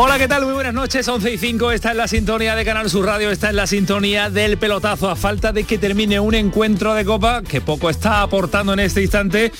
Hola, 0.00 0.16
¿qué 0.16 0.28
tal? 0.28 0.44
Muy 0.44 0.54
buenas 0.54 0.74
noches, 0.74 1.08
11 1.08 1.32
y 1.32 1.38
5, 1.38 1.72
está 1.72 1.90
en 1.90 1.96
la 1.96 2.06
sintonía 2.06 2.54
de 2.54 2.64
Canal 2.64 2.88
Sur 2.88 3.04
Radio, 3.04 3.32
está 3.32 3.50
en 3.50 3.56
la 3.56 3.66
sintonía 3.66 4.30
del 4.30 4.56
pelotazo, 4.56 5.10
a 5.10 5.16
falta 5.16 5.50
de 5.50 5.64
que 5.64 5.76
termine 5.76 6.20
un 6.20 6.36
encuentro 6.36 6.94
de 6.94 7.04
Copa, 7.04 7.42
que 7.42 7.60
poco 7.60 7.90
está 7.90 8.22
aportando 8.22 8.74
en 8.74 8.78
este 8.78 9.02
instante, 9.02 9.50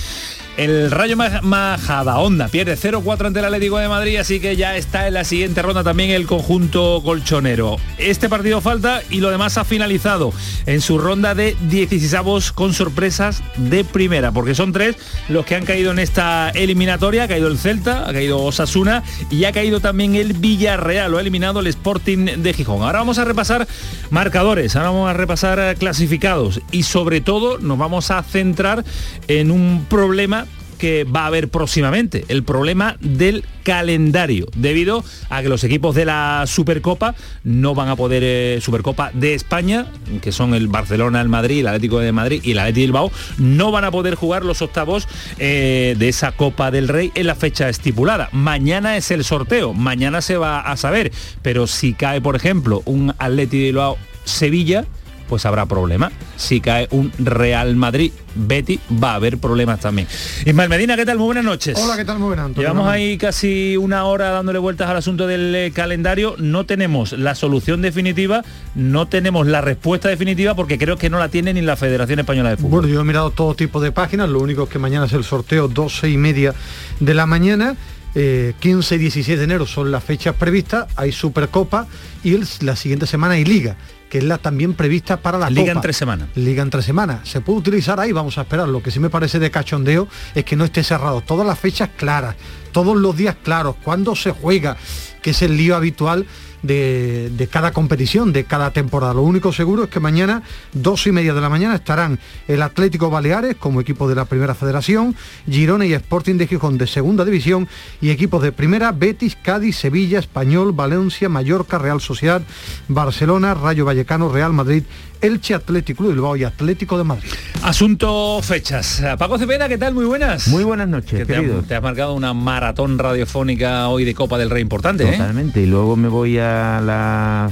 el 0.58 0.90
Rayo 0.90 1.16
Majada 1.16 2.18
Onda 2.18 2.48
pierde 2.48 2.76
0-4 2.76 3.26
ante 3.26 3.38
el 3.38 3.44
Atlético 3.44 3.78
de 3.78 3.86
Madrid, 3.86 4.16
así 4.16 4.40
que 4.40 4.56
ya 4.56 4.76
está 4.76 5.06
en 5.06 5.14
la 5.14 5.22
siguiente 5.22 5.62
ronda 5.62 5.84
también 5.84 6.10
el 6.10 6.26
conjunto 6.26 7.00
colchonero. 7.04 7.76
Este 7.96 8.28
partido 8.28 8.60
falta 8.60 9.00
y 9.08 9.20
lo 9.20 9.30
demás 9.30 9.56
ha 9.56 9.64
finalizado 9.64 10.32
en 10.66 10.80
su 10.80 10.98
ronda 10.98 11.36
de 11.36 11.56
16 11.68 12.50
con 12.50 12.74
sorpresas 12.74 13.40
de 13.56 13.84
primera, 13.84 14.32
porque 14.32 14.56
son 14.56 14.72
tres 14.72 14.96
los 15.28 15.46
que 15.46 15.54
han 15.54 15.64
caído 15.64 15.92
en 15.92 16.00
esta 16.00 16.50
eliminatoria. 16.50 17.22
Ha 17.22 17.28
caído 17.28 17.46
el 17.46 17.56
Celta, 17.56 18.08
ha 18.08 18.12
caído 18.12 18.42
Osasuna 18.42 19.04
y 19.30 19.44
ha 19.44 19.52
caído 19.52 19.78
también 19.78 20.16
el 20.16 20.32
Villarreal, 20.32 21.12
lo 21.12 21.18
ha 21.18 21.20
eliminado 21.20 21.60
el 21.60 21.68
Sporting 21.68 22.42
de 22.42 22.52
Gijón. 22.52 22.82
Ahora 22.82 22.98
vamos 22.98 23.18
a 23.18 23.24
repasar 23.24 23.68
marcadores, 24.10 24.74
ahora 24.74 24.90
vamos 24.90 25.08
a 25.08 25.12
repasar 25.12 25.76
clasificados 25.76 26.60
y 26.72 26.82
sobre 26.82 27.20
todo 27.20 27.58
nos 27.58 27.78
vamos 27.78 28.10
a 28.10 28.20
centrar 28.24 28.84
en 29.28 29.52
un 29.52 29.86
problema 29.88 30.47
que 30.78 31.04
va 31.04 31.24
a 31.24 31.26
haber 31.26 31.48
próximamente, 31.48 32.24
el 32.28 32.42
problema 32.44 32.96
del 33.00 33.44
calendario, 33.64 34.46
debido 34.56 35.04
a 35.28 35.42
que 35.42 35.48
los 35.50 35.62
equipos 35.64 35.94
de 35.94 36.06
la 36.06 36.44
Supercopa 36.46 37.14
no 37.44 37.74
van 37.74 37.88
a 37.88 37.96
poder, 37.96 38.22
eh, 38.24 38.60
Supercopa 38.62 39.10
de 39.12 39.34
España, 39.34 39.86
que 40.22 40.32
son 40.32 40.54
el 40.54 40.68
Barcelona, 40.68 41.20
el 41.20 41.28
Madrid, 41.28 41.60
el 41.60 41.66
Atlético 41.66 41.98
de 41.98 42.12
Madrid 42.12 42.40
y 42.42 42.52
el 42.52 42.60
Atlético 42.60 42.80
de 42.80 42.86
Bilbao, 42.86 43.12
no 43.36 43.70
van 43.70 43.84
a 43.84 43.90
poder 43.90 44.14
jugar 44.14 44.44
los 44.44 44.62
octavos 44.62 45.06
eh, 45.38 45.96
de 45.98 46.08
esa 46.08 46.32
Copa 46.32 46.70
del 46.70 46.88
Rey 46.88 47.12
en 47.14 47.26
la 47.26 47.34
fecha 47.34 47.68
estipulada. 47.68 48.30
Mañana 48.32 48.96
es 48.96 49.10
el 49.10 49.24
sorteo, 49.24 49.74
mañana 49.74 50.22
se 50.22 50.36
va 50.36 50.60
a 50.60 50.76
saber, 50.76 51.12
pero 51.42 51.66
si 51.66 51.92
cae, 51.92 52.20
por 52.20 52.36
ejemplo, 52.36 52.82
un 52.86 53.14
Atlético 53.18 53.58
de 53.58 53.64
Bilbao 53.64 53.98
Sevilla, 54.24 54.84
pues 55.28 55.44
habrá 55.46 55.66
problema. 55.66 56.10
Si 56.36 56.60
cae 56.60 56.88
un 56.90 57.12
Real 57.18 57.76
Madrid 57.76 58.12
Betty, 58.34 58.78
va 59.02 59.12
a 59.12 59.14
haber 59.16 59.38
problemas 59.38 59.80
también. 59.80 60.08
Ismael 60.46 60.68
Medina, 60.68 60.96
¿qué 60.96 61.04
tal? 61.04 61.18
Muy 61.18 61.26
buenas 61.26 61.44
noches. 61.44 61.78
Hola, 61.78 61.96
¿qué 61.96 62.04
tal? 62.04 62.18
Muy 62.18 62.28
buenas. 62.28 62.46
Antonio. 62.46 62.68
Llevamos 62.68 62.88
ahí 62.90 63.18
casi 63.18 63.76
una 63.76 64.04
hora 64.04 64.30
dándole 64.30 64.58
vueltas 64.58 64.88
al 64.88 64.96
asunto 64.96 65.26
del 65.26 65.54
eh, 65.54 65.72
calendario. 65.74 66.34
No 66.38 66.64
tenemos 66.66 67.12
la 67.12 67.34
solución 67.34 67.82
definitiva, 67.82 68.42
no 68.74 69.06
tenemos 69.08 69.46
la 69.46 69.60
respuesta 69.60 70.08
definitiva 70.08 70.54
porque 70.54 70.78
creo 70.78 70.96
que 70.96 71.10
no 71.10 71.18
la 71.18 71.28
tiene 71.28 71.52
ni 71.52 71.60
la 71.62 71.76
Federación 71.76 72.20
Española 72.20 72.50
de 72.50 72.56
Fútbol. 72.56 72.70
Bueno, 72.82 72.88
yo 72.88 73.00
he 73.00 73.04
mirado 73.04 73.30
todo 73.30 73.54
tipo 73.54 73.80
de 73.80 73.92
páginas, 73.92 74.28
lo 74.28 74.40
único 74.40 74.64
es 74.64 74.68
que 74.68 74.78
mañana 74.78 75.06
es 75.06 75.12
el 75.12 75.24
sorteo 75.24 75.68
12 75.68 76.08
y 76.10 76.16
media 76.16 76.54
de 77.00 77.14
la 77.14 77.26
mañana. 77.26 77.76
Eh, 78.14 78.54
15 78.60 78.94
y 78.94 78.98
16 78.98 79.38
de 79.38 79.44
enero 79.44 79.66
son 79.66 79.90
las 79.92 80.02
fechas 80.02 80.34
previstas, 80.34 80.86
hay 80.96 81.12
Supercopa 81.12 81.86
y 82.24 82.34
el- 82.34 82.46
la 82.60 82.74
siguiente 82.74 83.06
semana 83.06 83.34
hay 83.34 83.44
Liga, 83.44 83.76
que 84.08 84.18
es 84.18 84.24
la 84.24 84.38
también 84.38 84.74
prevista 84.74 85.18
para 85.18 85.38
la 85.38 85.50
Liga 85.50 85.68
Copa. 85.68 85.72
en 85.72 85.80
tres 85.82 85.96
semanas. 85.96 86.28
Liga 86.34 86.62
en 86.62 86.70
tres 86.70 86.84
semanas. 86.84 87.28
Se 87.28 87.40
puede 87.40 87.58
utilizar 87.58 88.00
ahí, 88.00 88.12
vamos 88.12 88.38
a 88.38 88.42
esperar. 88.42 88.68
Lo 88.68 88.82
que 88.82 88.90
sí 88.90 89.00
me 89.00 89.10
parece 89.10 89.38
de 89.38 89.50
cachondeo 89.50 90.08
es 90.34 90.44
que 90.44 90.56
no 90.56 90.64
esté 90.64 90.82
cerrado. 90.82 91.20
Todas 91.20 91.46
las 91.46 91.58
fechas 91.58 91.90
claras, 91.96 92.36
todos 92.72 92.96
los 92.96 93.16
días 93.16 93.36
claros, 93.42 93.76
cuándo 93.82 94.16
se 94.16 94.30
juega, 94.32 94.76
que 95.22 95.30
es 95.30 95.42
el 95.42 95.56
lío 95.56 95.76
habitual 95.76 96.26
de, 96.62 97.30
de 97.30 97.46
cada 97.46 97.72
competición, 97.72 98.32
de 98.32 98.44
cada 98.44 98.72
temporada. 98.72 99.14
Lo 99.14 99.22
único 99.22 99.52
seguro 99.52 99.84
es 99.84 99.90
que 99.90 100.00
mañana, 100.00 100.42
dos 100.72 101.06
y 101.06 101.12
media 101.12 101.34
de 101.34 101.40
la 101.40 101.48
mañana, 101.48 101.74
estarán 101.74 102.18
el 102.46 102.62
Atlético 102.62 103.10
Baleares 103.10 103.56
como 103.56 103.80
equipo 103.80 104.08
de 104.08 104.14
la 104.14 104.24
Primera 104.24 104.54
Federación, 104.54 105.14
Girona 105.48 105.86
y 105.86 105.92
Sporting 105.92 106.36
de 106.36 106.46
Gijón 106.46 106.78
de 106.78 106.86
Segunda 106.86 107.24
División 107.24 107.68
y 108.00 108.10
equipos 108.10 108.42
de 108.42 108.52
Primera, 108.52 108.92
Betis, 108.92 109.36
Cádiz, 109.36 109.76
Sevilla, 109.76 110.18
Español, 110.18 110.72
Valencia, 110.72 111.28
Mallorca, 111.28 111.78
Real 111.78 112.00
Sociedad, 112.00 112.42
Barcelona, 112.88 113.54
Rayo 113.54 113.84
Vallecano, 113.84 114.30
Real 114.30 114.52
Madrid, 114.52 114.84
Elche, 115.20 115.54
Atlético 115.54 116.04
de 116.04 116.10
Bilbao 116.10 116.36
y 116.36 116.44
Atlético 116.44 116.96
de 116.98 117.04
Madrid. 117.04 117.28
Asunto 117.62 118.40
fechas. 118.42 119.02
Paco 119.18 119.38
Cepeda, 119.38 119.68
¿qué 119.68 119.78
tal? 119.78 119.94
Muy 119.94 120.04
buenas. 120.04 120.48
Muy 120.48 120.64
buenas 120.64 120.88
noches, 120.88 121.18
Que 121.20 121.26
te, 121.26 121.36
has, 121.36 121.66
te 121.66 121.74
has 121.74 121.82
marcado 121.82 122.14
una 122.14 122.32
maratón 122.34 122.98
radiofónica 122.98 123.88
hoy 123.88 124.04
de 124.04 124.14
Copa 124.14 124.38
del 124.38 124.50
Rey 124.50 124.62
importante, 124.62 125.04
¿eh? 125.08 125.12
Totalmente. 125.12 125.60
Y 125.62 125.66
luego 125.66 125.96
me 125.96 126.08
voy 126.08 126.38
a 126.38 126.80
la 126.84 127.50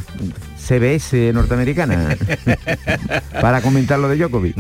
CBS 0.59 1.32
norteamericana 1.32 2.16
para 3.41 3.60
comentar 3.62 3.98
lo 3.98 4.09
de 4.09 4.16
Djokovic. 4.16 4.56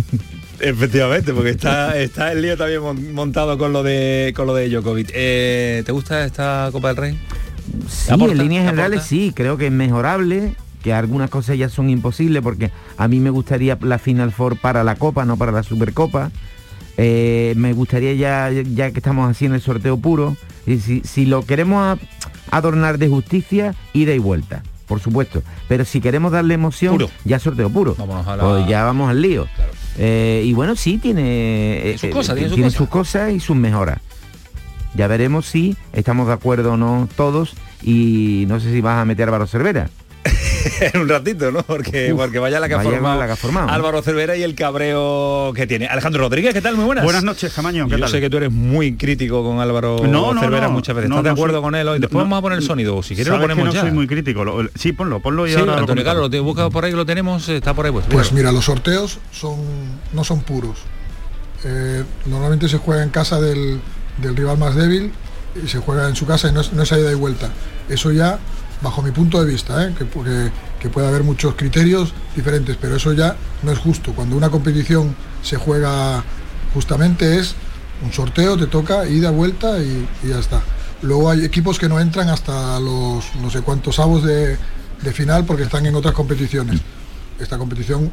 Efectivamente, 0.58 1.32
porque 1.34 1.50
está, 1.50 1.98
está 1.98 2.32
el 2.32 2.40
lío 2.42 2.56
también 2.56 2.80
mon- 2.80 3.12
montado 3.12 3.58
con 3.58 3.72
lo 3.72 3.82
de 3.82 4.32
con 4.34 4.46
lo 4.46 4.54
de 4.54 4.68
Djokovic. 4.70 5.10
Eh, 5.12 5.82
¿Te 5.84 5.92
gusta 5.92 6.24
esta 6.24 6.70
Copa 6.72 6.88
del 6.88 6.96
Rey? 6.96 7.18
Sí, 7.88 8.10
aporta? 8.12 8.32
en 8.32 8.38
líneas 8.38 8.64
¿Te 8.64 8.70
generales 8.70 8.98
aporta? 9.00 9.08
sí, 9.08 9.32
creo 9.34 9.58
que 9.58 9.66
es 9.66 9.72
mejorable, 9.72 10.54
que 10.86 10.92
algunas 10.92 11.28
cosas 11.30 11.58
ya 11.58 11.68
son 11.68 11.90
imposibles 11.90 12.40
porque 12.44 12.70
a 12.96 13.08
mí 13.08 13.18
me 13.18 13.30
gustaría 13.30 13.76
la 13.80 13.98
Final 13.98 14.30
Four 14.30 14.56
para 14.60 14.84
la 14.84 14.94
Copa, 14.94 15.24
no 15.24 15.36
para 15.36 15.50
la 15.50 15.64
Supercopa. 15.64 16.30
Eh, 16.96 17.54
me 17.56 17.72
gustaría 17.72 18.12
ya, 18.14 18.52
ya 18.52 18.92
que 18.92 18.98
estamos 19.00 19.28
haciendo 19.28 19.56
el 19.56 19.60
sorteo 19.62 19.96
puro, 19.98 20.36
y 20.64 20.76
si, 20.78 21.00
si 21.00 21.26
lo 21.26 21.44
queremos 21.44 21.98
adornar 22.52 22.98
de 22.98 23.08
justicia, 23.08 23.74
ida 23.94 24.14
y 24.14 24.20
vuelta, 24.20 24.62
por 24.86 25.00
supuesto. 25.00 25.42
Pero 25.66 25.84
si 25.84 26.00
queremos 26.00 26.30
darle 26.30 26.54
emoción, 26.54 26.92
Puro. 26.94 27.10
ya 27.24 27.40
sorteo 27.40 27.68
puro. 27.68 27.96
Vámonos 27.98 28.24
a 28.28 28.36
la- 28.36 28.44
Pues 28.44 28.68
ya 28.68 28.84
vamos 28.84 29.10
al 29.10 29.20
lío. 29.20 29.48
Claro. 29.56 29.72
Eh, 29.98 30.42
y 30.46 30.52
bueno, 30.52 30.76
sí, 30.76 30.98
tiene, 30.98 31.90
eh, 31.90 31.98
sus 31.98 32.10
cosas, 32.10 32.36
tiene 32.36 32.48
sus 32.50 32.58
cosas. 32.60 32.72
sus 32.74 32.88
cosas 32.88 33.32
y 33.32 33.40
sus 33.40 33.56
mejoras. 33.56 33.98
Ya 34.94 35.08
veremos 35.08 35.46
si 35.46 35.76
estamos 35.92 36.28
de 36.28 36.34
acuerdo 36.34 36.74
o 36.74 36.76
no 36.76 37.08
todos 37.16 37.54
y 37.82 38.44
no 38.46 38.60
sé 38.60 38.70
si 38.72 38.80
vas 38.80 39.02
a 39.02 39.04
meter 39.04 39.24
a 39.24 39.32
Álvaro 39.32 39.48
Cervera. 39.48 39.90
en 40.92 41.00
un 41.00 41.08
ratito, 41.08 41.50
¿no? 41.50 41.62
Porque, 41.62 42.12
Uf, 42.12 42.20
porque 42.20 42.38
vaya 42.38 42.60
la 42.60 42.68
que 42.68 42.74
ha 42.74 42.78
vaya 42.78 42.90
formado, 42.90 43.20
la 43.20 43.26
que 43.26 43.32
ha 43.32 43.36
formado. 43.36 43.68
Álvaro 43.70 44.02
Cervera 44.02 44.36
y 44.36 44.42
el 44.42 44.54
cabreo 44.54 45.52
que 45.54 45.66
tiene. 45.66 45.86
Alejandro 45.86 46.22
Rodríguez, 46.22 46.52
¿qué 46.54 46.60
tal? 46.62 46.76
Muy 46.76 46.84
buenas. 46.84 47.04
Buenas 47.04 47.24
noches, 47.24 47.52
Camaño, 47.52 47.86
¿qué 47.86 47.92
Yo 47.92 47.98
tal? 48.00 48.08
sé 48.10 48.20
que 48.20 48.30
tú 48.30 48.36
eres 48.36 48.50
muy 48.52 48.96
crítico 48.96 49.42
con 49.44 49.60
Álvaro 49.60 49.98
No, 50.06 50.32
no, 50.34 50.40
Cervera 50.40 50.66
no. 50.68 50.72
muchas 50.72 50.94
veces. 50.96 51.08
No, 51.10 51.16
¿Estás 51.16 51.24
de 51.24 51.30
acuerdo 51.38 51.56
soy- 51.58 51.62
con 51.62 51.74
él 51.74 51.88
hoy? 51.88 51.98
Después 51.98 52.14
no, 52.18 52.24
vamos 52.24 52.38
a 52.38 52.42
poner 52.42 52.58
el 52.58 52.64
sonido. 52.64 53.02
Si 53.02 53.14
quieres 53.14 53.32
lo 53.32 53.40
ponemos 53.40 53.64
no 53.66 53.72
ya. 53.72 53.80
soy 53.82 53.90
muy 53.92 54.06
crítico. 54.06 54.44
Lo- 54.44 54.68
sí, 54.74 54.92
ponlo, 54.92 55.20
ponlo 55.20 55.46
y 55.46 55.50
Sí, 55.52 55.56
ahora 55.58 55.72
lo 55.74 55.78
Antonio 55.80 56.04
Carlos, 56.04 56.22
comentamos. 56.22 56.22
lo 56.22 56.30
te 56.30 56.40
busca 56.64 56.70
por 56.70 56.84
ahí 56.84 56.90
que 56.90 56.96
lo 56.96 57.06
tenemos, 57.06 57.48
está 57.48 57.74
por 57.74 57.86
ahí 57.86 57.92
pues. 57.92 58.06
Pues 58.10 58.32
mira, 58.32 58.52
los 58.52 58.64
sorteos 58.64 59.18
son, 59.32 59.56
no 60.12 60.24
son 60.24 60.40
puros. 60.42 60.78
Eh, 61.64 62.04
normalmente 62.26 62.68
se 62.68 62.78
juega 62.78 63.02
en 63.02 63.10
casa 63.10 63.40
del, 63.40 63.80
del 64.22 64.36
rival 64.36 64.58
más 64.58 64.74
débil 64.74 65.10
y 65.62 65.68
se 65.68 65.78
juega 65.78 66.08
en 66.08 66.14
su 66.16 66.26
casa 66.26 66.48
y 66.48 66.52
no 66.52 66.60
es, 66.60 66.72
no 66.72 66.82
es 66.82 66.92
a 66.92 66.98
ida 66.98 67.10
y 67.10 67.14
vuelta. 67.14 67.48
Eso 67.88 68.12
ya, 68.12 68.38
bajo 68.82 69.02
mi 69.02 69.10
punto 69.10 69.42
de 69.42 69.50
vista, 69.50 69.84
¿eh? 69.86 69.94
que, 69.96 70.06
que- 70.06 70.88
puede 70.90 71.08
haber 71.08 71.24
muchos 71.24 71.54
criterios 71.56 72.12
diferentes, 72.36 72.76
pero 72.80 72.94
eso 72.94 73.12
ya 73.12 73.34
no 73.64 73.72
es 73.72 73.78
justo. 73.78 74.12
Cuando 74.12 74.36
una 74.36 74.50
competición 74.50 75.16
se 75.42 75.56
juega 75.56 76.22
justamente 76.74 77.40
es 77.40 77.56
un 78.04 78.12
sorteo, 78.12 78.56
te 78.56 78.68
toca 78.68 79.04
ida, 79.08 79.30
vuelta 79.30 79.80
y, 79.80 80.06
ya 80.22 80.38
está. 80.38 80.62
Luego 81.02 81.28
hay 81.28 81.44
equipos 81.44 81.78
que 81.80 81.88
no 81.88 81.98
entran 81.98 82.28
hasta 82.28 82.78
los 82.78 83.24
no 83.42 83.50
sé 83.50 83.62
cuántos 83.62 83.98
avos 83.98 84.22
de 84.24 84.56
final 85.12 85.44
porque 85.44 85.64
están 85.64 85.86
en 85.86 85.96
otras 85.96 86.14
competiciones. 86.14 86.80
Esta 87.40 87.58
competición 87.58 88.10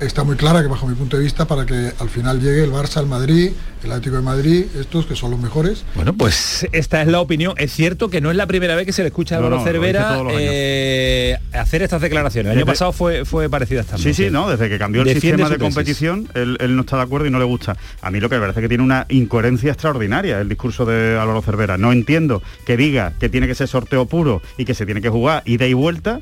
está 0.00 0.24
muy 0.24 0.36
clara 0.36 0.62
que 0.62 0.68
bajo 0.68 0.86
mi 0.86 0.94
punto 0.94 1.16
de 1.16 1.22
vista 1.24 1.46
para 1.46 1.64
que 1.64 1.92
al 1.98 2.08
final 2.08 2.40
llegue 2.40 2.64
el 2.64 2.70
Barça, 2.72 3.00
el 3.00 3.06
Madrid, 3.06 3.52
el 3.82 3.90
Atlético 3.92 4.16
de 4.16 4.22
Madrid, 4.22 4.64
estos 4.78 5.06
que 5.06 5.14
son 5.16 5.30
los 5.30 5.40
mejores. 5.40 5.84
Bueno, 5.94 6.12
pues 6.12 6.66
esta 6.72 7.00
es 7.02 7.08
la 7.08 7.20
opinión. 7.20 7.54
Es 7.56 7.72
cierto 7.72 8.08
que 8.10 8.20
no 8.20 8.30
es 8.30 8.36
la 8.36 8.46
primera 8.46 8.74
vez 8.74 8.84
que 8.86 8.92
se 8.92 9.02
le 9.02 9.08
escucha 9.08 9.36
a 9.36 9.38
Álvaro 9.38 9.56
no, 9.58 9.64
Cervera 9.64 10.18
eh, 10.32 11.36
hacer 11.52 11.82
estas 11.82 12.00
declaraciones. 12.02 12.46
El 12.52 12.58
año 12.58 12.64
Desde- 12.66 12.72
pasado 12.72 12.92
fue, 12.92 13.24
fue 13.24 13.48
parecida 13.48 13.80
esta 13.80 13.96
Sí, 13.98 14.12
sí, 14.12 14.28
no, 14.30 14.50
desde 14.50 14.68
que 14.68 14.78
cambió 14.78 15.02
el 15.02 15.12
sistema 15.12 15.48
de 15.48 15.58
competición, 15.58 16.28
él, 16.34 16.56
él 16.60 16.74
no 16.76 16.82
está 16.82 16.96
de 16.96 17.02
acuerdo 17.02 17.26
y 17.26 17.30
no 17.30 17.38
le 17.38 17.44
gusta. 17.44 17.76
A 18.02 18.10
mí 18.10 18.20
lo 18.20 18.28
que 18.28 18.36
me 18.36 18.42
parece 18.42 18.60
que 18.60 18.68
tiene 18.68 18.84
una 18.84 19.06
incoherencia 19.08 19.72
extraordinaria 19.72 20.40
el 20.40 20.48
discurso 20.48 20.84
de 20.84 21.18
Álvaro 21.18 21.42
Cervera. 21.42 21.78
No 21.78 21.92
entiendo 21.92 22.42
que 22.66 22.76
diga 22.76 23.12
que 23.18 23.28
tiene 23.28 23.46
que 23.46 23.54
ser 23.54 23.68
sorteo 23.68 24.06
puro 24.06 24.42
y 24.58 24.64
que 24.64 24.74
se 24.74 24.84
tiene 24.84 25.00
que 25.00 25.08
jugar 25.08 25.42
ida 25.46 25.66
y 25.66 25.72
vuelta 25.74 26.20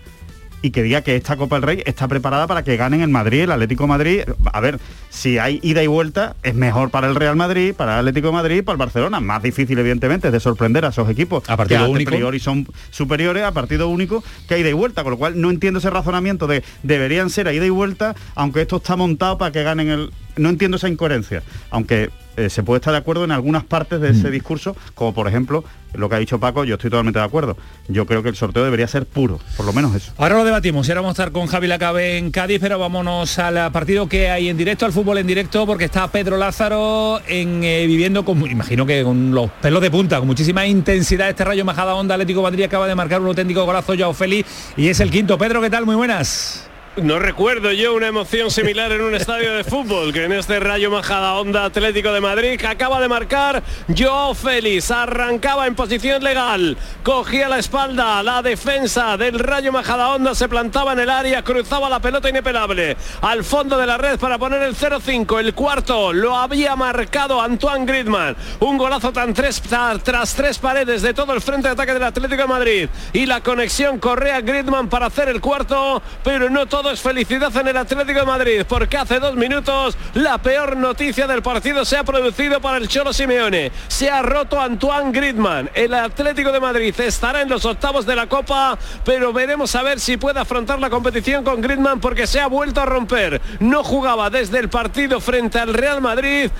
y 0.64 0.70
que 0.70 0.82
diga 0.82 1.02
que 1.02 1.14
esta 1.14 1.36
Copa 1.36 1.56
del 1.56 1.62
Rey 1.62 1.82
está 1.84 2.08
preparada 2.08 2.46
para 2.46 2.64
que 2.64 2.78
ganen 2.78 3.02
el 3.02 3.10
Madrid, 3.10 3.42
el 3.42 3.52
Atlético 3.52 3.84
de 3.84 3.88
Madrid. 3.88 4.20
A 4.50 4.60
ver, 4.60 4.80
si 5.10 5.36
hay 5.36 5.60
ida 5.62 5.82
y 5.82 5.86
vuelta, 5.86 6.36
es 6.42 6.54
mejor 6.54 6.90
para 6.90 7.06
el 7.06 7.14
Real 7.14 7.36
Madrid, 7.36 7.74
para 7.74 7.92
el 7.92 7.98
Atlético 7.98 8.28
de 8.28 8.32
Madrid, 8.32 8.64
para 8.64 8.72
el 8.72 8.78
Barcelona. 8.78 9.20
Más 9.20 9.42
difícil, 9.42 9.78
evidentemente, 9.78 10.28
es 10.28 10.32
de 10.32 10.40
sorprender 10.40 10.86
a 10.86 10.88
esos 10.88 11.10
equipos 11.10 11.44
A 11.50 11.58
partido 11.58 11.84
que 11.84 11.90
único. 11.90 12.10
priori 12.12 12.40
son 12.40 12.66
superiores 12.90 13.44
a 13.44 13.52
partido 13.52 13.90
único 13.90 14.24
que 14.48 14.54
a 14.54 14.58
ida 14.58 14.70
y 14.70 14.72
vuelta, 14.72 15.02
con 15.02 15.10
lo 15.10 15.18
cual 15.18 15.38
no 15.38 15.50
entiendo 15.50 15.80
ese 15.80 15.90
razonamiento 15.90 16.46
de 16.46 16.64
deberían 16.82 17.28
ser 17.28 17.46
a 17.46 17.52
ida 17.52 17.66
y 17.66 17.70
vuelta, 17.70 18.14
aunque 18.34 18.62
esto 18.62 18.76
está 18.76 18.96
montado 18.96 19.36
para 19.36 19.52
que 19.52 19.62
ganen 19.64 19.90
el... 19.90 20.12
No 20.36 20.48
entiendo 20.48 20.76
esa 20.76 20.88
incoherencia, 20.88 21.42
aunque 21.70 22.10
eh, 22.36 22.50
se 22.50 22.64
puede 22.64 22.78
estar 22.78 22.92
de 22.92 22.98
acuerdo 22.98 23.22
en 23.24 23.30
algunas 23.30 23.62
partes 23.62 24.00
de 24.00 24.12
Mm. 24.12 24.16
ese 24.16 24.30
discurso, 24.32 24.76
como 24.96 25.14
por 25.14 25.28
ejemplo 25.28 25.62
lo 25.92 26.08
que 26.08 26.16
ha 26.16 26.18
dicho 26.18 26.40
Paco, 26.40 26.64
yo 26.64 26.74
estoy 26.74 26.90
totalmente 26.90 27.20
de 27.20 27.24
acuerdo. 27.24 27.56
Yo 27.86 28.04
creo 28.06 28.24
que 28.24 28.28
el 28.28 28.34
sorteo 28.34 28.64
debería 28.64 28.88
ser 28.88 29.06
puro, 29.06 29.38
por 29.56 29.64
lo 29.64 29.72
menos 29.72 29.94
eso. 29.94 30.10
Ahora 30.18 30.34
lo 30.34 30.44
debatimos 30.44 30.88
y 30.88 30.90
ahora 30.90 31.02
vamos 31.02 31.16
a 31.16 31.22
estar 31.22 31.30
con 31.32 31.46
Javi 31.46 31.68
Lacabe 31.68 32.18
en 32.18 32.32
Cádiz, 32.32 32.58
pero 32.60 32.80
vámonos 32.80 33.38
al 33.38 33.70
partido 33.70 34.08
que 34.08 34.28
hay 34.28 34.48
en 34.48 34.56
directo, 34.56 34.84
al 34.84 34.92
fútbol 34.92 35.18
en 35.18 35.28
directo, 35.28 35.64
porque 35.64 35.84
está 35.84 36.08
Pedro 36.10 36.36
Lázaro 36.36 37.20
en, 37.28 37.62
eh, 37.62 37.86
viviendo 37.86 38.24
con, 38.24 38.44
imagino 38.50 38.84
que 38.84 39.04
con 39.04 39.30
los 39.32 39.48
pelos 39.62 39.80
de 39.80 39.92
punta, 39.92 40.18
con 40.18 40.26
muchísima 40.26 40.66
intensidad 40.66 41.28
este 41.28 41.44
rayo 41.44 41.64
Majada 41.64 41.94
Onda 41.94 42.16
Atlético 42.16 42.42
Madrid 42.42 42.64
acaba 42.64 42.88
de 42.88 42.96
marcar 42.96 43.20
un 43.20 43.28
auténtico 43.28 43.64
golazo 43.64 43.94
Joao 43.96 44.12
Félix 44.12 44.48
y 44.76 44.88
es 44.88 44.98
el 44.98 45.12
quinto. 45.12 45.38
Pedro, 45.38 45.60
¿qué 45.60 45.70
tal? 45.70 45.86
Muy 45.86 45.94
buenas. 45.94 46.68
No 46.96 47.18
recuerdo 47.18 47.72
yo 47.72 47.92
una 47.92 48.06
emoción 48.06 48.52
similar 48.52 48.92
en 48.92 49.00
un 49.00 49.16
estadio 49.16 49.52
de 49.54 49.64
fútbol 49.64 50.12
que 50.12 50.26
en 50.26 50.32
este 50.32 50.60
Rayo 50.60 50.92
Majada 50.92 51.34
Onda 51.34 51.64
Atlético 51.64 52.12
de 52.12 52.20
Madrid 52.20 52.56
que 52.56 52.68
acaba 52.68 53.00
de 53.00 53.08
marcar 53.08 53.64
Joao 53.98 54.32
Félix. 54.32 54.92
Arrancaba 54.92 55.66
en 55.66 55.74
posición 55.74 56.22
legal, 56.22 56.76
cogía 57.02 57.48
la 57.48 57.58
espalda, 57.58 58.22
la 58.22 58.42
defensa 58.42 59.16
del 59.16 59.40
Rayo 59.40 59.72
Majada 59.72 60.10
Onda 60.10 60.36
se 60.36 60.48
plantaba 60.48 60.92
en 60.92 61.00
el 61.00 61.10
área, 61.10 61.42
cruzaba 61.42 61.88
la 61.88 61.98
pelota 61.98 62.28
inapelable 62.28 62.96
al 63.22 63.42
fondo 63.42 63.76
de 63.76 63.86
la 63.86 63.98
red 63.98 64.16
para 64.20 64.38
poner 64.38 64.62
el 64.62 64.76
0-5. 64.76 65.40
El 65.40 65.52
cuarto 65.52 66.12
lo 66.12 66.36
había 66.36 66.76
marcado 66.76 67.42
Antoine 67.42 67.86
Griezmann. 67.86 68.36
Un 68.60 68.78
golazo 68.78 69.12
tan 69.12 69.34
tres, 69.34 69.60
tras 69.60 70.34
tres 70.34 70.58
paredes 70.58 71.02
de 71.02 71.12
todo 71.12 71.32
el 71.32 71.40
frente 71.40 71.66
de 71.66 71.72
ataque 71.72 71.94
del 71.94 72.04
Atlético 72.04 72.42
de 72.42 72.48
Madrid 72.48 72.88
y 73.12 73.26
la 73.26 73.40
conexión 73.40 73.98
Correa 73.98 74.40
Griezmann 74.42 74.88
para 74.88 75.06
hacer 75.06 75.28
el 75.28 75.40
cuarto, 75.40 76.00
pero 76.22 76.48
no 76.48 76.66
todo 76.66 76.83
es 76.90 77.00
felicidad 77.00 77.56
en 77.56 77.68
el 77.68 77.76
Atlético 77.76 78.20
de 78.20 78.26
Madrid, 78.26 78.62
porque 78.68 78.96
hace 78.96 79.18
dos 79.20 79.34
minutos 79.36 79.96
la 80.14 80.38
peor 80.38 80.76
noticia 80.76 81.26
del 81.26 81.42
partido 81.42 81.84
se 81.84 81.96
ha 81.96 82.04
producido 82.04 82.60
para 82.60 82.78
el 82.78 82.88
Cholo 82.88 83.12
Simeone. 83.12 83.72
Se 83.88 84.10
ha 84.10 84.22
roto 84.22 84.60
Antoine 84.60 85.12
Griezmann. 85.12 85.70
El 85.74 85.94
Atlético 85.94 86.52
de 86.52 86.60
Madrid 86.60 86.94
estará 87.00 87.42
en 87.42 87.48
los 87.48 87.64
octavos 87.64 88.04
de 88.06 88.16
la 88.16 88.26
Copa, 88.26 88.78
pero 89.04 89.32
veremos 89.32 89.74
a 89.74 89.82
ver 89.82 90.00
si 90.00 90.16
puede 90.16 90.40
afrontar 90.40 90.78
la 90.78 90.90
competición 90.90 91.44
con 91.44 91.60
Griezmann 91.60 92.00
porque 92.00 92.26
se 92.26 92.40
ha 92.40 92.46
vuelto 92.46 92.80
a 92.80 92.86
romper. 92.86 93.40
No 93.60 93.82
jugaba 93.82 94.28
desde 94.30 94.58
el 94.58 94.68
partido 94.68 95.20
frente 95.20 95.58
al 95.58 95.72
Real 95.72 96.00
Madrid, 96.00 96.50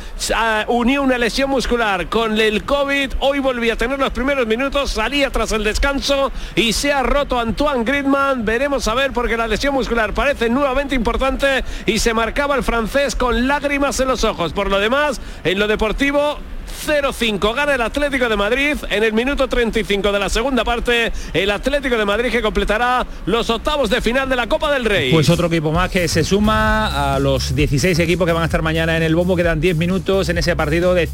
unió 0.69 1.03
una 1.03 1.19
lesión 1.19 1.51
muscular 1.51 2.09
con 2.09 2.41
el 2.41 2.65
COVID, 2.65 3.13
hoy 3.21 3.41
volvía 3.41 3.75
a 3.75 3.77
tener 3.77 3.99
los 3.99 4.11
primeros 4.11 4.47
minutos, 4.47 4.93
salía 4.93 5.31
tras 5.31 5.53
el 5.53 5.65
descanso 5.65 6.33
y 6.55 6.73
se 6.73 6.93
ha 6.93 7.03
roto 7.03 7.39
Antoine 7.39 7.85
Griezmann. 7.85 8.45
Veremos 8.45 8.89
a 8.89 8.95
ver 8.95 9.13
porque 9.13 9.37
la 9.37 9.47
lesión 9.47 9.75
muscular 9.75 10.14
parece 10.15 10.49
nuevamente 10.49 10.95
importante 10.95 11.65
y 11.87 11.99
se 11.99 12.15
marcaba 12.15 12.55
el 12.57 12.63
francés 12.63 13.15
con 13.15 13.47
lágrimas 13.47 14.01
en 14.01 14.09
los 14.09 14.25
ojos. 14.25 14.53
Por 14.53 14.71
lo 14.71 14.79
demás, 14.79 15.21
en 15.45 15.59
lo 15.59 15.67
deportivo 15.67 16.39
0-5 16.75 17.55
gana 17.55 17.75
el 17.75 17.81
Atlético 17.81 18.29
de 18.29 18.37
Madrid 18.37 18.77
en 18.91 19.03
el 19.05 19.13
minuto 19.13 19.49
35 19.49 20.13
de 20.13 20.19
la 20.19 20.29
segunda 20.29 20.65
parte. 20.65 21.13
El 21.33 21.51
Atlético 21.51 21.97
de 21.97 22.05
Madrid 22.05 22.31
que 22.31 22.43
completará 22.43 23.07
los 23.27 23.49
octavos 23.51 23.91
de 23.91 24.01
final 24.01 24.29
de 24.29 24.37
la 24.37 24.49
Copa 24.49 24.73
del 24.73 24.85
Rey. 24.85 25.13
Pues 25.13 25.29
otro 25.31 25.47
equipo 25.47 25.73
más 25.73 25.91
que 25.91 26.09
se 26.09 26.25
suma 26.25 27.15
a 27.15 27.19
los 27.19 27.55
16 27.55 27.99
equipos 27.99 28.27
que 28.27 28.33
van 28.33 28.43
a 28.43 28.47
estar 28.47 28.63
mañana 28.63 28.97
en 28.97 29.03
el 29.03 29.15
bombo. 29.15 29.37
Quedan 29.37 29.61
10 29.61 29.77
minutos 29.77 30.29
en 30.29 30.39
ese 30.39 30.57
partido 30.57 30.95
de, 30.95 31.09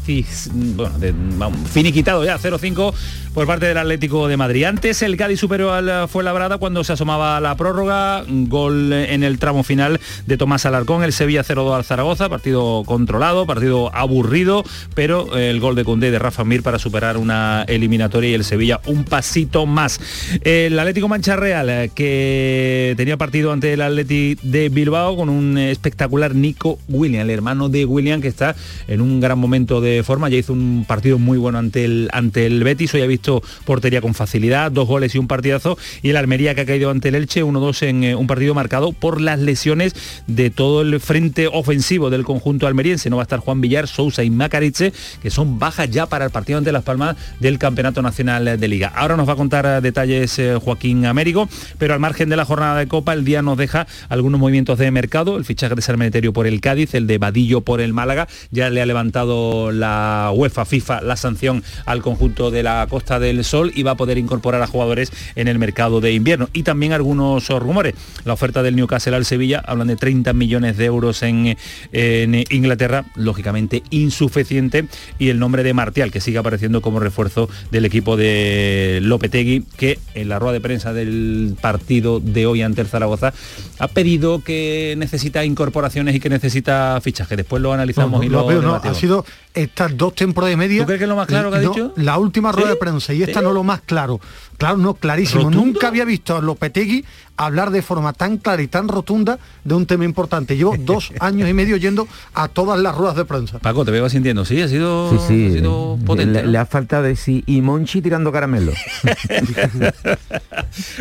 bueno, 0.51 1.51
finiquitado 1.71 2.25
ya, 2.25 2.37
0-5 2.37 2.93
por 3.33 3.47
parte 3.47 3.65
del 3.65 3.77
Atlético 3.77 4.27
de 4.27 4.37
Madrid. 4.37 4.65
Antes 4.65 5.01
el 5.01 5.15
Cádiz 5.15 5.39
superó 5.39 5.73
al 5.73 6.09
Fuenlabrada 6.09 6.57
cuando 6.57 6.83
se 6.83 6.93
asomaba 6.93 7.37
a 7.37 7.41
la 7.41 7.55
prórroga. 7.55 8.23
Gol 8.27 8.91
en 8.91 9.23
el 9.23 9.39
tramo 9.39 9.63
final 9.63 9.99
de 10.25 10.37
Tomás 10.37 10.65
Alarcón. 10.65 11.03
El 11.03 11.13
Sevilla 11.13 11.43
0-2 11.43 11.75
al 11.75 11.83
Zaragoza. 11.85 12.29
Partido 12.29 12.83
controlado, 12.85 13.45
partido 13.45 13.93
aburrido, 13.95 14.63
pero 14.95 15.37
el 15.51 15.59
gol 15.59 15.75
de 15.75 15.83
Condé 15.83 16.09
de 16.11 16.17
Rafa 16.17 16.43
Mir 16.43 16.63
para 16.63 16.79
superar 16.79 17.17
una 17.17 17.63
eliminatoria 17.67 18.31
y 18.31 18.33
el 18.33 18.43
Sevilla 18.43 18.79
un 18.85 19.03
pasito 19.03 19.65
más. 19.65 19.99
El 20.43 20.79
Atlético 20.79 21.07
Mancha 21.07 21.35
Real 21.35 21.69
eh, 21.69 21.91
que 21.93 22.93
tenía 22.97 23.17
partido 23.17 23.51
ante 23.51 23.73
el 23.73 23.81
Atleti 23.81 24.37
de 24.41 24.69
Bilbao 24.69 25.15
con 25.15 25.29
un 25.29 25.57
espectacular 25.57 26.33
Nico 26.33 26.79
William, 26.87 27.21
el 27.23 27.29
hermano 27.29 27.69
de 27.69 27.85
William 27.85 28.21
que 28.21 28.29
está 28.29 28.55
en 28.87 29.01
un 29.01 29.19
gran 29.19 29.37
momento 29.37 29.81
de 29.81 30.03
forma, 30.03 30.29
ya 30.29 30.37
hizo 30.37 30.53
un 30.53 30.85
partido 30.87 31.19
muy 31.19 31.37
bueno 31.37 31.59
ante 31.59 31.85
el 31.85 32.09
ante 32.13 32.45
el 32.45 32.63
Betis, 32.63 32.93
hoy 32.93 33.01
ha 33.01 33.07
visto 33.07 33.43
portería 33.65 34.01
con 34.01 34.13
facilidad, 34.13 34.71
dos 34.71 34.87
goles 34.87 35.13
y 35.15 35.17
un 35.17 35.27
partidazo 35.27 35.77
y 36.01 36.09
el 36.09 36.17
Almería 36.17 36.55
que 36.55 36.61
ha 36.61 36.65
caído 36.65 36.89
ante 36.89 37.09
el 37.09 37.15
Elche 37.15 37.43
1-2 37.43 37.87
en 37.87 38.03
eh, 38.03 38.15
un 38.15 38.27
partido 38.27 38.53
marcado 38.53 38.93
por 38.93 39.19
las 39.19 39.39
lesiones 39.39 39.93
de 40.27 40.49
todo 40.49 40.81
el 40.81 40.99
frente 40.99 41.47
ofensivo 41.47 42.09
del 42.09 42.23
conjunto 42.23 42.67
almeriense. 42.67 43.09
No 43.09 43.17
va 43.17 43.23
a 43.23 43.25
estar 43.25 43.39
Juan 43.39 43.61
Villar, 43.61 43.87
Sousa 43.87 44.23
y 44.23 44.29
Macariche, 44.29 44.93
que 45.21 45.29
son 45.29 45.40
bajas 45.47 45.89
ya 45.89 46.05
para 46.05 46.25
el 46.25 46.31
partido 46.31 46.57
ante 46.57 46.71
Las 46.71 46.83
Palmas 46.83 47.15
del 47.39 47.57
Campeonato 47.57 48.01
Nacional 48.01 48.59
de 48.59 48.67
Liga. 48.67 48.91
Ahora 48.95 49.17
nos 49.17 49.27
va 49.27 49.33
a 49.33 49.35
contar 49.35 49.65
eh, 49.65 49.81
detalles 49.81 50.37
eh, 50.39 50.57
Joaquín 50.61 51.05
Américo, 51.05 51.49
pero 51.77 51.93
al 51.93 51.99
margen 51.99 52.29
de 52.29 52.35
la 52.35 52.45
jornada 52.45 52.77
de 52.77 52.87
Copa, 52.87 53.13
el 53.13 53.25
día 53.25 53.41
nos 53.41 53.57
deja 53.57 53.87
algunos 54.09 54.39
movimientos 54.39 54.77
de 54.77 54.91
mercado, 54.91 55.37
el 55.37 55.45
fichaje 55.45 55.75
de 55.75 55.81
Sarmenterio 55.81 56.33
por 56.33 56.47
el 56.47 56.61
Cádiz, 56.61 56.93
el 56.93 57.07
de 57.07 57.17
Vadillo 57.17 57.61
por 57.61 57.81
el 57.81 57.93
Málaga, 57.93 58.27
ya 58.51 58.69
le 58.69 58.81
ha 58.81 58.85
levantado 58.85 59.71
la 59.71 60.31
UEFA, 60.33 60.65
FIFA, 60.65 61.01
la 61.01 61.15
sanción 61.15 61.63
al 61.85 62.01
conjunto 62.01 62.51
de 62.51 62.63
la 62.63 62.85
Costa 62.89 63.19
del 63.19 63.43
Sol 63.43 63.71
y 63.75 63.83
va 63.83 63.91
a 63.91 63.97
poder 63.97 64.17
incorporar 64.17 64.61
a 64.61 64.67
jugadores 64.67 65.11
en 65.35 65.47
el 65.47 65.59
mercado 65.59 66.01
de 66.01 66.13
invierno. 66.13 66.49
Y 66.53 66.63
también 66.63 66.93
algunos 66.93 67.49
rumores, 67.49 67.95
la 68.25 68.33
oferta 68.33 68.63
del 68.63 68.75
Newcastle 68.75 69.15
al 69.15 69.25
Sevilla, 69.25 69.63
hablan 69.65 69.87
de 69.87 69.95
30 69.95 70.33
millones 70.33 70.77
de 70.77 70.85
euros 70.85 71.23
en 71.23 71.55
Inglaterra, 71.91 73.05
lógicamente 73.15 73.83
insuficiente, 73.89 74.85
y 75.19 75.29
el 75.31 75.39
nombre 75.39 75.63
de 75.63 75.73
Martial, 75.73 76.11
que 76.11 76.21
sigue 76.21 76.37
apareciendo 76.37 76.81
como 76.81 76.99
refuerzo 76.99 77.49
del 77.71 77.85
equipo 77.85 78.17
de 78.17 78.99
Lopetegui, 79.01 79.65
que 79.77 79.99
en 80.13 80.29
la 80.29 80.39
rueda 80.39 80.53
de 80.53 80.61
prensa 80.61 80.93
del 80.93 81.55
partido 81.59 82.19
de 82.19 82.45
hoy 82.45 82.61
ante 82.61 82.81
el 82.81 82.87
Zaragoza 82.87 83.33
ha 83.79 83.87
pedido 83.87 84.43
que 84.43 84.95
necesita 84.97 85.43
incorporaciones 85.43 86.15
y 86.15 86.19
que 86.19 86.29
necesita 86.29 86.99
fichaje. 87.01 87.35
Después 87.35 87.61
lo 87.61 87.73
analizamos 87.73 88.11
No, 88.11 88.17
no, 88.19 88.23
y 88.23 88.29
lo 88.29 88.45
veo, 88.45 88.61
no, 88.61 88.75
ha 88.75 88.93
sido 88.93 89.25
estas 89.53 89.97
dos 89.97 90.15
temporadas 90.15 90.53
y 90.53 90.57
media. 90.57 90.81
¿Tú 90.81 90.85
crees 90.85 90.99
que 90.99 91.05
es 91.05 91.09
lo 91.09 91.15
más 91.15 91.27
claro 91.27 91.51
que 91.51 91.57
ha 91.57 91.61
dicho? 91.61 91.93
La 91.97 92.17
última 92.17 92.51
rueda 92.51 92.67
¿Sí? 92.67 92.73
de 92.73 92.79
prensa 92.79 93.13
y 93.13 93.23
esta 93.23 93.39
¿Sí? 93.39 93.45
no 93.45 93.51
lo 93.51 93.63
más 93.63 93.81
claro. 93.81 94.19
Claro, 94.61 94.77
no, 94.77 94.93
clarísimo. 94.93 95.45
¿Rotundo? 95.45 95.65
Nunca 95.65 95.87
había 95.87 96.05
visto 96.05 96.37
a 96.37 96.41
Lopetegui 96.41 97.03
hablar 97.35 97.71
de 97.71 97.81
forma 97.81 98.13
tan 98.13 98.37
clara 98.37 98.61
y 98.61 98.67
tan 98.67 98.87
rotunda 98.87 99.39
de 99.63 99.73
un 99.73 99.87
tema 99.87 100.05
importante. 100.05 100.55
Llevo 100.55 100.75
dos 100.79 101.11
años 101.19 101.49
y 101.49 101.53
medio 101.53 101.77
yendo 101.77 102.07
a 102.35 102.47
todas 102.47 102.79
las 102.79 102.95
ruedas 102.95 103.15
de 103.15 103.25
prensa. 103.25 103.57
Paco, 103.57 103.83
te 103.85 103.89
veo 103.89 104.07
sintiendo, 104.07 104.45
sí, 104.45 104.61
ha 104.61 104.67
sido, 104.67 105.09
Sí, 105.09 105.17
sí. 105.27 105.47
ha 105.47 105.51
sido 105.53 105.97
potente. 106.05 106.41
le, 106.41 106.43
¿no? 106.43 106.51
le 106.51 106.57
ha 106.59 106.67
faltado 106.67 107.01
decir 107.01 107.43
y 107.47 107.59
Monchi 107.61 108.03
tirando 108.03 108.31
caramelo. 108.31 108.71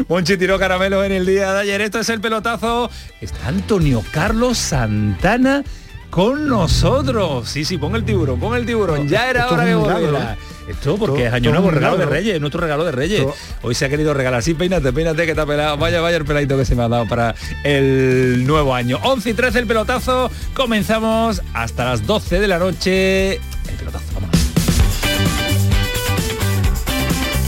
Monchi 0.08 0.38
tiró 0.38 0.58
caramelo 0.58 1.04
en 1.04 1.12
el 1.12 1.26
día 1.26 1.52
de 1.52 1.60
ayer. 1.60 1.82
Esto 1.82 2.00
es 2.00 2.08
el 2.08 2.22
pelotazo. 2.22 2.90
Está 3.20 3.48
Antonio 3.48 4.02
Carlos 4.10 4.56
Santana 4.56 5.62
con 6.10 6.48
nosotros. 6.48 7.48
Sí, 7.48 7.64
sí, 7.64 7.78
pon 7.78 7.94
el 7.94 8.04
tiburón, 8.04 8.40
pon 8.40 8.56
el 8.56 8.66
tiburón. 8.66 9.08
Ya 9.08 9.30
era 9.30 9.42
esto 9.42 9.54
hora 9.54 9.64
que 9.66 9.74
volviera. 9.74 10.36
Esto 10.70 10.96
porque 10.96 11.26
es 11.26 11.32
año 11.32 11.50
nuevo, 11.50 11.70
regalo 11.70 11.96
de. 11.96 12.06
Reyes, 12.06 12.40
nuestro 12.40 12.60
regalo 12.60 12.84
de 12.84 12.92
Reyes. 12.92 13.26
Hoy 13.62 13.74
se 13.74 13.84
ha 13.84 13.88
querido 13.88 14.14
regalar. 14.14 14.42
Sí, 14.42 14.54
peínate, 14.54 14.92
peínate 14.92 15.24
que 15.24 15.30
está 15.32 15.44
pelado. 15.44 15.76
Vaya, 15.76 16.00
vaya 16.00 16.16
el 16.16 16.24
peladito 16.24 16.56
que 16.56 16.64
se 16.64 16.76
me 16.76 16.84
ha 16.84 16.88
dado 16.88 17.06
para 17.06 17.34
el 17.64 18.46
nuevo 18.46 18.72
año. 18.72 19.00
11 19.02 19.30
y 19.30 19.34
13 19.34 19.58
el 19.58 19.66
pelotazo. 19.66 20.30
Comenzamos 20.54 21.42
hasta 21.54 21.84
las 21.84 22.06
12 22.06 22.38
de 22.38 22.48
la 22.48 22.58
noche. 22.58 23.34
El 23.34 23.76
pelotazo, 23.78 24.04
vámonos. 24.14 24.40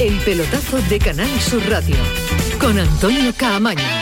El 0.01 0.17
pelotazo 0.19 0.83
de 0.83 0.99
Canal 0.99 1.41
Sur 1.41 1.63
Radio 1.71 1.97
con 2.61 2.77
Antonio 2.77 3.33
Caamaño. 3.37 4.02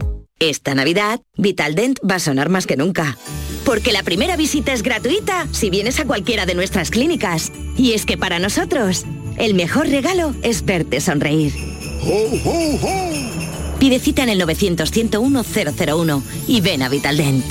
Esta 0.41 0.73
Navidad, 0.73 1.21
Vitaldent 1.37 1.99
va 1.99 2.15
a 2.15 2.19
sonar 2.19 2.49
más 2.49 2.65
que 2.65 2.75
nunca. 2.75 3.15
Porque 3.63 3.91
la 3.91 4.01
primera 4.01 4.35
visita 4.35 4.73
es 4.73 4.81
gratuita 4.81 5.47
si 5.51 5.69
vienes 5.69 5.99
a 5.99 6.05
cualquiera 6.05 6.47
de 6.47 6.55
nuestras 6.55 6.89
clínicas. 6.89 7.51
Y 7.77 7.93
es 7.93 8.07
que 8.07 8.17
para 8.17 8.39
nosotros, 8.39 9.05
el 9.37 9.53
mejor 9.53 9.87
regalo 9.87 10.33
es 10.41 10.65
verte 10.65 10.99
sonreír. 10.99 11.53
Pide 13.77 13.99
cita 13.99 14.23
en 14.23 14.29
el 14.29 14.41
900-101-001 14.41 16.23
y 16.47 16.61
ven 16.61 16.81
a 16.81 16.89
Vitaldent. 16.89 17.45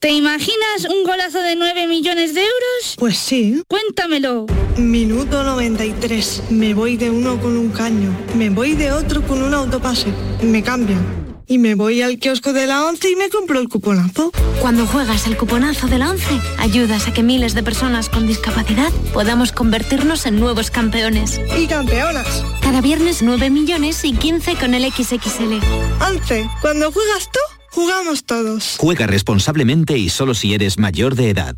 ¿Te 0.00 0.10
imaginas 0.10 0.84
un 0.90 1.02
golazo 1.04 1.40
de 1.40 1.56
9 1.56 1.86
millones 1.86 2.34
de 2.34 2.40
euros? 2.40 2.96
Pues 2.98 3.16
sí. 3.16 3.62
Cuéntamelo. 3.68 4.46
Minuto 4.76 5.44
93. 5.44 6.42
Me 6.50 6.74
voy 6.74 6.98
de 6.98 7.08
uno 7.08 7.40
con 7.40 7.56
un 7.56 7.70
caño. 7.70 8.10
Me 8.36 8.50
voy 8.50 8.74
de 8.74 8.92
otro 8.92 9.22
con 9.22 9.42
un 9.42 9.54
autopase. 9.54 10.12
Me 10.42 10.62
cambian. 10.62 11.21
Y 11.46 11.58
me 11.58 11.74
voy 11.74 12.02
al 12.02 12.18
kiosco 12.18 12.52
de 12.52 12.66
la 12.66 12.84
11 12.86 13.10
y 13.10 13.16
me 13.16 13.28
compro 13.28 13.60
el 13.60 13.68
cuponazo. 13.68 14.30
Cuando 14.60 14.86
juegas 14.86 15.26
el 15.26 15.36
cuponazo 15.36 15.86
de 15.88 15.98
la 15.98 16.10
11, 16.10 16.40
ayudas 16.58 17.08
a 17.08 17.12
que 17.12 17.22
miles 17.22 17.54
de 17.54 17.62
personas 17.62 18.08
con 18.08 18.26
discapacidad 18.26 18.90
podamos 19.12 19.52
convertirnos 19.52 20.26
en 20.26 20.38
nuevos 20.38 20.70
campeones. 20.70 21.40
Y 21.58 21.66
campeonas. 21.66 22.44
Cada 22.60 22.80
viernes 22.80 23.22
9 23.22 23.50
millones 23.50 24.04
y 24.04 24.12
15 24.12 24.56
con 24.56 24.74
el 24.74 24.90
XXL. 24.90 25.60
11. 26.06 26.48
Cuando 26.60 26.92
juegas 26.92 27.28
tú, 27.32 27.40
jugamos 27.70 28.24
todos. 28.24 28.76
Juega 28.78 29.06
responsablemente 29.06 29.98
y 29.98 30.08
solo 30.08 30.34
si 30.34 30.54
eres 30.54 30.78
mayor 30.78 31.14
de 31.14 31.30
edad. 31.30 31.56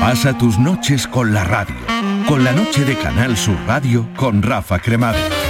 Pasa 0.00 0.36
tus 0.36 0.58
noches 0.58 1.06
con 1.06 1.32
la 1.32 1.44
radio. 1.44 1.76
Con 2.26 2.44
la 2.44 2.52
noche 2.52 2.84
de 2.84 2.96
Canal 2.96 3.36
Sur 3.36 3.56
Radio 3.66 4.08
con 4.16 4.42
Rafa 4.42 4.78
Cremades. 4.78 5.49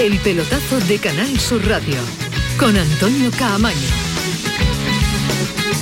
El 0.00 0.18
pelotazo 0.18 0.80
de 0.80 0.98
Canal 0.98 1.38
Sur 1.38 1.66
Radio 1.66 1.96
con 2.58 2.76
Antonio 2.76 3.30
Caamaño. 3.38 3.76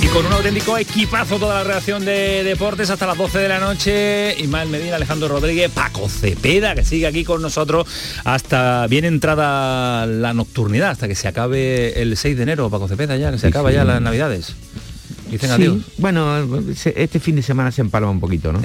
Y 0.01 0.07
con 0.07 0.25
un 0.25 0.33
auténtico 0.33 0.77
equipazo 0.77 1.37
toda 1.39 1.55
la 1.55 1.63
reacción 1.63 2.03
de 2.05 2.43
deportes 2.43 2.89
hasta 2.89 3.05
las 3.07 3.17
12 3.17 3.37
de 3.39 3.49
la 3.49 3.59
noche. 3.59 4.35
Ismael 4.39 4.69
Medina, 4.69 4.95
Alejandro 4.95 5.27
Rodríguez, 5.27 5.71
Paco 5.71 6.07
Cepeda, 6.09 6.75
que 6.75 6.83
sigue 6.83 7.07
aquí 7.07 7.23
con 7.23 7.41
nosotros 7.41 7.87
hasta 8.23 8.87
bien 8.87 9.05
entrada 9.05 10.05
la 10.05 10.33
nocturnidad, 10.33 10.91
hasta 10.91 11.07
que 11.07 11.15
se 11.15 11.27
acabe 11.27 12.01
el 12.01 12.15
6 12.17 12.37
de 12.37 12.43
enero, 12.43 12.69
Paco 12.69 12.87
Cepeda 12.87 13.17
ya, 13.17 13.31
que 13.31 13.37
se 13.37 13.47
Sí, 13.47 13.47
acaba 13.47 13.69
sí. 13.69 13.75
ya 13.75 13.83
las 13.85 14.01
navidades. 14.01 14.55
Dicen 15.29 15.49
Sí, 15.49 15.55
adiós. 15.55 15.77
Bueno, 15.97 16.47
este 16.95 17.19
fin 17.19 17.35
de 17.35 17.41
semana 17.43 17.71
se 17.71 17.81
empalma 17.81 18.09
un 18.09 18.19
poquito, 18.19 18.51
¿no? 18.51 18.59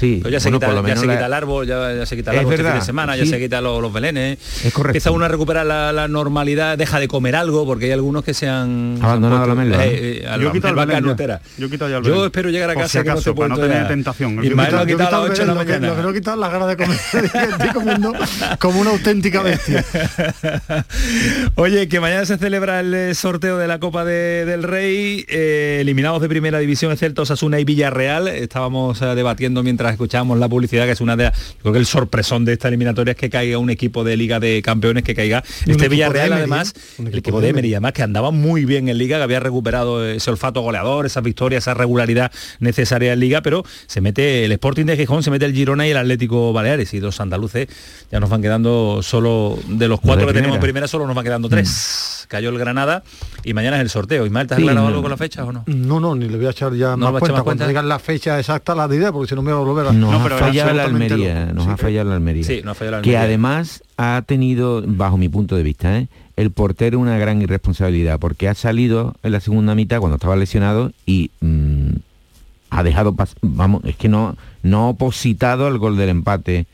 ¿Sí? 0.00 0.20
Pero 0.22 0.32
ya 0.32 0.40
se, 0.40 0.48
bueno, 0.48 0.58
quita, 0.58 0.66
por 0.66 0.74
lo 0.76 0.80
ya 0.80 0.82
menos 0.88 1.00
se 1.00 1.06
la- 1.06 1.12
quita 1.14 1.26
el 1.26 1.32
árbol, 1.34 1.66
ya, 1.66 1.94
ya 1.94 2.06
se 2.06 2.16
quita 2.16 2.32
el 2.32 2.38
árbol 2.38 2.54
este 2.54 2.64
fin 2.64 2.74
de 2.74 2.80
semana, 2.80 3.16
ya 3.16 3.24
sí. 3.24 3.30
se 3.30 3.38
quita 3.38 3.60
los, 3.60 3.82
los 3.82 3.92
belenes. 3.92 4.38
Es 4.64 4.72
correcto. 4.72 4.88
Empieza 4.90 5.10
uno 5.10 5.26
a 5.26 5.28
recuperar 5.28 5.66
la, 5.66 5.92
la 5.92 6.08
normalidad, 6.08 6.78
deja 6.78 6.98
de 6.98 7.06
comer 7.06 7.36
algo, 7.36 7.66
porque 7.66 7.84
hay 7.86 7.92
algunos 7.92 8.24
que 8.24 8.32
se 8.34 8.48
han... 8.48 8.98
Abandonado 9.02 9.44
se 9.44 9.50
han 9.50 9.56
la 9.58 9.62
melva, 9.64 9.84
eh, 9.86 10.22
eh, 10.22 10.26
a 10.26 10.36
Yo 10.38 10.44
la 10.46 10.52
quitado 10.52 10.80
el 10.80 10.86
Belén 10.86 11.16
ya. 11.16 11.40
Yo 11.58 11.66
he 11.66 11.70
quitado 11.70 11.90
ya 11.90 11.96
el 11.98 12.04
Yo 12.04 12.24
espero 12.24 12.48
llegar 12.50 12.70
a 12.70 12.74
casa 12.74 12.88
si 12.88 12.98
que 12.98 13.04
no 13.04 13.12
acaso, 13.12 13.34
para 13.34 13.48
no 13.48 13.56
tener 13.58 13.82
ya. 13.82 13.88
tentación. 13.88 14.42
Ismael 14.44 14.72
lo 14.72 14.78
ha 14.80 14.86
quitado- 14.86 15.08
a 15.08 15.10
las 15.10 15.26
Lo 15.28 15.32
8 15.32 15.42
de 15.42 15.46
la 15.48 15.54
mañana. 15.54 15.88
Lo 15.88 15.96
que 15.96 16.02
no 16.02 16.10
he 16.10 16.14
quitado 16.14 16.36
es 16.36 16.40
las 16.40 16.52
ganas 16.52 16.68
de 16.68 16.76
comer. 16.76 16.98
Estoy 17.50 17.68
comiendo 17.74 18.12
como 18.58 18.80
una 18.80 18.90
auténtica 18.90 19.42
bestia. 19.42 19.84
Oye, 21.56 21.88
que 21.88 22.00
mañana 22.00 22.24
se 22.24 22.38
celebra 22.38 22.80
el 22.80 22.94
eh, 22.94 23.14
sorteo 23.14 23.58
de 23.58 23.66
la 23.66 23.78
Copa 23.78 24.04
de- 24.04 24.44
del 24.44 24.62
Rey, 24.62 25.24
eh, 25.28 25.78
eliminados 25.80 26.22
de 26.22 26.28
Primera 26.28 26.58
División, 26.58 26.92
excepto 26.92 27.22
Osasuna 27.22 27.60
y 27.60 27.64
Villarreal. 27.64 28.28
Estábamos 28.28 29.00
eh, 29.02 29.06
debatiendo 29.14 29.62
mientras 29.62 29.89
escuchábamos 29.92 30.38
la 30.38 30.48
publicidad, 30.48 30.84
que 30.86 30.92
es 30.92 31.00
una 31.00 31.16
de 31.16 31.24
las, 31.24 31.38
yo 31.38 31.54
creo 31.62 31.72
que 31.74 31.78
el 31.78 31.86
sorpresón 31.86 32.44
de 32.44 32.52
esta 32.54 32.68
eliminatoria 32.68 33.12
es 33.12 33.16
que 33.16 33.30
caiga 33.30 33.58
un 33.58 33.70
equipo 33.70 34.04
de 34.04 34.16
Liga 34.16 34.40
de 34.40 34.62
Campeones, 34.62 35.02
que 35.04 35.14
caiga 35.14 35.42
Y 35.66 35.72
este 35.72 35.88
Villarreal, 35.88 36.26
Emery, 36.28 36.38
además, 36.40 36.74
¿eh? 36.76 36.80
El 36.98 37.06
equipo 37.08 37.18
equipo 37.18 37.40
de 37.40 37.48
Emery. 37.48 37.74
Además 37.74 37.92
que 37.92 38.02
andaba 38.02 38.30
muy 38.30 38.64
bien 38.64 38.88
en 38.88 38.98
Liga, 38.98 39.18
que 39.18 39.22
había 39.24 39.40
recuperado 39.40 40.06
ese 40.06 40.30
olfato 40.30 40.60
goleador, 40.62 41.06
esas 41.06 41.22
victorias, 41.22 41.64
esa 41.64 41.74
regularidad 41.74 42.30
necesaria 42.60 43.12
en 43.12 43.20
Liga, 43.20 43.42
pero 43.42 43.64
se 43.86 44.00
mete 44.00 44.44
el 44.44 44.52
Sporting 44.52 44.84
de 44.86 44.96
Gijón, 44.96 45.22
se 45.22 45.30
mete 45.30 45.44
el 45.46 45.54
Girona 45.54 45.86
y 45.86 45.90
el 45.90 45.96
Atlético 45.96 46.52
Baleares, 46.52 46.92
y 46.94 47.00
los 47.00 47.20
andaluces 47.20 47.68
ya 48.10 48.20
nos 48.20 48.30
van 48.30 48.42
quedando 48.42 49.00
solo 49.02 49.58
de 49.68 49.88
los 49.88 50.00
cuatro 50.00 50.26
de 50.26 50.32
que 50.32 50.38
tenemos 50.38 50.56
en 50.56 50.62
primera. 50.62 50.88
solo 50.88 51.06
nos 51.06 51.16
va 51.16 51.22
quedando 51.22 51.48
tres. 51.48 52.26
Cayó 52.28 52.50
el 52.50 52.58
Granada 52.58 53.02
y 53.42 53.54
mañana 53.54 53.76
es 53.76 53.82
el 53.82 53.90
sorteo. 53.90 54.24
¿te 54.30 54.38
has 54.38 54.46
Sí, 54.46 54.52
aclarado 54.54 54.82
no. 54.82 54.86
algo 54.88 55.02
con 55.02 55.10
la 55.10 55.16
fecha 55.16 55.44
o 55.44 55.52
no? 55.52 55.64
No, 55.66 55.98
no, 55.98 56.14
ni 56.14 56.28
le 56.28 56.36
voy 56.36 56.46
a 56.46 56.50
echar 56.50 56.72
ya 56.74 56.96
¿No 56.96 57.10
más 57.10 57.20
cuenta. 57.20 57.42
Cuando 57.42 57.66
digan 57.66 57.88
la 57.88 57.98
fecha 57.98 58.38
exacta 58.38 58.74
la 58.74 58.86
diré, 58.86 59.10
porque 59.10 59.28
si 59.30 59.34
no 59.34 59.42
me 59.42 59.50
a 59.50 59.56
volver 59.70 59.86
a... 59.88 59.92
Nos 59.92 60.10
No, 60.10 60.24
ha 60.26 60.38
fallado 60.38 60.74
la 60.74 60.84
Almería, 60.84 61.46
nos 61.54 61.64
Sí, 61.64 61.70
ha 61.70 61.76
fallado 61.76 62.08
la 62.08 62.14
Almería. 62.16 62.44
Sí, 62.44 62.60
nos 62.64 62.72
ha 62.72 62.74
fallado 62.74 62.96
la 62.98 63.02
Que 63.02 63.16
además 63.16 63.82
ha 63.96 64.22
tenido, 64.26 64.82
bajo 64.86 65.16
mi 65.16 65.28
punto 65.28 65.56
de 65.56 65.62
vista, 65.62 65.98
¿eh? 65.98 66.08
el 66.36 66.50
portero 66.50 66.98
una 66.98 67.18
gran 67.18 67.42
irresponsabilidad, 67.42 68.18
porque 68.18 68.48
ha 68.48 68.54
salido 68.54 69.14
en 69.22 69.32
la 69.32 69.40
segunda 69.40 69.74
mitad 69.74 69.98
cuando 69.98 70.16
estaba 70.16 70.36
lesionado 70.36 70.92
y 71.06 71.30
mm, 71.40 71.90
ha 72.70 72.82
dejado, 72.82 73.14
vamos, 73.42 73.84
es 73.84 73.96
que 73.96 74.08
no, 74.08 74.36
no 74.62 74.84
ha 74.84 74.88
opositado 74.88 75.66
al 75.66 75.78
gol 75.78 75.96
del 75.96 76.08
empate 76.08 76.66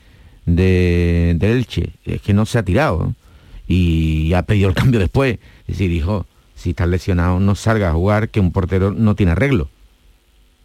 de, 0.45 1.35
del 1.37 1.57
Elche, 1.57 1.89
es 2.05 2.21
que 2.21 2.33
no 2.33 2.45
se 2.45 2.59
ha 2.59 2.63
tirado 2.63 3.13
y 3.67 4.33
ha 4.33 4.43
pedido 4.43 4.69
el 4.69 4.75
cambio 4.75 4.99
después. 4.99 5.39
Es 5.61 5.77
decir, 5.77 5.89
dijo, 5.89 6.25
si 6.55 6.69
estás 6.69 6.87
lesionado 6.87 7.39
no 7.39 7.55
salga 7.55 7.89
a 7.89 7.93
jugar, 7.93 8.29
que 8.29 8.39
un 8.39 8.51
portero 8.51 8.91
no 8.91 9.15
tiene 9.15 9.33
arreglo 9.33 9.69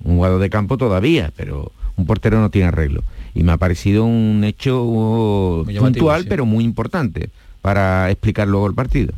un 0.04 0.16
jugador 0.16 0.40
de 0.40 0.50
campo 0.50 0.76
todavía, 0.76 1.32
pero 1.36 1.72
un 1.96 2.06
portero 2.06 2.40
no 2.40 2.50
tiene 2.50 2.68
arreglo. 2.68 3.02
Y 3.34 3.42
me 3.44 3.52
ha 3.52 3.56
parecido 3.56 4.04
un 4.04 4.42
hecho 4.44 5.64
puntual, 5.78 6.22
sí. 6.22 6.26
pero 6.28 6.44
muy 6.46 6.64
importante 6.64 7.30
para 7.62 8.11
explicar 8.11 8.46
luego 8.49 8.66
el 8.66 8.75
partido. 8.75 9.12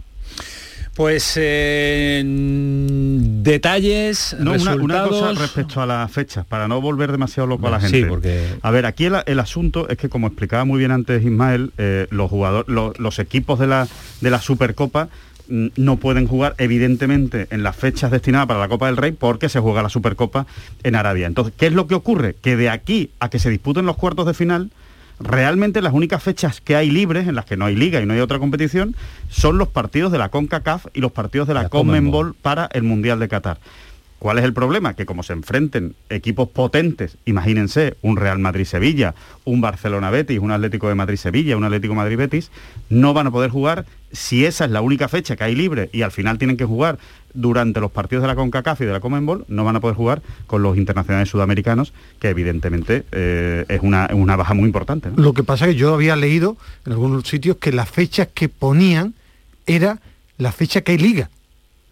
Pues 0.94 1.32
eh, 1.36 2.22
detalles, 3.42 4.36
No, 4.38 4.52
una, 4.52 4.60
una 4.60 4.72
resultados. 5.04 5.08
cosa 5.08 5.40
respecto 5.40 5.82
a 5.82 5.86
las 5.86 6.10
fechas, 6.12 6.46
para 6.46 6.68
no 6.68 6.80
volver 6.80 7.10
demasiado 7.10 7.46
loco 7.48 7.66
a 7.66 7.70
la 7.70 7.80
Sí, 7.80 7.88
gente. 7.90 8.06
porque- 8.08 8.54
A 8.62 8.70
ver, 8.70 8.86
aquí 8.86 9.06
el, 9.06 9.16
el 9.26 9.40
asunto 9.40 9.88
es 9.88 9.96
que, 9.98 10.08
como 10.08 10.26
explicaba 10.28 10.64
muy 10.64 10.78
bien 10.78 10.90
antes 10.92 11.22
Ismael, 11.24 11.72
eh, 11.78 12.06
los 12.10 12.30
jugadores, 12.30 12.68
los, 12.68 12.98
los 12.98 13.18
equipos 13.18 13.58
de 13.58 13.66
la, 13.66 13.88
de 14.20 14.30
la 14.30 14.40
Supercopa 14.40 15.08
no 15.48 15.96
pueden 15.96 16.26
jugar 16.26 16.54
evidentemente 16.58 17.46
en 17.50 17.62
las 17.62 17.76
fechas 17.76 18.10
destinadas 18.10 18.46
para 18.46 18.60
la 18.60 18.68
Copa 18.68 18.86
del 18.86 18.96
Rey 18.96 19.12
porque 19.12 19.48
se 19.48 19.60
juega 19.60 19.82
la 19.82 19.88
Supercopa 19.88 20.46
en 20.82 20.94
Arabia. 20.94 21.26
Entonces, 21.26 21.54
¿qué 21.56 21.66
es 21.66 21.72
lo 21.72 21.86
que 21.86 21.94
ocurre? 21.94 22.34
Que 22.40 22.56
de 22.56 22.70
aquí 22.70 23.10
a 23.20 23.28
que 23.28 23.38
se 23.38 23.50
disputen 23.50 23.86
los 23.86 23.96
cuartos 23.96 24.26
de 24.26 24.34
final, 24.34 24.70
realmente 25.20 25.82
las 25.82 25.92
únicas 25.92 26.22
fechas 26.22 26.60
que 26.60 26.76
hay 26.76 26.90
libres, 26.90 27.28
en 27.28 27.34
las 27.34 27.44
que 27.44 27.56
no 27.56 27.66
hay 27.66 27.76
liga 27.76 28.00
y 28.00 28.06
no 28.06 28.14
hay 28.14 28.20
otra 28.20 28.38
competición, 28.38 28.96
son 29.28 29.58
los 29.58 29.68
partidos 29.68 30.12
de 30.12 30.18
la 30.18 30.28
CONCACAF 30.28 30.86
y 30.94 31.00
los 31.00 31.12
partidos 31.12 31.48
de 31.48 31.54
la, 31.54 31.64
La. 31.64 31.68
Conmebol 31.68 32.34
para 32.34 32.68
el 32.72 32.82
Mundial 32.82 33.18
de 33.18 33.28
Qatar. 33.28 33.58
¿Cuál 34.24 34.38
es 34.38 34.44
el 34.46 34.54
problema? 34.54 34.94
Que 34.94 35.04
como 35.04 35.22
se 35.22 35.34
enfrenten 35.34 35.96
equipos 36.08 36.48
potentes, 36.48 37.18
imagínense, 37.26 37.98
un 38.00 38.16
Real 38.16 38.38
Madrid-Sevilla, 38.38 39.14
un 39.44 39.60
Barcelona-Betis, 39.60 40.38
un 40.38 40.50
Atlético 40.50 40.88
de 40.88 40.94
Madrid-Sevilla, 40.94 41.58
un 41.58 41.64
Atlético 41.64 41.94
Madrid-Betis, 41.94 42.50
no 42.88 43.12
van 43.12 43.26
a 43.26 43.30
poder 43.30 43.50
jugar 43.50 43.84
si 44.12 44.46
esa 44.46 44.64
es 44.64 44.70
la 44.70 44.80
única 44.80 45.08
fecha 45.08 45.36
que 45.36 45.44
hay 45.44 45.54
libre 45.54 45.90
y 45.92 46.00
al 46.00 46.10
final 46.10 46.38
tienen 46.38 46.56
que 46.56 46.64
jugar 46.64 46.96
durante 47.34 47.80
los 47.80 47.90
partidos 47.90 48.22
de 48.22 48.28
la 48.28 48.34
CONCACAF 48.34 48.80
y 48.80 48.86
de 48.86 48.92
la 48.92 49.00
Conmebol, 49.00 49.44
no 49.48 49.62
van 49.62 49.76
a 49.76 49.80
poder 49.80 49.94
jugar 49.94 50.22
con 50.46 50.62
los 50.62 50.78
internacionales 50.78 51.28
sudamericanos, 51.28 51.92
que 52.18 52.30
evidentemente 52.30 53.04
eh, 53.12 53.66
es 53.68 53.82
una, 53.82 54.08
baja 54.36 54.54
muy 54.54 54.64
importante. 54.64 55.10
Lo 55.16 55.34
que 55.34 55.44
pasa 55.44 55.66
es 55.66 55.72
que 55.72 55.76
yo 55.78 55.92
había 55.92 56.16
leído 56.16 56.56
en 56.86 56.92
algunos 56.92 57.28
sitios 57.28 57.58
que 57.58 57.72
las 57.72 57.90
fechas 57.90 58.28
que 58.32 58.48
ponían 58.48 59.12
era 59.66 60.00
la 60.38 60.50
fecha 60.50 60.80
que 60.80 60.92
hay 60.92 60.98
liga. 60.98 61.28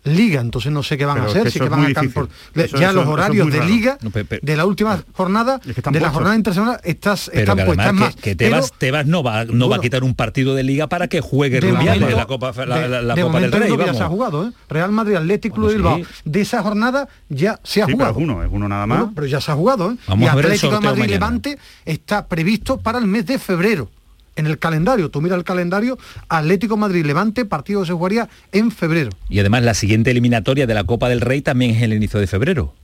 Liga, 0.04 0.40
entonces 0.40 0.72
no 0.72 0.82
sé 0.82 0.98
qué 0.98 1.04
van 1.04 1.14
Pero 1.14 1.28
a 1.28 1.30
hacer, 1.30 1.42
que 1.44 1.50
si 1.52 1.60
que 1.60 1.68
van 1.68 1.80
a 1.80 1.84
can- 1.84 1.88
difícil. 2.06 2.10
por- 2.12 2.28
le- 2.54 2.64
Eso- 2.64 2.76
ya 2.76 2.86
eso- 2.90 2.94
los 2.96 3.06
horarios 3.06 3.50
de 3.52 3.64
liga 3.64 3.98
No, 4.02 4.10
de 4.10 4.56
la 4.56 4.66
última 4.66 5.00
jornada, 5.12 5.60
que 5.60 5.72
de 5.90 6.00
la 6.00 6.10
jornada 6.10 6.34
internacional, 6.34 6.80
estás, 6.82 7.30
están 7.32 7.56
que 7.58 7.64
puestas 7.64 7.86
además 7.86 8.06
más. 8.06 8.14
que, 8.16 8.20
que 8.22 8.34
Tebas, 8.34 8.72
Tebas 8.78 9.06
no 9.06 9.22
va, 9.22 9.44
no 9.44 9.68
va 9.68 9.76
a 9.76 9.80
quitar 9.80 10.02
un 10.02 10.14
partido 10.16 10.56
de 10.56 10.64
liga 10.64 10.88
para 10.88 11.06
que 11.06 11.20
juegue 11.20 11.60
de 11.60 11.70
Rubiales 11.70 12.00
momento- 12.00 12.16
la 12.16 12.26
Copa, 12.26 12.52
la, 12.66 12.78
de- 12.80 12.88
la- 12.88 13.02
la 13.02 13.14
de 13.14 13.22
Copa 13.22 13.40
del 13.40 13.52
Rey. 13.52 13.76
que 13.76 13.86
ya 13.86 13.94
se 13.94 14.02
ha 14.02 14.08
jugado, 14.08 14.48
¿eh? 14.48 14.52
Real 14.68 14.90
Madrid, 14.90 15.14
Atlético 15.14 15.54
Club 15.54 15.68
de 15.70 15.74
Bueno, 15.78 15.96
Bilbao. 15.98 16.10
sí. 16.12 16.20
De 16.24 16.40
esa 16.40 16.62
jornada 16.64 17.08
ya 17.28 17.60
se 17.62 17.82
ha 17.82 17.86
Sí, 17.86 17.92
pero 17.92 18.12
jugado. 18.12 18.12
es 18.12 18.16
uno, 18.24 18.42
es 18.42 18.48
uno 18.52 18.68
nada 18.68 18.86
más. 18.88 18.98
Bueno, 18.98 19.12
pero 19.14 19.26
ya 19.28 19.40
se 19.40 19.52
ha 19.52 19.54
jugado, 19.54 19.92
¿eh? 19.92 19.96
Vamos 20.08 20.24
y 20.24 20.28
Atlético 20.28 20.66
de 20.74 20.80
Madrid 20.80 21.00
mañana. 21.02 21.12
Levante 21.12 21.58
está 21.84 22.26
previsto 22.26 22.78
para 22.78 22.98
el 22.98 23.06
mes 23.06 23.24
de 23.26 23.38
febrero. 23.38 23.88
En 24.36 24.46
el 24.46 24.58
calendario. 24.58 25.10
Tú 25.10 25.20
mira 25.20 25.36
el 25.36 25.44
calendario, 25.44 25.98
Atlético 26.28 26.76
Madrid 26.76 27.04
Levante, 27.04 27.44
partido 27.44 27.84
se 27.84 27.92
jugaría 27.92 28.28
en 28.52 28.70
febrero. 28.70 29.10
Y 29.28 29.38
además 29.38 29.62
la 29.62 29.74
siguiente 29.74 30.10
eliminatoria 30.10 30.66
de 30.66 30.74
la 30.74 30.84
Copa 30.84 31.08
del 31.08 31.20
Rey 31.20 31.42
también 31.42 31.72
es 31.72 31.82
el 31.82 31.92
inicio 31.92 32.20
de 32.20 32.26
febrero. 32.26 32.74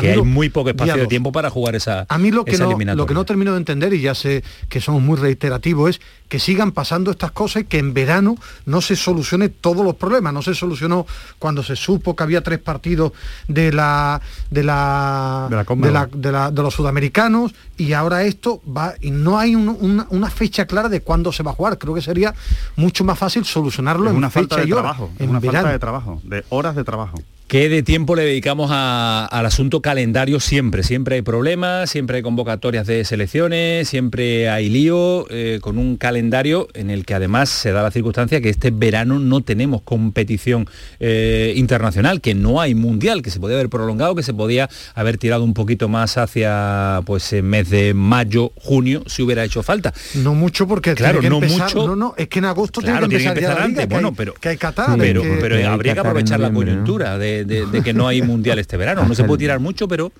Que 0.00 0.10
hay 0.10 0.16
lo- 0.16 0.24
muy 0.24 0.48
poco 0.48 0.70
espacio 0.70 0.94
de 0.96 1.06
tiempo 1.06 1.32
para 1.32 1.50
jugar 1.50 1.74
esa, 1.74 2.06
A 2.08 2.16
mí 2.18 2.30
lo 2.30 2.44
que, 2.44 2.56
no, 2.56 2.70
lo 2.94 3.06
que 3.06 3.14
no 3.14 3.24
termino 3.26 3.52
de 3.52 3.58
entender, 3.58 3.92
y 3.92 4.00
ya 4.00 4.14
sé 4.14 4.42
que 4.70 4.80
somos 4.80 5.02
muy 5.02 5.18
reiterativos, 5.18 5.90
es 5.90 6.00
que 6.28 6.38
sigan 6.38 6.72
pasando 6.72 7.10
estas 7.10 7.30
cosas 7.32 7.62
y 7.62 7.66
que 7.66 7.78
en 7.78 7.92
verano 7.92 8.36
no 8.64 8.80
se 8.80 8.96
solucione 8.96 9.50
todos 9.50 9.84
los 9.84 9.96
problemas. 9.96 10.32
No 10.32 10.40
se 10.40 10.54
solucionó 10.54 11.06
cuando 11.38 11.62
se 11.62 11.76
supo 11.76 12.16
que 12.16 12.22
había 12.22 12.42
tres 12.42 12.58
partidos 12.58 13.12
de 13.48 13.70
la 13.72 14.22
de 14.50 14.62
la 14.64 15.46
De 15.50 15.56
la 15.56 15.60
de, 15.62 15.66
Conmebol. 15.66 15.92
la- 15.92 16.06
de 16.10 16.32
la- 16.32 16.50
de 16.50 16.62
los 16.62 16.72
sudamericanos 16.72 17.52
y 17.76 17.92
ahora 17.92 18.22
esto 18.24 18.62
va 18.66 18.94
y 19.00 19.10
no 19.10 19.38
hay 19.38 19.54
un- 19.54 19.76
una, 19.78 20.06
una 20.08 20.30
fecha 20.30 20.64
clara 20.66 20.88
de 20.88 21.02
cuándo 21.02 21.32
se 21.32 21.42
va 21.42 21.50
a 21.50 21.54
jugar. 21.54 21.76
Creo 21.76 21.94
que 21.94 22.00
sería 22.00 22.34
mucho 22.76 23.04
más 23.04 23.18
fácil 23.18 23.44
solucionarlo 23.44 24.06
Es 24.06 24.10
en 24.12 24.16
una 24.16 24.30
fecha 24.30 24.48
falta 24.56 24.62
de 24.62 24.68
y 24.68 24.72
hora, 24.72 24.82
trabajo, 24.82 25.10
en 25.18 25.28
una 25.28 25.40
verano. 25.40 25.58
falta 25.58 25.72
de 25.72 25.78
trabajo, 25.78 26.20
de 26.24 26.44
horas 26.48 26.74
de 26.76 26.84
trabajo. 26.84 27.18
¿Qué 27.52 27.68
de 27.68 27.82
tiempo 27.82 28.16
le 28.16 28.22
dedicamos 28.24 28.70
a- 28.72 29.26
al 29.26 29.44
asunto 29.44 29.82
calendario 29.82 30.40
siempre? 30.40 30.82
Siempre 30.82 31.16
hay 31.16 31.20
problemas, 31.20 31.90
siempre 31.90 32.16
hay 32.16 32.22
convocatorias 32.22 32.86
de 32.86 33.04
selecciones, 33.04 33.86
siempre 33.90 34.48
hay 34.48 34.70
lío 34.70 35.26
eh, 35.28 35.58
con 35.60 35.76
un 35.76 35.98
calendario 35.98 36.68
en 36.72 36.88
el 36.88 37.04
que 37.04 37.12
además 37.12 37.50
se 37.50 37.70
da 37.72 37.82
la 37.82 37.90
circunstancia 37.90 38.40
que 38.40 38.48
este 38.48 38.70
verano 38.70 39.18
no 39.18 39.42
tenemos 39.42 39.82
competición 39.82 40.66
eh, 40.98 41.52
internacional, 41.54 42.22
que 42.22 42.34
no 42.34 42.58
hay 42.58 42.74
mundial, 42.74 43.20
que 43.20 43.28
se 43.28 43.38
podía 43.38 43.56
haber 43.56 43.68
prolongado, 43.68 44.14
que 44.14 44.22
se 44.22 44.32
podía 44.32 44.70
haber 44.94 45.18
tirado 45.18 45.44
un 45.44 45.52
poquito 45.52 45.90
más 45.90 46.16
hacia 46.16 47.02
pues 47.04 47.34
el 47.34 47.42
mes 47.42 47.68
de 47.68 47.92
mayo, 47.92 48.52
junio, 48.56 49.02
si 49.04 49.20
hubiera 49.20 49.44
hecho 49.44 49.62
falta. 49.62 49.92
No 50.14 50.32
mucho 50.34 50.66
porque 50.66 50.94
Claro, 50.94 51.20
tiene 51.20 51.26
que 51.36 51.40
no 51.40 51.46
empezar- 51.46 51.74
mucho. 51.76 51.86
No, 51.86 51.96
no, 51.96 52.14
es 52.16 52.28
que 52.28 52.38
en 52.38 52.46
agosto 52.46 52.80
Claro, 52.80 53.06
tiene 53.10 53.24
que 53.24 53.28
empezar, 53.28 53.60
antes, 53.60 53.86
que 53.86 53.92
bueno, 53.92 54.14
pero 54.16 54.32
que 54.32 54.48
hay 54.48 54.56
Qatar, 54.56 54.96
pero, 54.96 55.20
que- 55.20 55.36
pero 55.38 55.56
hay 55.56 55.64
habría 55.64 55.92
que 55.92 56.00
aprovechar 56.00 56.40
la 56.40 56.50
coyuntura 56.50 57.18
de, 57.18 57.41
de- 57.44 57.66
de 57.66 57.82
que 57.82 57.92
no 57.92 58.06
hay 58.08 58.22
mundial 58.22 58.58
este 58.58 58.76
verano. 58.76 59.04
No 59.06 59.14
se 59.14 59.24
puede 59.24 59.38
tirar 59.40 59.60
mucho, 59.60 59.88
pero 59.88 60.12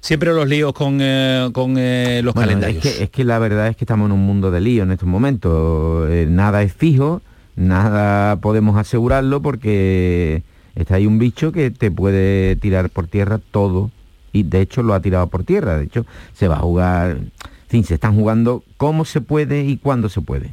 siempre 0.00 0.32
los 0.32 0.48
líos 0.48 0.72
con, 0.72 0.98
eh, 1.00 1.50
con 1.52 1.74
eh, 1.78 2.20
los 2.22 2.34
Bueno, 2.34 2.46
calendarios. 2.48 2.84
Es 2.84 2.94
que, 2.96 3.02
es 3.04 3.10
que 3.10 3.24
la 3.24 3.38
verdad 3.38 3.68
es 3.68 3.76
que 3.76 3.84
estamos 3.84 4.06
en 4.06 4.12
un 4.12 4.24
mundo 4.24 4.50
de 4.50 4.60
lío 4.60 4.82
en 4.84 4.92
estos 4.92 5.08
momentos. 5.08 6.08
Eh, 6.10 6.26
nada 6.28 6.62
es 6.62 6.72
fijo, 6.72 7.20
nada 7.56 8.36
podemos 8.36 8.76
asegurarlo 8.76 9.42
porque 9.42 10.42
está 10.74 10.94
ahí 10.96 11.06
un 11.06 11.18
bicho 11.18 11.52
que 11.52 11.70
te 11.70 11.90
puede 11.90 12.56
tirar 12.56 12.90
por 12.90 13.06
tierra 13.08 13.40
todo 13.50 13.90
y 14.32 14.44
de 14.44 14.60
hecho 14.60 14.82
lo 14.82 14.94
ha 14.94 15.00
tirado 15.00 15.26
por 15.26 15.42
tierra. 15.44 15.76
De 15.78 15.84
hecho, 15.84 16.06
se 16.34 16.48
va 16.48 16.56
a 16.56 16.60
jugar, 16.60 17.10
en 17.16 17.30
fin, 17.68 17.84
se 17.84 17.94
están 17.94 18.14
jugando 18.14 18.62
cómo 18.76 19.04
se 19.04 19.20
puede 19.20 19.64
y 19.64 19.76
cuándo 19.78 20.08
se 20.08 20.20
puede. 20.20 20.52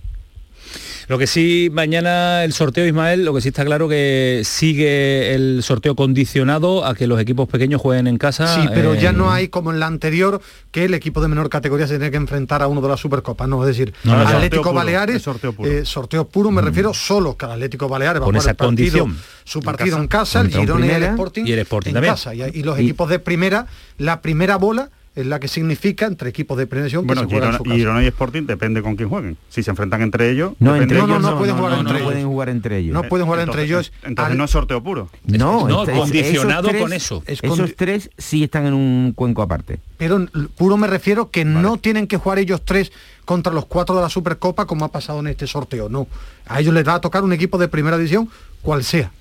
Lo 1.07 1.17
que 1.19 1.27
sí, 1.27 1.69
mañana 1.71 2.43
el 2.43 2.53
sorteo, 2.53 2.85
Ismael, 2.87 3.25
lo 3.25 3.33
que 3.33 3.41
sí 3.41 3.49
está 3.49 3.63
claro 3.63 3.87
que 3.87 4.41
sigue 4.43 5.35
el 5.35 5.61
sorteo 5.63 5.95
condicionado 5.95 6.83
a 6.85 6.95
que 6.95 7.05
los 7.07 7.19
equipos 7.19 7.47
pequeños 7.47 7.79
jueguen 7.81 8.07
en 8.07 8.17
casa. 8.17 8.55
Sí, 8.55 8.67
pero 8.73 8.95
ya 8.95 9.11
eh, 9.11 9.13
no 9.13 9.31
hay 9.31 9.47
como 9.49 9.71
en 9.71 9.79
la 9.79 9.85
anterior 9.87 10.41
que 10.71 10.85
el 10.85 10.93
equipo 10.93 11.21
de 11.21 11.27
menor 11.27 11.49
categoría 11.49 11.87
se 11.87 11.95
tiene 11.95 12.09
que 12.11 12.17
enfrentar 12.17 12.61
a 12.63 12.67
uno 12.67 12.81
de 12.81 12.89
la 12.89 12.97
Supercopa, 12.97 13.45
no, 13.47 13.61
es 13.63 13.67
decir, 13.77 13.93
No, 14.03 14.13
no, 14.15 14.21
Atlético 14.21 14.39
sorteo 14.41 14.61
puro, 14.63 14.73
Baleares, 14.73 15.15
es 15.17 15.21
sorteo 15.21 15.53
puro. 15.53 15.69
eh, 15.71 15.85
sorteo 15.85 16.27
puro, 16.27 16.51
me 16.51 16.61
refiero 16.61 16.93
solo 16.93 17.37
que 17.37 17.45
al 17.45 17.51
Atlético 17.53 17.87
Baleares 17.87 18.21
va 18.21 18.25
a 18.25 18.27
Con 18.27 18.33
jugar 18.33 18.41
esa 18.41 18.49
el 18.51 18.55
partido, 18.57 18.99
condición. 19.03 19.23
su 19.43 19.59
En 19.59 19.65
partido 19.65 19.89
casa. 19.91 20.01
en 20.01 20.07
casa, 20.07 20.41
el 20.41 20.49
Girona 20.49 20.85
y 20.87 20.89
el. 20.89 21.03
Sporting, 21.03 21.43
Y 21.45 21.51
el 21.51 21.59
Sporting 21.59 21.89
en 21.89 21.93
también. 21.95 22.13
casa, 22.13 22.33
y, 22.33 22.41
y 22.41 22.63
los 22.63 22.79
Y- 22.79 22.83
equipos 22.83 23.09
de 23.09 23.19
primera, 23.19 23.67
la 23.97 24.21
primera 24.21 24.55
bola 24.57 24.89
es 25.15 25.25
la 25.25 25.39
que 25.39 25.47
significa 25.47 26.05
entre 26.07 26.29
equipos 26.29 26.57
de 26.57 26.67
primera 26.67 26.83
división 26.85 27.03
que 27.03 27.07
Bueno, 27.07 27.21
se 27.21 27.27
juegan 27.27 27.43
en 27.49 27.51
Girona, 27.53 27.57
su 27.57 27.63
casa. 27.63 27.75
Girona 27.75 28.03
y 28.03 28.07
Sporting 28.07 28.43
depende 28.43 28.81
con 28.81 28.95
quién 28.95 29.07
jueguen. 29.09 29.37
Si 29.49 29.63
se 29.63 29.69
enfrentan 29.71 30.01
entre 30.01 30.29
ellos, 30.29 30.53
No, 30.59 30.75
entre 30.75 30.97
de 30.97 31.01
no, 31.01 31.07
ellos 31.07 31.21
no 31.21 31.37
pueden 31.37 31.55
jugar 31.55 31.73
entre 31.79 31.97
ellos. 31.97 32.03
pueden 32.11 32.27
jugar 32.27 32.49
entre 32.49 32.77
ellos. 32.79 32.93
No 32.93 33.03
pueden 33.03 33.25
jugar 33.25 33.41
entre 33.41 33.63
ellos. 33.63 33.93
Entonces 34.03 34.31
al- 34.31 34.37
no 34.37 34.43
es 34.43 34.51
sorteo 34.51 34.83
puro. 34.83 35.09
No, 35.25 35.67
No, 35.67 35.83
este- 35.83 35.93
condicionado 35.97 36.61
esos 36.67 36.71
tres- 36.71 36.81
con 36.81 36.93
eso. 36.93 37.23
Es 37.25 37.39
esos 37.41 37.59
condi- 37.59 37.75
tres 37.77 38.09
sí 38.17 38.43
están 38.43 38.65
en 38.65 38.73
un 38.73 39.13
cuenco 39.15 39.41
aparte. 39.41 39.79
Pero 39.97 40.25
puro 40.57 40.75
me 40.77 40.87
refiero 40.87 41.31
que 41.31 41.45
no 41.45 41.77
tienen 41.77 42.07
que 42.07 42.17
jugar 42.17 42.39
ellos 42.39 42.61
tres 42.65 42.91
contra 43.23 43.53
los 43.53 43.65
cuatro 43.65 43.95
de 43.95 44.01
la 44.01 44.09
Supercopa 44.09 44.65
como 44.65 44.83
ha 44.85 44.91
pasado 44.91 45.19
en 45.21 45.27
este 45.27 45.47
sorteo, 45.47 45.87
no. 45.89 46.07
A 46.45 46.59
ellos 46.59 46.73
les 46.73 46.85
va 46.87 46.95
a 46.95 47.01
tocar 47.01 47.23
un 47.23 47.31
equipo 47.33 47.57
de 47.57 47.67
primera 47.69 47.97
división, 47.97 48.29
cual 48.61 48.83
sea. 48.83 49.11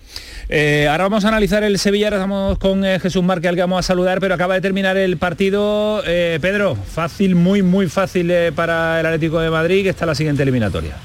Eh, 0.49 0.87
ahora 0.91 1.05
vamos 1.05 1.25
a 1.25 1.29
analizar 1.29 1.65
el 1.65 1.79
Sevilla, 1.79 2.07
ahora 2.09 2.17
estamos 2.19 2.59
con 2.59 2.85
eh, 2.85 2.99
Jesús 3.01 3.23
Márquez 3.23 3.49
al 3.49 3.55
que 3.55 3.63
vamos 3.63 3.79
a 3.79 3.83
saludar, 3.83 4.21
pero 4.21 4.35
acaba 4.35 4.55
de 4.55 4.61
terminar 4.61 4.97
el 4.97 5.17
partido. 5.17 6.03
Eh, 6.07 6.39
Pedro, 6.41 6.77
fácil, 6.77 7.35
muy, 7.35 7.63
muy 7.63 7.89
fácil 7.89 8.33
para 8.55 9.01
el 9.01 9.07
Atlético 9.07 9.41
de 9.41 9.51
Madrid, 9.51 9.83
que 9.83 9.91
está 9.91 10.07
la 10.07 10.15
siguiente 10.15 10.43
eliminatoria. 10.43 10.97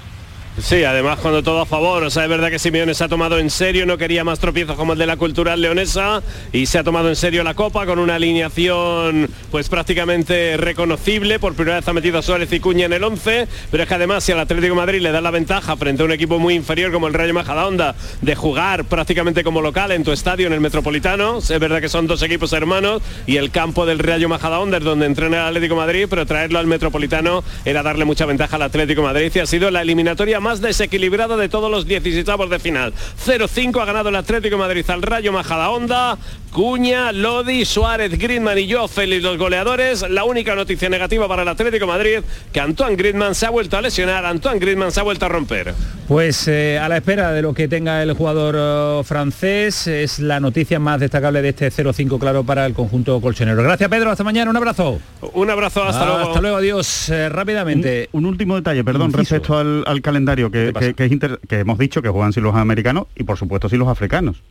Sí, 0.62 0.84
además 0.84 1.19
cuando 1.19 1.41
todo 1.41 1.62
a 1.62 1.65
favor, 1.65 2.04
o 2.04 2.10
sea, 2.10 2.24
es 2.24 2.30
verdad 2.30 2.50
que 2.50 2.60
Simeone 2.60 2.93
se 2.93 3.04
ha 3.04 3.08
tomado 3.08 3.39
en 3.39 3.50
serio, 3.50 3.86
no 3.86 3.98
quería 3.98 4.26
más 4.26 4.39
tropiezos 4.39 4.76
como 4.76 4.93
el 4.93 5.00
de 5.00 5.06
la 5.06 5.15
cultural 5.15 5.62
leonesa 5.62 6.22
y 6.52 6.65
se 6.65 6.78
ha 6.78 6.84
tomado 6.84 7.08
en 7.08 7.15
serio 7.15 7.43
la 7.43 7.54
copa 7.54 7.86
con 7.86 7.98
una 7.98 8.15
alineación 8.15 9.30
pues 9.52 9.69
prácticamente 9.69 10.58
reconocible, 10.58 11.39
por 11.39 11.54
primera 11.56 11.78
vez 11.78 11.88
ha 11.88 11.93
metido 11.93 12.19
a 12.19 12.22
Suárez 12.22 12.52
y 12.52 12.60
Cuña 12.60 12.88
en 12.88 12.93
el 12.93 13.04
11, 13.04 13.48
pero 13.72 13.84
es 13.84 13.89
que 13.89 13.95
además 13.95 14.24
si 14.24 14.34
al 14.34 14.39
Atlético 14.39 14.76
Madrid 14.76 15.02
le 15.02 15.12
da 15.12 15.22
la 15.22 15.32
ventaja 15.32 15.78
frente 15.78 16.02
a 16.02 16.06
un 16.06 16.12
equipo 16.12 16.39
muy 16.39 16.56
inferior 16.56 16.91
como 16.91 17.08
el 17.08 17.13
Rayo 17.13 17.34
Majadahonda 17.34 17.95
de 18.22 18.36
jugar 18.36 18.84
prácticamente 18.84 19.45
como 19.45 19.62
local 19.62 19.93
en 19.93 20.04
tu 20.04 20.12
estadio 20.12 20.48
en 20.48 20.54
el 20.54 20.60
Metropolitano, 20.60 21.38
es 21.38 21.60
verdad 21.60 21.80
que 21.80 21.89
son 21.89 22.06
dos 22.06 22.22
equipos 22.22 22.52
hermanos 22.52 23.02
y 23.28 23.38
el 23.38 23.52
campo 23.52 23.86
del 23.86 24.00
Rayo 24.00 24.28
Majadahonda 24.28 24.80
es 24.80 24.84
donde 24.84 25.06
entrena 25.06 25.38
el 25.38 25.48
Atlético 25.48 25.78
Madrid, 25.78 26.08
pero 26.10 26.26
traerlo 26.26 26.60
al 26.60 26.67
Metropolitano 26.67 27.45
era 27.63 27.82
darle 27.82 28.04
mucha 28.04 28.26
ventaja 28.26 28.58
al 28.58 28.63
Atlético 28.63 29.04
Madrid 29.04 29.32
y 29.34 29.39
ha 29.39 29.45
sido 29.45 29.72
la 29.72 29.82
eliminatoria 29.82 30.39
más 30.39 30.48
desequilibrada 30.57 31.38
de 31.38 31.49
todos 31.49 31.69
los 31.69 31.85
16 31.85 32.25
de 32.25 32.59
final. 32.59 32.93
0-5 33.25 33.81
ha 33.81 33.85
ganado 33.85 34.09
el 34.09 34.15
Atlético 34.15 34.55
de 34.55 34.59
Madrid 34.62 34.89
al 34.89 35.01
Rayo 35.03 35.31
Majadahonda, 35.31 36.17
Cuña, 36.51 37.12
Lodi, 37.12 37.63
Suárez, 37.63 38.17
Griezmann 38.17 38.57
y 38.57 38.65
yo, 38.65 38.88
Félix 38.88 39.21
los 39.23 39.38
goleadores. 39.38 40.03
La 40.09 40.23
única 40.23 40.55
noticia 40.55 40.89
negativa 40.89 41.27
para 41.27 41.43
el 41.43 41.47
Atlético 41.47 41.85
de 41.85 41.91
Madrid 41.91 42.19
que 42.51 42.59
Antoine 42.59 42.95
Griezmann 42.95 43.35
se 43.35 43.45
ha 43.45 43.51
vuelto 43.51 43.77
a 43.77 43.81
lesionar, 43.81 44.25
Antoine 44.25 44.59
Griezmann 44.59 44.91
se 44.91 44.99
ha 44.99 45.03
vuelto 45.03 45.25
a 45.25 45.29
romper. 45.29 45.73
Pues 46.07 46.47
eh, 46.47 46.79
a 46.81 46.89
la 46.89 46.97
espera 46.97 47.31
de 47.31 47.43
lo 47.43 47.53
que 47.53 47.67
tenga 47.67 48.01
el 48.01 48.13
jugador 48.13 48.55
eh, 48.57 49.03
francés, 49.03 49.85
es 49.85 50.17
la 50.19 50.39
noticia 50.39 50.79
más 50.79 50.99
destacable 50.99 51.41
de 51.43 51.49
este 51.49 51.71
0-5 51.71 52.19
claro 52.19 52.43
para 52.43 52.65
el 52.65 52.73
conjunto 52.73 53.21
colchonero. 53.21 53.62
Gracias 53.62 53.89
Pedro, 53.89 54.09
hasta 54.09 54.23
mañana, 54.23 54.49
un 54.49 54.57
abrazo. 54.57 54.99
Un 55.33 55.49
abrazo, 55.49 55.83
hasta 55.83 56.05
luego. 56.05 56.19
Hasta 56.29 56.41
luego, 56.41 56.57
adiós. 56.57 57.09
Eh, 57.09 57.29
rápidamente. 57.29 58.09
Un, 58.12 58.25
un 58.25 58.31
último 58.31 58.55
detalle, 58.55 58.83
perdón, 58.83 59.07
Inciso. 59.07 59.19
respecto 59.19 59.57
al, 59.57 59.83
al 59.85 60.01
calendario 60.01 60.38
que, 60.52 60.67
¿Qué 60.67 60.73
pasa? 60.73 60.86
que- 60.88 60.93
que 60.93 61.06
es 61.06 61.12
inter- 61.12 61.39
que 61.47 61.60
hemos 61.60 61.78
dicho 61.78 62.02
que 62.02 62.10
juegan 62.10 62.34
sin 62.34 62.43
los 62.43 62.56
americanos 62.56 63.08
y 63.15 63.23
por 63.23 63.38
supuesto 63.38 63.67
sin 63.69 63.80
los 63.80 63.88
africanos. 63.88 64.41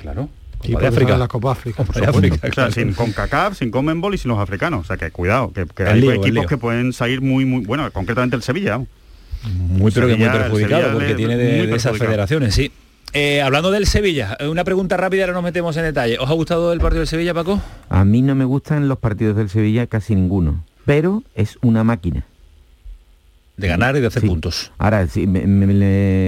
Claro. 0.00 0.28
Sí, 0.62 0.72
Copa 0.72 0.84
de 0.86 0.90
porque 0.90 1.04
África. 1.04 1.18
la 1.18 1.28
Copa 1.28 1.52
África. 1.52 1.76
Copa 1.84 2.00
de 2.00 2.06
África, 2.06 2.36
O 2.36 2.38
sea, 2.40 2.50
claro. 2.50 2.72
sin 2.72 2.92
CONCACAF, 2.94 3.58
sin 3.58 3.70
Conmebol 3.70 4.14
y 4.14 4.18
sin 4.18 4.30
los 4.30 4.38
africanos. 4.38 4.80
O 4.80 4.84
sea, 4.84 4.96
que 4.96 5.10
cuidado, 5.10 5.52
que, 5.52 5.66
hay 5.84 6.00
lío, 6.00 6.12
equipos 6.12 6.46
que 6.46 6.56
pueden 6.56 6.92
salir 6.94 7.20
muy, 7.20 7.44
muy... 7.44 7.64
Bueno, 7.66 7.90
concretamente 7.92 8.36
el 8.36 8.42
Sevilla. 8.42 8.78
Muy 8.78 9.92
pero 9.92 10.06
que 10.08 10.16
muy 10.16 10.28
perjudicado 10.28 10.92
porque 10.94 11.14
tiene 11.14 11.36
de, 11.36 11.66
de 11.66 11.76
esas 11.76 11.96
federaciones, 11.98 12.54
sí. 12.54 12.72
Eh, 13.12 13.40
hablando 13.42 13.70
del 13.70 13.86
Sevilla, 13.86 14.36
eh, 14.40 14.48
una 14.48 14.64
pregunta 14.64 14.96
rápida, 14.96 15.22
ahora 15.22 15.34
nos 15.34 15.42
metemos 15.44 15.76
en 15.76 15.84
detalle. 15.84 16.18
¿Os 16.18 16.28
ha 16.28 16.32
gustado 16.32 16.72
el 16.72 16.80
partido 16.80 17.00
del 17.00 17.08
Sevilla, 17.08 17.32
Paco? 17.32 17.60
A 17.88 18.04
mí 18.04 18.20
no 18.22 18.34
me 18.34 18.44
gustan 18.44 18.88
los 18.88 18.98
partidos 18.98 19.36
del 19.36 19.48
Sevilla 19.48 19.86
casi 19.86 20.14
ninguno, 20.14 20.64
pero 20.84 21.22
es 21.34 21.58
una 21.62 21.84
máquina. 21.84 22.24
De 23.56 23.68
ganar 23.68 23.96
y 23.96 24.00
de 24.00 24.06
hacer 24.08 24.22
Sí. 24.22 24.28
puntos. 24.28 24.70
Ahora, 24.78 25.06
sí, 25.06 25.26
me- 25.26 25.46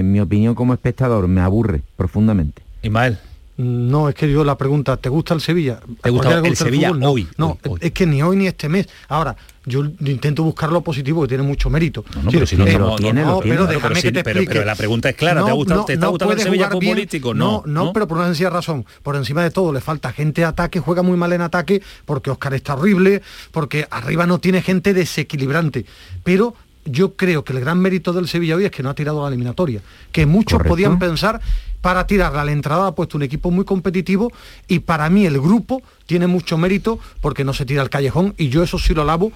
mi 0.03 0.21
opinión 0.21 0.55
como 0.55 0.73
espectador 0.73 1.29
me 1.29 1.41
aburre 1.41 1.83
profundamente. 1.97 2.63
Ismael. 2.83 3.19
No, 3.61 4.09
es 4.09 4.15
que 4.15 4.31
yo 4.31 4.45
la 4.45 4.57
pregunta, 4.57 4.97
¿te 4.99 5.09
gusta 5.09 5.35
el 5.35 5.41
Sevilla? 5.41 5.81
¿Te 6.01 6.11
gusta 6.11 6.29
¿A 6.29 6.31
cualquiera 6.31 6.41
le 6.43 6.49
el 6.49 6.57
Sevilla 6.57 6.89
fútbol? 6.91 7.01
No, 7.01 7.11
hoy, 7.11 7.29
No, 7.37 7.47
hoy, 7.65 7.73
hoy? 7.73 7.79
es 7.83 7.91
que 7.91 8.07
ni 8.07 8.23
hoy 8.23 8.37
ni 8.37 8.47
este 8.47 8.69
mes. 8.69 8.89
Ahora, 9.09 9.35
yo 9.67 9.85
intento 10.07 10.45
buscar 10.45 10.71
lo 10.71 10.81
positivo, 10.83 11.23
que 11.23 11.29
tiene 11.29 11.43
mucho 11.43 11.69
mérito. 11.69 12.05
No, 12.15 12.23
no, 12.23 12.31
pero 12.31 12.47
si 12.47 12.55
no, 12.57 12.65
eh, 12.69 12.73
no, 12.79 12.91
no, 12.91 12.97
tiene, 12.97 13.23
no, 13.23 13.41
pero 13.41 13.67
sí, 13.97 14.13
te 14.13 14.65
la 14.65 14.77
pregunta 14.77 15.09
es 15.09 15.17
clara, 15.17 15.45
¿te 15.45 15.51
ha 15.51 15.55
gustado- 15.55 15.85
te 15.85 15.95
está 15.95 16.07
gustando 16.07 16.35
el 16.35 16.41
Sevilla 16.41 16.71
futbolístico? 16.71 17.35
No, 17.35 17.45
No, 17.45 17.63
no, 17.67 17.85
no. 17.87 17.93
pero 17.93 18.07
por 18.07 18.19
una 18.19 18.27
sencilla 18.29 18.51
razón. 18.51 18.87
Por 19.03 19.17
encima 19.17 19.43
de 19.43 19.51
todo, 19.51 19.73
le 19.73 19.81
falta 19.81 20.13
gente 20.13 20.43
de 20.43 20.47
ataque, 20.47 20.79
juega 20.79 21.03
muy 21.03 21.17
mal 21.17 21.33
en 21.33 21.41
ataque, 21.41 21.83
porque 22.05 22.31
Oscar 22.31 22.55
está 22.55 22.75
horrible, 22.75 23.23
porque 23.51 23.89
arriba 23.91 24.25
no 24.25 24.39
tiene 24.39 24.63
gente 24.63 24.95
desequilibrante. 24.95 25.85
Pero 26.23 26.55
yo 26.85 27.15
creo 27.15 27.45
que 27.45 27.53
el 27.53 27.61
gran 27.61 27.79
mérito 27.79 28.13
del 28.13 28.29
Sevilla 28.29 28.57
hoy 28.57 28.65
es 28.65 28.71
que 28.71 28.83
no 28.83 28.91
ha 28.91 28.95
tirado 28.95 29.23
la 29.23 29.29
eliminatoria. 29.29 29.81
Que 30.13 30.27
muchos 30.27 30.59
Correcto. 30.59 30.71
podían 30.71 30.99
pensar 30.99 31.41
para 31.81 32.07
tirarla 32.07 32.43
a 32.43 32.45
la 32.45 32.53
entrada 32.53 32.89
ha 32.89 32.95
puesto 32.95 33.17
un 33.17 33.23
equipo 33.23 33.51
muy 33.51 33.65
competitivo 33.65 34.33
y 34.67 34.81
para 34.81 35.09
mí 35.11 35.27
el 35.27 35.41
grupo 35.41 35.83
tiene 36.07 36.27
mucho 36.27 36.59
mérito 36.59 36.99
porque 37.21 37.45
no 37.45 37.53
se 37.53 37.67
tira 37.67 37.83
al 37.83 37.91
callejón 37.91 38.35
y 38.37 38.49
yo 38.49 38.63
eso 38.63 38.79
sí 38.79 38.95
lo 38.95 39.03
alabo 39.03 39.33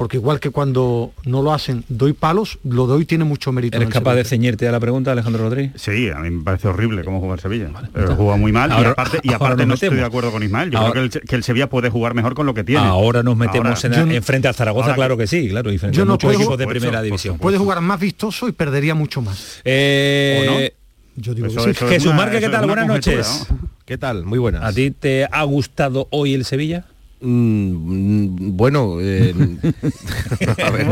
porque 0.00 0.16
igual 0.16 0.40
que 0.40 0.48
cuando 0.48 1.12
no 1.26 1.42
lo 1.42 1.52
hacen 1.52 1.84
doy 1.90 2.14
palos, 2.14 2.58
lo 2.64 2.86
doy 2.86 3.04
tiene 3.04 3.24
mucho 3.24 3.52
mérito. 3.52 3.76
¿Eres 3.76 3.90
capaz 3.90 4.14
de 4.14 4.24
ceñirte 4.24 4.66
a 4.66 4.72
la 4.72 4.80
pregunta, 4.80 5.12
Alejandro 5.12 5.42
Rodríguez? 5.42 5.72
Sí, 5.74 6.08
a 6.08 6.20
mí 6.20 6.30
me 6.30 6.42
parece 6.42 6.68
horrible 6.68 7.04
cómo 7.04 7.18
juega 7.20 7.34
el 7.34 7.40
Sevilla. 7.40 7.68
Pero 7.92 8.16
juega 8.16 8.36
muy 8.38 8.50
mal 8.50 8.72
Ahora- 8.72 8.88
y 9.22 9.30
aparte, 9.34 9.62
y 9.62 9.66
no 9.66 9.74
estoy 9.74 9.94
de 9.96 10.02
acuerdo 10.02 10.32
con 10.32 10.42
Ismael. 10.42 10.70
Yo 10.70 10.78
Ahora- 10.78 10.92
creo 10.92 11.10
que 11.10 11.18
el, 11.18 11.24
que 11.26 11.36
el 11.36 11.44
Sevilla 11.44 11.68
puede 11.68 11.90
jugar 11.90 12.14
mejor 12.14 12.32
con 12.34 12.46
lo 12.46 12.54
que 12.54 12.64
tiene. 12.64 12.80
Ahora 12.82 13.22
nos 13.22 13.36
metemos 13.36 13.84
Ahora- 13.84 14.00
en, 14.00 14.12
en 14.12 14.22
frente 14.22 14.48
al 14.48 14.54
Zaragoza, 14.54 14.94
claro 14.94 15.18
que 15.18 15.26
sí, 15.26 15.50
claro, 15.50 15.70
y 15.70 15.76
frente 15.76 15.98
Yo 15.98 16.04
a 16.04 16.06
no 16.06 16.12
muchos 16.12 16.28
puedo- 16.28 16.40
equipos 16.40 16.56
de 16.58 16.66
primera 16.66 16.94
eso, 17.00 17.02
división. 17.02 17.36
Puede 17.38 17.58
jugar 17.58 17.82
más 17.82 18.00
vistoso 18.00 18.48
y 18.48 18.52
perdería 18.52 18.94
mucho 18.94 19.20
más. 19.20 19.60
Eh, 19.66 20.72
Yo 21.16 21.34
digo 21.34 21.48
Eso- 21.48 21.62
que 21.66 21.74
sí. 21.74 21.84
Jesús 21.86 22.06
una- 22.06 22.16
Márquez, 22.16 22.40
¿qué 22.40 22.48
tal? 22.48 22.66
Buenas 22.66 22.86
noches. 22.86 23.46
¿Qué 23.84 23.98
tal? 23.98 24.24
Muy 24.24 24.38
buenas. 24.38 24.62
¿A 24.64 24.72
ti 24.72 24.92
te 24.92 25.26
ha 25.30 25.42
gustado 25.42 26.08
hoy 26.10 26.32
el 26.32 26.46
Sevilla? 26.46 26.86
Mm, 27.22 28.56
bueno, 28.56 28.96
eh, 29.00 29.34
a 30.64 30.70
ver, 30.70 30.86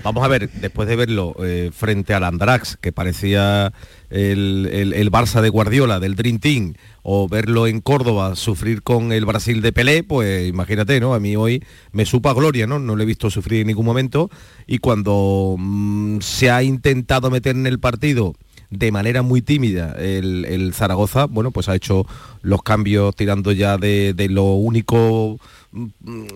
Vamos 0.03 0.23
a 0.23 0.27
ver, 0.27 0.49
después 0.61 0.87
de 0.87 0.95
verlo 0.95 1.35
eh, 1.43 1.71
frente 1.73 2.13
al 2.13 2.23
Andrax, 2.23 2.77
que 2.79 2.91
parecía 2.91 3.73
el, 4.09 4.69
el- 4.71 4.93
el 4.93 5.11
Barça 5.11 5.41
de 5.41 5.49
Guardiola, 5.49 5.99
del 5.99 6.15
Dream 6.15 6.39
Team, 6.39 6.73
o 7.03 7.27
verlo 7.27 7.67
en 7.67 7.81
Córdoba 7.81 8.35
sufrir 8.35 8.81
con 8.83 9.11
el 9.11 9.25
Brasil 9.25 9.61
de 9.61 9.71
Pelé, 9.73 10.03
pues 10.03 10.47
imagínate, 10.47 10.99
¿no? 10.99 11.13
A 11.13 11.19
mí 11.19 11.35
hoy 11.35 11.63
me 11.91 12.05
supa 12.05 12.33
gloria, 12.33 12.67
¿no? 12.67 12.79
No 12.79 12.95
le 12.95 13.03
he 13.03 13.07
visto 13.07 13.29
sufrir 13.29 13.61
en 13.61 13.67
ningún 13.67 13.85
momento 13.85 14.29
y 14.65 14.77
cuando 14.79 15.55
mm, 15.57 16.19
se 16.21 16.51
ha 16.51 16.63
intentado 16.63 17.29
meter 17.29 17.55
en 17.55 17.67
el 17.67 17.79
partido 17.79 18.33
de 18.69 18.91
manera 18.91 19.21
muy 19.21 19.41
tímida 19.41 19.95
el, 19.97 20.45
el 20.45 20.73
Zaragoza, 20.73 21.25
bueno, 21.25 21.51
pues 21.51 21.69
ha 21.69 21.75
hecho 21.75 22.05
los 22.41 22.63
cambios 22.63 23.15
tirando 23.15 23.51
ya 23.51 23.77
de, 23.77 24.13
de 24.13 24.29
lo 24.29 24.43
único 24.43 25.39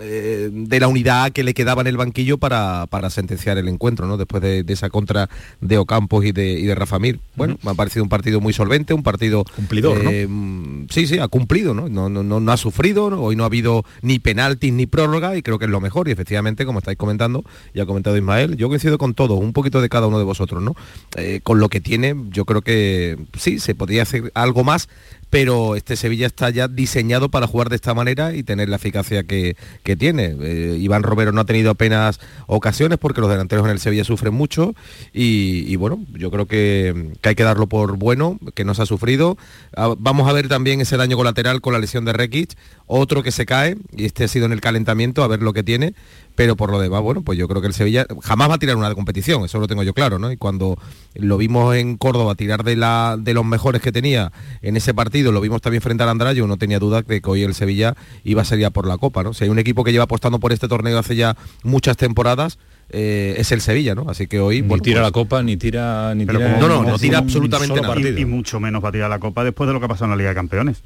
eh, 0.01 0.49
de 0.51 0.79
la 0.79 0.87
unidad 0.87 1.31
que 1.31 1.43
le 1.43 1.53
quedaba 1.53 1.81
en 1.81 1.87
el 1.87 1.97
banquillo 1.97 2.37
para, 2.37 2.85
para 2.87 3.09
sentenciar 3.09 3.57
el 3.57 3.67
encuentro, 3.67 4.07
¿no? 4.07 4.17
Después 4.17 4.41
de, 4.43 4.63
de 4.63 4.73
esa 4.73 4.89
contra 4.89 5.29
de 5.61 5.77
Ocampos 5.77 6.25
y 6.25 6.31
de, 6.31 6.51
y 6.51 6.65
de 6.65 6.75
Rafa 6.75 6.99
Mir. 6.99 7.19
Bueno, 7.35 7.57
me 7.63 7.71
ha 7.71 7.73
parecido 7.73 8.03
un 8.03 8.09
partido 8.09 8.41
muy 8.41 8.53
solvente, 8.53 8.93
un 8.93 9.03
partido... 9.03 9.43
Cumplidor, 9.55 10.03
¿no? 10.03 10.09
eh, 10.09 10.27
mm, 10.27 10.87
Sí, 10.89 11.07
sí, 11.07 11.19
ha 11.19 11.27
cumplido, 11.27 11.73
¿no? 11.73 11.89
No, 11.89 12.09
no, 12.09 12.23
no, 12.23 12.39
no 12.39 12.51
ha 12.51 12.57
sufrido, 12.57 13.09
¿no? 13.09 13.21
hoy 13.21 13.35
no 13.35 13.43
ha 13.43 13.47
habido 13.47 13.85
ni 14.01 14.19
penaltis 14.19 14.73
ni 14.73 14.85
prórroga 14.85 15.35
y 15.37 15.41
creo 15.41 15.59
que 15.59 15.65
es 15.65 15.71
lo 15.71 15.81
mejor. 15.81 16.07
Y 16.07 16.11
efectivamente, 16.11 16.65
como 16.65 16.79
estáis 16.79 16.97
comentando, 16.97 17.43
y 17.73 17.79
ha 17.79 17.85
comentado 17.85 18.17
Ismael, 18.17 18.57
yo 18.57 18.67
coincido 18.67 18.97
con 18.97 19.13
todo, 19.13 19.35
un 19.35 19.53
poquito 19.53 19.81
de 19.81 19.89
cada 19.89 20.07
uno 20.07 20.17
de 20.17 20.25
vosotros, 20.25 20.61
¿no? 20.61 20.75
Eh, 21.15 21.39
con 21.43 21.59
lo 21.59 21.69
que 21.69 21.81
tiene, 21.81 22.15
yo 22.29 22.45
creo 22.45 22.61
que 22.61 23.17
sí, 23.37 23.59
se 23.59 23.75
podría 23.75 24.03
hacer 24.03 24.31
algo 24.35 24.63
más, 24.63 24.89
pero 25.31 25.77
este 25.77 25.95
Sevilla 25.95 26.27
está 26.27 26.49
ya 26.49 26.67
diseñado 26.67 27.31
para 27.31 27.47
jugar 27.47 27.69
de 27.69 27.77
esta 27.77 27.93
manera 27.93 28.35
y 28.35 28.43
tener 28.43 28.67
la 28.69 28.75
eficacia 28.75 29.23
que, 29.23 29.55
que 29.81 29.95
tiene. 29.95 30.35
Eh, 30.41 30.77
Iván 30.77 31.03
Romero 31.03 31.31
no 31.31 31.41
ha 31.41 31.45
tenido 31.45 31.71
apenas 31.71 32.19
ocasiones 32.47 32.99
porque 32.99 33.21
los 33.21 33.29
delanteros 33.29 33.65
en 33.65 33.71
el 33.71 33.79
Sevilla 33.79 34.03
sufren 34.03 34.33
mucho 34.33 34.75
y, 35.13 35.73
bueno, 35.77 36.05
yo 36.13 36.29
creo 36.29 36.47
que, 36.47 37.13
que 37.21 37.29
hay 37.29 37.35
que 37.35 37.43
darlo 37.43 37.67
por 37.67 37.95
bueno, 37.97 38.39
que 38.53 38.65
no 38.65 38.75
se 38.75 38.83
ha 38.83 38.85
sufrido. 38.85 39.37
Ah, 39.75 39.95
Vamos 39.97 40.29
a 40.29 40.33
ver 40.33 40.49
también 40.49 40.81
ese 40.81 40.97
daño 40.97 41.15
colateral 41.15 41.61
con 41.61 41.71
la 41.71 41.79
lesión 41.79 42.03
de 42.03 42.11
Rekic, 42.11 42.57
otro 42.85 43.23
que 43.23 43.31
se 43.31 43.45
cae 43.45 43.77
y 43.95 44.03
este 44.03 44.25
ha 44.25 44.27
sido 44.27 44.45
en 44.45 44.51
el 44.51 44.59
calentamiento, 44.59 45.23
a 45.23 45.27
ver 45.29 45.41
lo 45.41 45.53
que 45.53 45.63
tiene, 45.63 45.93
pero 46.35 46.55
por 46.55 46.71
lo 46.71 46.79
demás, 46.79 47.01
bueno, 47.01 47.21
pues 47.21 47.37
yo 47.37 47.47
creo 47.47 47.61
que 47.61 47.67
el 47.67 47.73
Sevilla 47.73 48.05
jamás 48.23 48.49
va 48.49 48.55
a 48.55 48.57
tirar 48.57 48.75
una 48.75 48.93
competición, 48.95 49.43
eso 49.45 49.59
lo 49.59 49.67
tengo 49.67 49.83
yo 49.83 49.93
claro, 49.93 50.17
¿no? 50.19 50.31
Y 50.31 50.37
cuando 50.37 50.77
lo 51.15 51.37
vimos 51.37 51.75
en 51.75 51.97
Córdoba 51.97 52.35
tirar 52.35 52.63
de, 52.63 52.75
la, 52.75 53.17
de 53.19 53.33
los 53.33 53.45
mejores 53.45 53.81
que 53.81 53.91
tenía 53.91 54.31
en 54.61 54.77
ese 54.77 54.93
partido, 54.93 55.31
lo 55.31 55.41
vimos 55.41 55.61
también 55.61 55.81
frente 55.81 56.03
al 56.03 56.09
Andrayo, 56.09 56.47
no 56.47 56.57
tenía 56.57 56.79
duda 56.79 57.01
de 57.01 57.21
que 57.21 57.29
hoy 57.29 57.43
el 57.43 57.53
Sevilla 57.53 57.95
iba 58.23 58.41
a 58.41 58.45
ser 58.45 58.59
ya 58.59 58.69
por 58.69 58.87
la 58.87 58.97
Copa, 58.97 59.23
¿no? 59.23 59.33
Si 59.33 59.43
hay 59.43 59.49
un 59.49 59.59
equipo 59.59 59.83
que 59.83 59.91
lleva 59.91 60.05
apostando 60.05 60.39
por 60.39 60.51
este 60.53 60.67
torneo 60.67 60.97
hace 60.97 61.15
ya 61.15 61.35
muchas 61.63 61.97
temporadas, 61.97 62.57
eh, 62.93 63.35
es 63.37 63.51
el 63.51 63.61
Sevilla, 63.61 63.95
¿no? 63.95 64.09
Así 64.09 64.27
que 64.27 64.39
hoy... 64.39 64.61
Ni 64.61 64.67
bueno, 64.67 64.81
tira 64.83 65.01
pues, 65.01 65.07
la 65.07 65.11
copa, 65.11 65.43
ni 65.43 65.57
tira... 65.57 66.13
Ni 66.15 66.25
tira 66.25 66.39
como- 66.39 66.61
no, 66.61 66.67
no, 66.67 66.77
como- 66.79 66.89
no 66.91 66.99
tira 66.99 67.19
absolutamente 67.19 67.79
nada. 67.81 67.99
Y, 67.99 68.21
y 68.21 68.25
mucho 68.25 68.59
menos 68.59 68.83
va 68.83 68.89
a 68.89 68.91
tirar 68.91 69.09
la 69.09 69.19
copa 69.19 69.43
después 69.43 69.67
de 69.67 69.73
lo 69.73 69.79
que 69.79 69.85
ha 69.85 69.89
pasado 69.89 70.05
en 70.05 70.11
la 70.11 70.17
Liga 70.17 70.29
de 70.29 70.35
Campeones. 70.35 70.81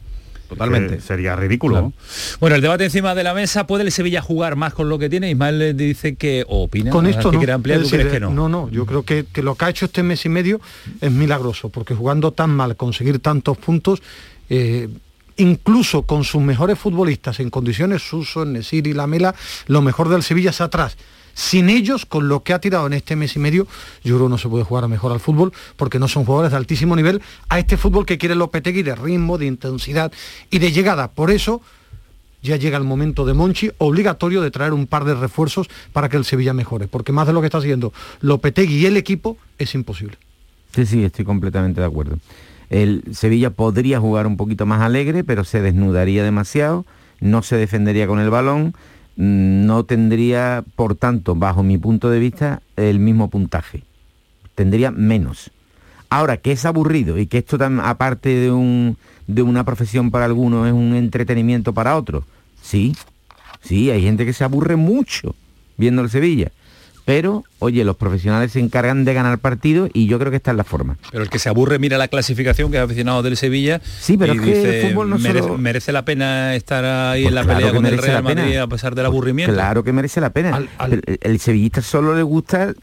Totalmente. 0.48 0.96
Que 0.96 1.02
sería 1.02 1.36
ridículo. 1.36 1.82
¿no? 1.82 1.94
Bueno, 2.40 2.56
el 2.56 2.62
debate 2.62 2.86
encima 2.86 3.16
de 3.16 3.24
la 3.24 3.34
mesa, 3.34 3.68
¿puede 3.68 3.84
el 3.84 3.92
Sevilla 3.92 4.22
jugar 4.22 4.56
más 4.56 4.74
con 4.74 4.90
lo 4.90 5.00
que 5.00 5.10
tiene? 5.10 5.30
Ismael 5.30 5.60
le 5.60 5.74
dice 5.74 6.16
que 6.16 6.46
o 6.48 6.64
opina. 6.64 6.92
Con 6.92 7.06
¿A 7.06 7.10
esto 7.10 7.32
no. 7.32 7.38
quiere 7.38 7.54
ampliar, 7.54 7.80
Es 7.80 7.86
¿tú 7.86 7.90
crees 7.90 8.06
decir, 8.06 8.20
que 8.20 8.26
no? 8.26 8.32
No, 8.32 8.50
no, 8.50 8.70
yo 8.70 8.86
creo 8.86 9.04
que, 9.04 9.26
que 9.32 9.42
lo 9.42 9.56
que 9.56 9.66
ha 9.66 9.70
hecho 9.70 9.86
este 9.86 10.04
mes 10.04 10.26
y 10.26 10.30
medio 10.30 10.62
es 11.02 11.12
milagroso, 11.12 11.70
porque 11.70 11.96
jugando 11.96 12.32
tan 12.32 12.52
mal, 12.52 12.76
conseguir 12.76 13.20
tantos 13.20 13.58
puntos, 13.58 14.02
eh, 14.50 14.90
incluso 15.38 16.04
con 16.04 16.24
sus 16.24 16.42
mejores 16.42 16.78
futbolistas 16.78 17.40
en 17.40 17.50
condiciones, 17.50 18.02
Suso, 18.02 18.46
Nesiri, 18.46 18.94
Lamela, 18.94 19.36
lo 19.68 19.82
mejor 19.82 20.10
del 20.10 20.24
Sevilla 20.24 20.52
es 20.52 20.62
atrás. 20.62 20.98
Sin 21.36 21.70
ellos, 21.70 22.06
con 22.06 22.30
lo 22.30 22.44
que 22.44 22.54
ha 22.54 22.60
tirado 22.60 22.88
en 22.88 22.94
este 22.94 23.18
mes 23.18 23.36
y 23.36 23.40
medio, 23.40 23.68
yo 24.04 24.16
creo 24.16 24.28
que 24.28 24.32
no 24.32 24.38
se 24.38 24.48
puede 24.48 24.64
jugar 24.64 24.88
mejor 24.88 25.12
al 25.12 25.20
fútbol, 25.20 25.52
porque 25.76 26.00
no 26.00 26.08
son 26.08 26.24
jugadores 26.24 26.52
de 26.52 26.58
altísimo 26.58 26.96
nivel 26.96 27.22
a 27.50 27.60
este 27.60 27.76
fútbol 27.76 28.06
que 28.06 28.18
quiere 28.18 28.36
Lopetegui 28.36 28.84
de 28.84 28.96
ritmo, 28.96 29.38
de 29.38 29.46
intensidad 29.46 30.14
y 30.50 30.60
de 30.60 30.72
llegada. 30.72 31.10
Por 31.12 31.32
eso, 31.32 31.62
ya 32.42 32.56
llega 32.56 32.78
el 32.78 32.86
momento 32.86 33.26
de 33.26 33.34
Monchi, 33.34 33.70
obligatorio 33.80 34.42
de 34.42 34.50
traer 34.50 34.72
un 34.72 34.88
par 34.88 35.04
de 35.04 35.14
refuerzos 35.14 35.68
para 35.92 36.08
que 36.08 36.16
el 36.16 36.24
Sevilla 36.24 36.54
mejore, 36.54 36.88
porque 36.88 37.12
más 37.12 37.28
de 37.28 37.34
lo 37.34 37.42
que 37.42 37.48
está 37.48 37.58
haciendo 37.58 37.92
Lopetegui 38.22 38.78
y 38.78 38.86
el 38.86 38.96
equipo 38.96 39.38
es 39.60 39.76
imposible. 39.76 40.18
Sí, 40.74 40.86
sí, 40.86 41.04
estoy 41.04 41.26
completamente 41.26 41.82
de 41.82 41.88
acuerdo. 41.88 42.18
El 42.70 43.04
Sevilla 43.12 43.50
podría 43.50 44.00
jugar 44.00 44.26
un 44.26 44.38
poquito 44.38 44.66
más 44.66 44.82
alegre, 44.82 45.26
pero 45.26 45.44
se 45.44 45.62
desnudaría 45.62 46.24
demasiado, 46.24 46.86
no 47.20 47.44
se 47.44 47.58
defendería 47.58 48.08
con 48.08 48.20
el 48.20 48.30
balón, 48.30 48.74
no 49.16 49.84
tendría, 49.86 50.64
por 50.76 50.96
tanto, 50.96 51.36
bajo 51.36 51.64
mi 51.64 51.78
punto 51.78 52.10
de 52.10 52.20
vista, 52.20 52.62
el 52.76 53.00
mismo 53.00 53.30
puntaje. 53.30 53.84
Tendría 54.56 54.92
menos. 54.92 55.52
Ahora, 56.10 56.38
que 56.38 56.52
es 56.52 56.66
aburrido 56.66 57.18
y 57.18 57.28
que 57.28 57.40
esto, 57.40 57.58
tam- 57.58 57.82
aparte 57.84 58.30
de, 58.30 58.52
un, 58.52 58.98
de 59.28 59.42
una 59.42 59.64
profesión 59.64 60.12
para 60.12 60.26
algunos, 60.26 60.68
es 60.68 60.74
un 60.74 60.96
entretenimiento 60.96 61.74
para 61.74 61.98
otros, 61.98 62.24
sí, 62.62 62.96
sí, 63.62 63.90
hay 63.90 64.02
gente 64.02 64.26
que 64.26 64.34
se 64.34 64.44
aburre 64.44 64.76
mucho 64.76 65.36
viendo 65.78 66.02
el 66.02 66.10
Sevilla. 66.10 66.52
Pero, 67.06 67.44
oye, 67.60 67.84
los 67.86 67.96
profesionales 67.98 68.52
se 68.52 68.60
encargan 68.60 69.06
de 69.06 69.14
ganar 69.14 69.38
partidos 69.38 69.92
y 69.94 70.08
yo 70.08 70.18
creo 70.18 70.32
que 70.32 70.38
esta 70.38 70.52
es 70.52 70.58
la 70.58 70.64
forma. 70.64 70.98
Pero 71.12 71.24
el 71.24 71.30
que 71.30 71.38
se 71.38 71.50
aburre 71.50 71.78
mira 71.78 72.00
la 72.00 72.08
clasificación 72.08 72.72
que 72.72 72.78
es 72.78 72.84
aficionado 72.84 73.22
del 73.22 73.38
Sevilla 73.38 73.80
Sí, 74.00 74.18
pero 74.18 74.34
y 74.34 74.38
es 74.38 74.44
que 74.44 74.82
el 74.82 74.90
fútbol 74.90 75.10
no 75.12 75.20
merece, 75.20 75.40
solo- 75.44 75.58
merece 75.60 75.92
la 75.92 76.04
pena 76.04 76.56
estar 76.56 76.84
ahí 76.84 77.22
Pues 77.24 77.30
en 77.30 77.36
la 77.36 77.44
claro 77.44 77.58
pelea 77.60 77.74
con 77.76 77.86
el 77.86 77.98
Real. 78.00 78.24
Madrid 78.24 78.58
a 78.58 78.68
pesar 78.68 78.96
del 78.96 79.06
aburrimiento. 79.06 79.54
Claro 79.54 79.84
que 79.84 79.94
merece 79.94 80.20
la 80.20 80.32
pena. 80.32 80.58
El, 80.88 81.02
el 81.22 81.40
sevillista 81.40 81.82
solo 81.82 82.16
le 82.16 82.24
gusta 82.24 82.74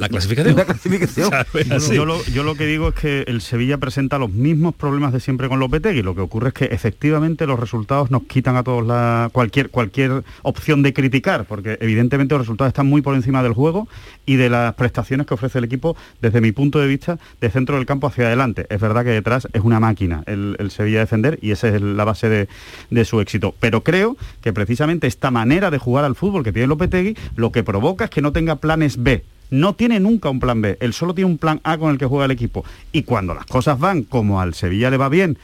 la 0.00 0.08
clasificación. 0.08 0.56
La 0.56 0.64
clasificación. 0.64 1.30
Yo, 1.68 1.92
yo 1.92 2.04
lo, 2.06 2.24
yo 2.24 2.42
lo 2.42 2.54
que 2.54 2.66
digo 2.66 2.88
es 2.88 2.94
que 2.94 3.24
el 3.28 3.42
Sevilla 3.42 3.76
presenta 3.76 4.18
los 4.18 4.30
mismos 4.30 4.74
problemas 4.74 5.12
de 5.12 5.20
siempre 5.20 5.48
con 5.48 5.60
Lopetegui. 5.60 6.02
Lo 6.02 6.14
que 6.14 6.22
ocurre 6.22 6.48
es 6.48 6.54
que 6.54 6.64
efectivamente 6.66 7.46
los 7.46 7.60
resultados 7.60 8.10
nos 8.10 8.22
quitan 8.22 8.56
a 8.56 8.62
todos 8.62 8.86
la, 8.86 9.28
cualquier, 9.32 9.68
cualquier 9.68 10.24
opción 10.42 10.82
de 10.82 10.94
criticar, 10.94 11.44
porque 11.44 11.76
evidentemente 11.80 12.34
los 12.34 12.42
resultados 12.42 12.70
están 12.70 12.86
muy 12.86 13.02
por 13.02 13.14
encima 13.14 13.42
del 13.42 13.52
juego 13.52 13.88
y 14.24 14.36
de 14.36 14.48
las 14.48 14.74
prestaciones 14.74 15.26
que 15.26 15.34
ofrece 15.34 15.58
el 15.58 15.64
equipo 15.64 15.96
desde 16.22 16.40
mi 16.40 16.52
punto 16.52 16.78
de 16.78 16.86
vista 16.86 17.18
de 17.40 17.50
centro 17.50 17.76
del 17.76 17.84
campo 17.84 18.06
hacia 18.06 18.26
adelante. 18.26 18.66
Es 18.70 18.80
verdad 18.80 19.04
que 19.04 19.10
detrás 19.10 19.48
es 19.52 19.62
una 19.62 19.80
máquina 19.80 20.22
el, 20.26 20.56
el 20.58 20.70
Sevilla 20.70 20.98
a 20.98 21.00
defender 21.00 21.38
y 21.42 21.50
esa 21.50 21.68
es 21.68 21.82
la 21.82 22.04
base 22.04 22.28
de, 22.30 22.48
de 22.90 23.04
su 23.04 23.20
éxito. 23.20 23.54
Pero 23.60 23.82
creo 23.82 24.16
que 24.40 24.54
precisamente 24.54 25.06
esta 25.06 25.30
manera 25.30 25.70
de 25.70 25.78
jugar 25.78 26.06
al 26.06 26.16
fútbol 26.16 26.42
que 26.42 26.52
tiene 26.52 26.68
Lopetegui 26.68 27.16
lo 27.36 27.52
que 27.52 27.62
provoca 27.62 28.04
es 28.04 28.10
que 28.10 28.22
no 28.22 28.32
tenga 28.32 28.56
planes 28.56 29.02
B 29.02 29.22
no 29.50 29.74
tiene 29.74 30.00
nunca 30.00 30.30
un 30.30 30.40
plan 30.40 30.60
B, 30.62 30.78
él 30.80 30.92
solo 30.92 31.14
tiene 31.14 31.30
un 31.30 31.38
plan 31.38 31.60
A 31.64 31.76
con 31.78 31.90
el 31.90 31.98
que 31.98 32.06
juega 32.06 32.24
el 32.24 32.30
equipo. 32.30 32.64
Y 32.92 33.02
cuando 33.02 33.34
las 33.34 33.46
cosas 33.46 33.78
van 33.78 34.02
como 34.02 34.40
al 34.40 34.54
Sevilla 34.54 34.90
le 34.90 34.96
va 34.96 35.08
bien, 35.08 35.38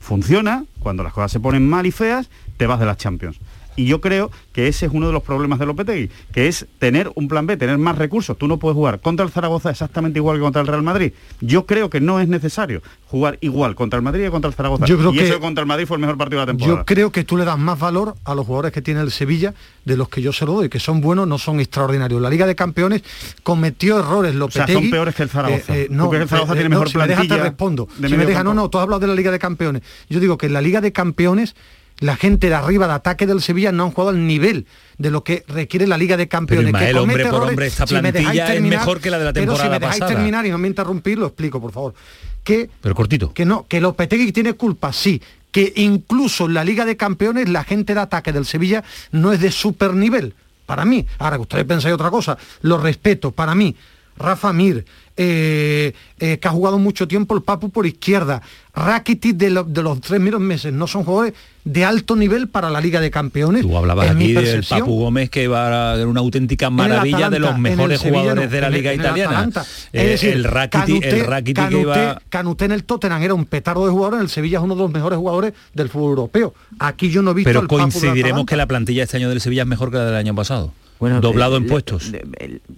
funciona, 0.00 0.64
cuando 0.80 1.02
las 1.02 1.12
cosas 1.12 1.32
se 1.32 1.40
ponen 1.40 1.68
mal 1.68 1.86
y 1.86 1.92
feas, 1.92 2.28
te 2.56 2.66
vas 2.66 2.80
de 2.80 2.86
las 2.86 2.98
Champions. 2.98 3.38
Y 3.76 3.86
yo 3.86 4.00
creo 4.00 4.30
que 4.52 4.68
ese 4.68 4.86
es 4.86 4.92
uno 4.92 5.06
de 5.06 5.12
los 5.12 5.22
problemas 5.22 5.58
de 5.58 5.66
Lopetegui, 5.66 6.10
que 6.32 6.46
es 6.48 6.66
tener 6.78 7.10
un 7.14 7.26
plan 7.28 7.46
B, 7.46 7.56
tener 7.56 7.78
más 7.78 7.96
recursos. 7.96 8.36
Tú 8.36 8.46
no 8.48 8.58
puedes 8.58 8.74
jugar 8.74 9.00
contra 9.00 9.24
el 9.24 9.32
Zaragoza 9.32 9.70
exactamente 9.70 10.18
igual 10.18 10.36
que 10.36 10.42
contra 10.42 10.60
el 10.60 10.68
Real 10.68 10.82
Madrid. 10.82 11.12
Yo 11.40 11.64
creo 11.64 11.88
que 11.88 12.00
no 12.00 12.20
es 12.20 12.28
necesario 12.28 12.82
jugar 13.06 13.38
igual 13.40 13.74
contra 13.74 13.96
el 13.96 14.02
Madrid 14.02 14.26
y 14.26 14.30
contra 14.30 14.48
el 14.48 14.54
Zaragoza. 14.54 14.84
Yo 14.86 14.98
creo 14.98 15.12
y 15.14 15.18
que- 15.18 15.28
eso 15.28 15.40
contra 15.40 15.62
el 15.62 15.68
Madrid 15.68 15.86
fue 15.86 15.96
el 15.96 16.00
mejor 16.02 16.18
partido 16.18 16.40
de 16.40 16.46
la 16.46 16.52
temporada. 16.52 16.78
Yo 16.80 16.84
creo 16.84 17.10
que 17.12 17.24
tú 17.24 17.36
le 17.36 17.44
das 17.44 17.58
más 17.58 17.78
valor 17.78 18.14
a 18.24 18.34
los 18.34 18.46
jugadores 18.46 18.72
que 18.72 18.82
tiene 18.82 19.00
el 19.00 19.10
Sevilla 19.10 19.54
de 19.84 19.96
los 19.96 20.08
que 20.08 20.20
yo 20.22 20.32
se 20.32 20.44
lo 20.44 20.52
doy, 20.52 20.68
que 20.68 20.78
son 20.78 21.00
buenos, 21.00 21.26
no 21.26 21.38
son 21.38 21.58
extraordinarios. 21.60 22.20
La 22.20 22.28
Liga 22.30 22.46
de 22.46 22.54
Campeones 22.54 23.02
cometió 23.42 23.98
errores 23.98 24.32
sea, 24.32 24.38
Lopetegui. 24.38 24.72
son 24.74 24.90
peores 24.90 25.14
que 25.14 25.22
el 25.22 25.28
Zaragoza. 25.30 25.76
Eh, 25.76 25.86
¿Tú 25.88 25.94
no, 25.94 26.08
crees 26.10 26.20
que 26.20 26.22
el 26.24 26.28
Zaragoza 26.28 26.52
eh, 26.52 26.56
tiene 26.56 26.68
no, 26.68 26.74
mejor 26.76 26.90
si 26.90 26.98
me 26.98 27.06
dejas 27.06 27.28
te 27.28 27.36
respondo. 27.38 27.88
de 27.98 28.08
Si 28.08 28.16
me 28.16 28.26
dejas, 28.26 28.44
no, 28.44 28.54
no, 28.54 28.68
tú 28.68 28.78
has 28.78 28.82
hablado 28.82 29.00
de 29.00 29.06
la 29.06 29.14
Liga 29.14 29.30
de 29.30 29.38
Campeones. 29.38 29.82
Yo 30.08 30.20
digo 30.20 30.36
que 30.38 30.46
en 30.46 30.52
la 30.52 30.60
Liga 30.60 30.80
de 30.80 30.92
Campeones 30.92 31.54
La 32.02 32.16
gente 32.16 32.48
de 32.48 32.54
arriba 32.54 32.86
de 32.88 32.94
ataque 32.94 33.26
del 33.26 33.40
Sevilla 33.40 33.70
no 33.72 33.84
han 33.84 33.92
jugado 33.92 34.10
al 34.10 34.26
nivel 34.26 34.66
de 34.98 35.10
lo 35.10 35.22
que 35.24 35.44
requiere 35.46 35.86
la 35.86 35.96
Liga 35.96 36.16
de 36.16 36.26
Campeones. 36.28 36.66
Ismael, 36.68 36.92
que 36.94 36.98
hombre 36.98 37.26
por 37.26 37.42
hombre, 37.42 37.66
esta 37.68 37.86
Si 37.86 37.94
me 37.94 38.12
dejáis 38.12 38.40
plantilla 38.40 38.54
es 38.54 38.62
mejor 38.62 39.00
que 39.00 39.10
la 39.10 39.18
de 39.18 39.24
la 39.24 39.32
pero 39.32 39.42
si 39.44 39.46
temporada 39.48 39.70
me 39.70 39.78
dejáis 39.78 40.00
pasada. 40.00 40.16
terminar 40.16 40.44
y 40.46 40.50
no 40.50 40.58
me 40.58 40.68
interrumpir, 40.68 41.16
lo 41.18 41.26
explico, 41.26 41.60
por 41.60 41.70
favor. 41.72 41.94
Que 42.42 42.68
Pero 42.80 42.94
cortito. 42.94 43.32
que 43.32 43.44
no, 43.44 43.66
que 43.68 43.80
Lopetegui 43.80 44.32
tiene 44.32 44.54
culpa, 44.54 44.92
sí. 44.92 45.22
Que 45.52 45.72
incluso 45.76 46.46
en 46.46 46.54
la 46.54 46.64
Liga 46.64 46.84
de 46.84 46.96
Campeones 46.96 47.48
la 47.48 47.62
gente 47.62 47.94
de 47.94 48.00
ataque 48.00 48.32
del 48.32 48.46
Sevilla 48.46 48.82
no 49.12 49.32
es 49.32 49.40
de 49.40 49.52
super 49.52 49.94
nivel. 49.94 50.34
Para 50.66 50.84
mí, 50.84 51.06
ahora 51.18 51.36
que 51.36 51.42
ustedes 51.42 51.64
pensáis 51.64 51.94
otra 51.94 52.10
cosa, 52.10 52.36
lo 52.62 52.78
respeto. 52.78 53.30
Para 53.30 53.54
mí, 53.54 53.76
Rafa 54.16 54.52
Mir, 54.52 54.84
eh, 55.16 55.92
eh, 56.18 56.38
que 56.38 56.48
ha 56.48 56.50
jugado 56.50 56.78
mucho 56.78 57.06
tiempo 57.06 57.34
el 57.34 57.42
Papu 57.42 57.70
por 57.70 57.86
izquierda, 57.86 58.40
Rakitic 58.74 59.36
de, 59.36 59.50
lo- 59.50 59.64
de 59.64 59.82
los 59.82 60.00
tres 60.00 60.12
primeros 60.18 60.40
meses, 60.40 60.72
no 60.72 60.86
son 60.86 61.04
jugadores 61.04 61.34
de 61.64 61.84
alto 61.84 62.16
nivel 62.16 62.48
para 62.48 62.70
la 62.70 62.80
Liga 62.80 63.00
de 63.00 63.10
Campeones. 63.10 63.62
Tú 63.62 63.76
hablabas 63.76 64.10
aquí 64.10 64.32
del. 64.32 64.64
Papu 64.64 64.98
Gómez 64.98 65.28
que 65.30 65.46
va 65.48 65.92
a 65.92 65.96
ser 65.96 66.06
una 66.06 66.20
auténtica 66.20 66.66
el 66.66 66.72
maravilla 66.72 67.28
de 67.30 67.38
los 67.38 67.54
el 67.54 67.58
mejores 67.60 68.00
Sevilla 68.00 68.20
jugadores 68.20 68.44
no, 68.46 68.50
de 68.50 68.60
la 68.60 68.66
en 68.68 68.72
el- 68.72 68.78
liga 68.80 68.92
en 68.92 69.00
el 69.00 69.06
italiana. 69.06 69.30
Atalanta. 69.32 69.62
Eh, 69.92 70.02
Es 70.02 70.06
decir, 70.12 70.32
el 70.32 70.44
Rakitic, 70.44 71.04
el 71.04 71.26
Rakitic 71.26 71.68
que 71.68 71.80
iba 71.80 72.22
Canuté 72.28 72.64
en 72.64 72.72
el 72.72 72.84
Tottenham 72.84 73.22
era 73.22 73.34
un 73.34 73.44
petardo 73.44 73.84
de 73.84 73.92
jugadores, 73.92 74.18
en 74.18 74.24
el 74.24 74.30
Sevilla 74.30 74.58
es 74.58 74.64
uno 74.64 74.74
de 74.74 74.82
los 74.82 74.90
mejores 74.92 75.18
jugadores 75.18 75.52
del 75.74 75.88
fútbol 75.90 76.10
europeo. 76.10 76.54
Aquí 76.78 77.10
yo 77.10 77.22
no 77.22 77.32
he 77.32 77.34
visto 77.34 77.48
pero 77.50 77.60
Papu 77.62 77.76
del 77.76 77.82
coincidiremos 77.92 78.46
que 78.46 78.56
la 78.56 78.66
plantilla 78.66 79.02
este 79.02 79.18
año 79.18 79.28
del 79.28 79.40
Sevilla 79.40 79.62
es 79.62 79.68
mejor 79.68 79.90
que 79.90 79.98
la 79.98 80.06
del 80.06 80.16
año 80.16 80.34
pasado. 80.34 80.72
Bueno, 81.00 81.20
doblado 81.20 81.54
eh, 81.54 81.58
en 81.58 81.62
le- 81.64 81.68
puestos. 81.68 82.12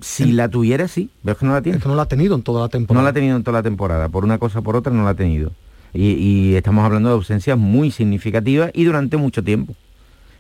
Si 0.01 0.33
la 0.33 0.49
tuviera, 0.49 0.89
sí, 0.89 1.11
pero 1.23 1.33
es 1.33 1.39
que 1.39 1.47
no 1.47 1.53
la 1.53 1.63
tiene. 1.63 1.79
Es 1.79 1.83
que 1.83 1.89
no 1.89 1.95
la 1.97 2.03
ha 2.03 2.09
tenido 2.09 2.35
en 2.35 2.43
toda 2.43 2.63
la 2.63 2.69
temporada. 2.69 3.01
No 3.01 3.05
la 3.05 3.11
ha 3.11 3.13
tenido 3.13 3.37
en 3.37 3.43
toda 3.45 3.59
la 3.59 3.63
temporada, 3.63 4.09
por 4.09 4.25
una 4.25 4.39
cosa 4.39 4.61
o 4.61 4.63
por 4.63 4.77
otra 4.77 4.93
no 4.93 5.05
la 5.05 5.11
ha 5.11 5.15
tenido. 5.15 5.53
Y, 5.93 6.13
y 6.13 6.55
estamos 6.57 6.85
hablando 6.85 7.09
de 7.11 7.15
ausencias 7.17 7.57
muy 7.59 7.91
significativas 7.91 8.71
y 8.75 8.85
durante 8.85 9.17
mucho 9.17 9.45
tiempo. 9.45 9.75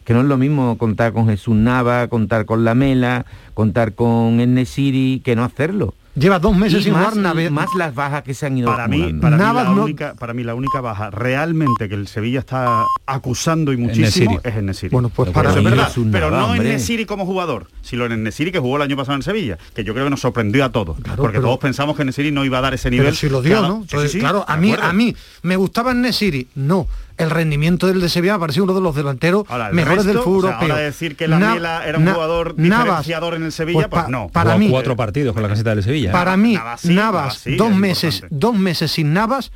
Que 0.05 0.12
no 0.14 0.21
es 0.21 0.27
lo 0.27 0.37
mismo 0.37 0.77
contar 0.79 1.12
con 1.12 1.27
Jesús 1.29 1.55
Nava, 1.57 2.09
contar 2.09 2.45
con 2.45 2.64
Lamela, 2.64 3.25
contar 3.55 3.95
con 3.95 4.38
Enesiri, 4.40 5.23
que 5.25 5.35
no 5.35 5.45
hacerlo. 5.45 5.95
Lleva 6.17 6.38
dos 6.38 6.57
meses 6.57 6.83
Y 6.83 6.85
sin 6.85 6.93
más, 6.93 7.07
jugar 7.09 7.17
Nave- 7.17 7.51
más 7.51 7.67
las 7.77 7.93
bajas 7.93 8.23
que 8.23 8.35
se 8.35 8.47
han 8.47 8.57
ido 8.57 8.71
Para 8.71 8.87
mí, 8.87 9.14
para, 9.21 9.37
mí 9.37 9.43
la 9.43 9.64
no- 9.64 9.83
única, 9.83 10.14
para 10.14 10.33
mí 10.33 10.45
la 10.45 10.55
única 10.55 10.81
baja 10.81 11.11
realmente 11.11 11.88
que 11.88 11.97
el 11.97 12.07
Sevilla 12.07 12.38
está 12.38 12.85
acusando 13.05 13.73
y 13.73 13.77
muchísimo 13.79 14.31
Nesiri. 14.37 14.49
es 14.49 14.57
en 14.57 14.67
Nesiri. 14.67 14.90
Bueno, 14.93 15.09
pues 15.09 15.31
Pero 15.31 15.35
para 15.35 15.51
es 15.51 15.57
mí 15.57 15.64
verdad, 15.64 15.88
es 15.88 15.95
pero 16.12 16.31
Nava, 16.31 16.38
no 16.43 16.47
en 16.55 16.61
hombre. 16.61 16.73
Nesiri 16.75 17.05
como 17.05 17.27
jugador, 17.27 17.67
sino 17.83 18.05
en 18.05 18.23
Nesiri 18.23 18.53
que 18.53 18.61
jugó 18.61 18.77
el 18.77 18.83
año 18.83 18.97
pasado 18.97 19.17
en 19.17 19.23
Sevilla, 19.23 19.59
que 19.75 19.83
yo 19.83 19.93
creo 19.93 20.07
que 20.07 20.11
nos 20.11 20.21
sorprendió 20.21 20.64
a 20.64 20.71
todos, 20.71 21.01
Claro, 21.01 21.21
porque 21.21 21.38
pero- 21.38 21.49
todos 21.49 21.59
pensamos 21.59 21.97
que 21.97 22.05
Nesiri 22.05 22.31
no 22.31 22.45
iba 22.45 22.59
a 22.59 22.61
dar 22.61 22.75
ese 22.75 22.90
nivel. 22.90 23.07
Pero 23.07 23.17
si 23.17 23.29
lo 23.29 23.43
dio, 23.43 23.59
Claro, 23.59 23.69
¿no? 23.69 23.75
sí, 23.79 23.83
Entonces, 23.90 24.12
sí, 24.12 24.19
sí, 24.19 24.21
claro, 24.21 24.45
a 24.47 24.57
mí, 24.57 24.71
acuerdo. 24.71 24.90
a 24.90 24.93
mí 24.93 25.17
me 25.43 25.57
gustaba 25.57 25.90
en 25.90 26.03
Nesiri, 26.03 26.47
no. 26.55 26.87
El 27.16 27.31
rendimiento 27.31 27.87
del 27.87 28.00
de 28.00 28.09
Sevilla 28.09 28.33
me 28.35 28.40
pareció 28.40 28.64
uno 28.64 28.74
de 28.74 28.81
los 28.81 28.94
delanteros 28.96 29.44
Ahora, 29.48 29.68
el 29.68 29.74
mejores 29.74 30.05
del 30.05 30.14
resto, 30.16 30.24
fútbol 30.24 30.38
o 30.38 30.48
sea, 30.48 30.50
europeo. 30.55 30.72
ahora 30.74 30.85
decir 30.85 31.16
que 31.16 31.29
la 31.29 31.38
Na- 31.38 31.55
Mela 31.55 31.87
era 31.87 31.98
un 31.98 32.05
Na- 32.05 32.14
jugador 32.14 32.55
Navas, 32.59 32.85
diferenciador 32.87 33.35
en 33.35 33.42
el 33.44 33.53
Sevilla, 33.53 33.88
pues 33.88 34.03
pa- 34.05 34.09
no. 34.11 34.29
Para 34.29 34.59
mí, 34.59 34.68
cuatro 34.68 34.96
partidos 34.96 35.33
con 35.33 35.42
la 35.42 35.48
camiseta 35.48 35.74
del 35.77 35.85
Sevilla. 35.85 36.11
para 36.11 36.37
mí, 36.37 36.55
Navas 36.55 36.81
sí, 36.81 36.88
Navas, 36.94 37.12
Navas 37.22 37.38
sí, 37.38 37.57
dos 37.57 37.70
es 37.70 37.77
meses, 37.77 38.14
importante. 38.16 38.37
dos 38.40 38.55
meses 38.57 38.90
sin 38.90 39.12
Navas, 39.12 39.53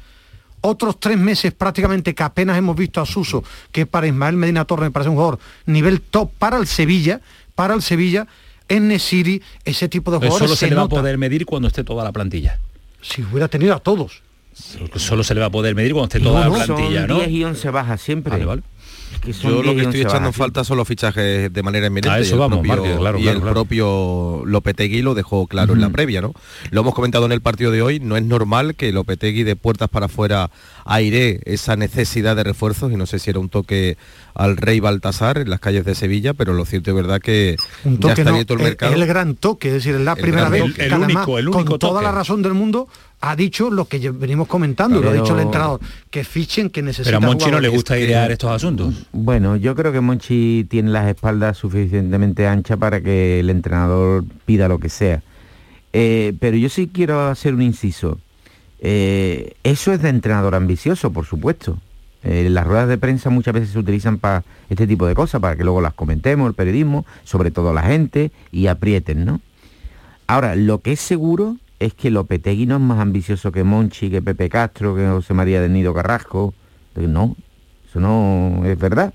otros 0.60 1.00
tres 1.00 1.18
meses 1.18 1.52
prácticamente 1.52 2.14
que 2.14 2.22
apenas 2.22 2.56
hemos 2.58 2.76
visto 2.76 3.00
a 3.00 3.06
Suso, 3.06 3.42
que 3.72 3.86
para 3.86 4.06
Ismael 4.06 4.36
Medina 4.36 4.64
Torres 4.64 4.84
me 4.86 4.90
parece 4.92 5.08
un 5.10 5.16
jugador 5.16 5.38
nivel 5.66 6.00
top 6.00 6.30
para 6.38 6.58
el 6.58 6.66
Sevilla, 6.68 7.20
para 7.56 7.74
el 7.74 7.82
Sevilla, 7.82 8.28
en 8.68 8.86
Nesiri, 8.86 9.42
ese 9.64 9.88
tipo 9.88 10.10
de 10.12 10.18
Eso 10.18 10.26
jugadores 10.26 10.48
solo 10.50 10.56
se, 10.56 10.66
se 10.66 10.70
le 10.70 10.76
va 10.76 10.82
a 10.82 10.88
poder 10.88 11.18
medir 11.18 11.44
cuando 11.46 11.66
esté 11.68 11.82
toda 11.82 12.04
la 12.04 12.12
plantilla. 12.12 12.58
Si 13.00 13.22
hubiera 13.22 13.48
tenido 13.48 13.74
a 13.74 13.80
todos. 13.80 14.22
Solo 14.96 15.22
se 15.24 15.34
le 15.34 15.40
va 15.40 15.46
a 15.46 15.50
poder 15.50 15.74
medir 15.74 15.92
cuando 15.92 16.06
esté 16.06 16.20
toda 16.20 16.44
no, 16.44 16.56
la 16.56 16.64
plantilla, 16.64 17.00
son 17.00 17.08
¿no? 17.08 17.18
10 17.18 17.30
y 17.30 17.44
11 17.44 17.70
bajas 17.70 18.00
siempre. 18.00 18.32
Vale, 18.32 18.44
vale. 18.44 18.62
Es 19.12 19.20
que 19.20 19.32
son 19.32 19.50
Yo 19.50 19.62
10 19.62 19.66
lo 19.66 19.72
que 19.74 19.80
estoy 19.82 20.00
11 20.00 20.08
echando 20.08 20.28
en 20.28 20.34
falta 20.34 20.64
son 20.64 20.76
los 20.76 20.86
fichajes 20.86 21.52
de 21.52 21.62
manera 21.62 21.86
inminente. 21.86 22.10
A 22.10 22.18
eso 22.18 22.30
y 22.30 22.32
el 22.34 22.38
vamos, 22.40 22.58
propio, 22.58 22.76
Marque, 22.76 22.96
claro, 22.98 23.18
y 23.18 23.22
claro, 23.22 23.36
el 23.36 23.42
claro. 23.42 23.54
propio 23.54 24.42
Lopetegui 24.44 25.02
lo 25.02 25.14
dejó 25.14 25.46
claro 25.46 25.72
en 25.72 25.80
la 25.80 25.90
previa, 25.90 26.20
¿no? 26.20 26.34
Lo 26.70 26.82
hemos 26.82 26.94
comentado 26.94 27.24
en 27.26 27.32
el 27.32 27.40
partido 27.40 27.70
de 27.70 27.82
hoy, 27.82 28.00
no 28.00 28.16
es 28.16 28.24
normal 28.24 28.74
que 28.74 28.92
Lopetegui 28.92 29.44
de 29.44 29.56
puertas 29.56 29.88
para 29.88 30.06
afuera 30.06 30.50
aire 30.84 31.40
esa 31.44 31.76
necesidad 31.76 32.36
de 32.36 32.44
refuerzos 32.44 32.92
y 32.92 32.96
no 32.96 33.06
sé 33.06 33.18
si 33.18 33.30
era 33.30 33.38
un 33.38 33.48
toque 33.48 33.96
al 34.34 34.56
rey 34.56 34.80
Baltasar 34.80 35.38
en 35.38 35.50
las 35.50 35.60
calles 35.60 35.84
de 35.84 35.94
Sevilla, 35.94 36.34
pero 36.34 36.52
lo 36.52 36.64
cierto 36.64 36.90
es 36.90 36.96
verdad 36.96 37.20
que 37.20 37.56
un 37.84 37.94
ya 37.94 38.00
toque 38.00 38.12
está 38.12 38.24
no, 38.24 38.30
abierto 38.30 38.54
el 38.54 38.60
mercado. 38.60 38.92
es 38.94 39.00
el 39.00 39.06
gran 39.06 39.34
toque, 39.36 39.68
es 39.68 39.74
decir, 39.74 39.94
es 39.94 40.00
la 40.00 40.12
El 40.12 40.20
primera 40.20 40.48
vez 40.48 40.62
El 40.78 40.92
además, 40.92 41.26
único, 41.26 41.38
el 41.38 41.48
único 41.48 41.64
con 41.64 41.78
toda 41.78 42.02
la 42.02 42.12
razón 42.12 42.42
del 42.42 42.54
mundo 42.54 42.88
ha 43.20 43.34
dicho 43.36 43.70
lo 43.70 43.86
que 43.86 44.10
venimos 44.10 44.46
comentando, 44.46 45.00
lo 45.00 45.08
ha 45.08 45.12
Pero- 45.12 45.22
dicho 45.24 45.34
el 45.34 45.42
entrenador, 45.42 45.80
que 46.10 46.24
fichen, 46.24 46.68
que 46.70 46.80
Pero 46.80 46.86
necesita 46.86 47.16
a 47.16 47.20
Monchi 47.20 47.50
no 47.50 47.60
le 47.60 47.68
gusta 47.68 47.98
idear 47.98 48.30
estos 48.30 48.50
asuntos. 48.50 49.06
Bueno, 49.12 49.56
yo 49.56 49.74
creo 49.74 49.92
que 49.92 50.00
Monchi 50.00 50.66
tiene 50.70 50.90
las 50.90 51.08
espaldas 51.08 51.56
suficientemente 51.56 52.46
anchas 52.46 52.78
para 52.78 53.00
que 53.00 53.40
el 53.40 53.50
entrenador 53.50 54.24
pida 54.46 54.68
lo 54.68 54.78
que 54.78 54.88
sea. 54.88 55.22
Eh, 55.92 56.34
pero 56.38 56.56
yo 56.56 56.68
sí 56.68 56.88
quiero 56.92 57.26
hacer 57.28 57.54
un 57.54 57.62
inciso. 57.62 58.18
Eh, 58.80 59.54
eso 59.64 59.92
es 59.92 60.00
de 60.02 60.10
entrenador 60.10 60.54
ambicioso, 60.54 61.12
por 61.12 61.26
supuesto. 61.26 61.78
Eh, 62.22 62.48
las 62.50 62.66
ruedas 62.66 62.88
de 62.88 62.98
prensa 62.98 63.30
muchas 63.30 63.54
veces 63.54 63.70
se 63.70 63.78
utilizan 63.78 64.18
para 64.18 64.44
este 64.70 64.86
tipo 64.86 65.06
de 65.06 65.14
cosas, 65.14 65.40
para 65.40 65.56
que 65.56 65.64
luego 65.64 65.80
las 65.80 65.94
comentemos, 65.94 66.48
el 66.48 66.54
periodismo, 66.54 67.06
sobre 67.24 67.50
todo 67.50 67.72
la 67.72 67.82
gente, 67.82 68.30
y 68.52 68.66
aprieten, 68.66 69.24
¿no? 69.24 69.40
Ahora, 70.26 70.54
lo 70.56 70.78
que 70.80 70.92
es 70.92 71.00
seguro 71.00 71.56
es 71.78 71.94
que 71.94 72.10
Lopetegui 72.10 72.66
no 72.66 72.76
es 72.76 72.80
más 72.80 72.98
ambicioso 72.98 73.52
que 73.52 73.64
Monchi, 73.64 74.10
que 74.10 74.22
Pepe 74.22 74.48
Castro, 74.48 74.96
que 74.96 75.06
José 75.06 75.34
María 75.34 75.60
del 75.60 75.72
Nido 75.72 75.94
Carrasco. 75.94 76.54
No, 76.96 77.36
eso 77.88 78.00
no 78.00 78.62
es 78.64 78.76
verdad. 78.78 79.14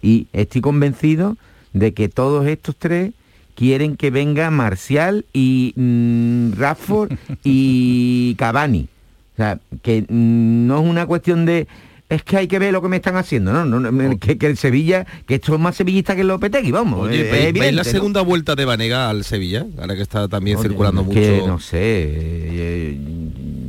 Y 0.00 0.28
estoy 0.32 0.60
convencido 0.60 1.36
de 1.72 1.92
que 1.94 2.08
todos 2.08 2.46
estos 2.46 2.76
tres 2.76 3.12
quieren 3.56 3.96
que 3.96 4.10
venga 4.10 4.50
Marcial 4.50 5.26
y 5.32 5.72
mm, 5.74 6.52
Rashford 6.52 7.12
y 7.44 8.36
Cavani. 8.36 8.88
O 9.34 9.36
sea, 9.36 9.58
que 9.82 10.02
mm, 10.02 10.66
no 10.66 10.80
es 10.80 10.88
una 10.88 11.06
cuestión 11.06 11.44
de 11.44 11.66
es 12.08 12.22
que 12.22 12.36
hay 12.38 12.48
que 12.48 12.58
ver 12.58 12.72
lo 12.72 12.80
que 12.80 12.88
me 12.88 12.96
están 12.96 13.16
haciendo, 13.16 13.52
no, 13.52 13.64
no, 13.66 13.78
no, 13.80 14.18
que, 14.18 14.38
que 14.38 14.46
el 14.46 14.56
Sevilla, 14.56 15.06
que 15.26 15.34
esto 15.36 15.54
es 15.54 15.60
más 15.60 15.76
sevillista 15.76 16.14
que 16.14 16.22
el 16.22 16.28
Lopetegui, 16.28 16.70
vamos. 16.70 17.00
Oye, 17.08 17.20
es 17.20 17.26
¿veis- 17.26 17.30
¿veis 17.32 17.46
evidente, 17.48 17.72
la 17.72 17.82
¿no? 17.84 17.90
segunda 17.90 18.20
vuelta 18.22 18.54
de 18.54 18.64
Vanega 18.64 19.10
al 19.10 19.24
Sevilla? 19.24 19.66
Ahora 19.78 19.94
que 19.94 20.02
está 20.02 20.26
también 20.28 20.56
Oye, 20.56 20.68
circulando 20.68 21.02
es 21.02 21.06
mucho. 21.06 21.18
que, 21.20 21.42
no 21.46 21.58
sé, 21.60 21.78
eh, 21.82 22.98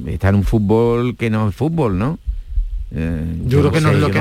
está 0.07 0.29
en 0.29 0.35
un 0.35 0.43
fútbol 0.43 1.15
que 1.17 1.29
no 1.29 1.49
es 1.49 1.55
fútbol, 1.55 1.97
¿no? 1.97 2.17
Eh, 2.91 3.35
Yo 3.45 3.59
creo 3.59 3.71
que 3.71 3.81
no 3.81 3.89
sé, 3.89 3.95
es 3.95 4.01
lo 4.01 4.07
yo 4.07 4.13
que 4.13 4.19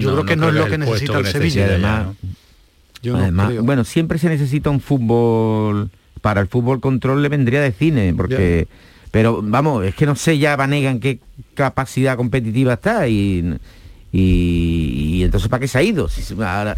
yo 0.00 0.12
creo 0.12 0.24
que 0.26 0.36
no 0.36 0.48
es 0.48 0.54
lo 0.54 0.66
que 0.66 0.78
necesita 0.78 1.18
el 1.18 1.26
Sevilla. 1.26 1.66
ya, 1.66 1.72
además, 1.74 2.06
¿no? 2.06 2.14
Yo 3.02 3.12
no 3.12 3.18
Además, 3.20 3.52
bueno, 3.62 3.84
siempre 3.84 4.18
se 4.18 4.28
necesita 4.28 4.70
un 4.70 4.80
fútbol, 4.80 5.90
para 6.20 6.40
el 6.40 6.48
fútbol 6.48 6.80
control 6.80 7.22
le 7.22 7.28
vendría 7.28 7.60
de 7.60 7.70
cine, 7.70 8.12
porque, 8.16 8.66
pero 9.10 9.40
vamos, 9.42 9.84
es 9.84 9.94
que 9.94 10.06
no 10.06 10.14
sé 10.16 10.38
ya 10.38 10.56
Vanega 10.56 10.90
en 10.90 11.00
qué 11.00 11.18
capacidad 11.54 12.16
competitiva 12.16 12.74
está 12.74 13.08
y, 13.08 13.56
y, 14.12 14.20
y 15.18 15.22
entonces 15.24 15.48
¿para 15.48 15.60
qué 15.60 15.68
se 15.68 15.78
ha 15.78 15.82
ido? 15.82 16.08
Si 16.08 16.22
se- 16.22 16.34
ahora- 16.34 16.76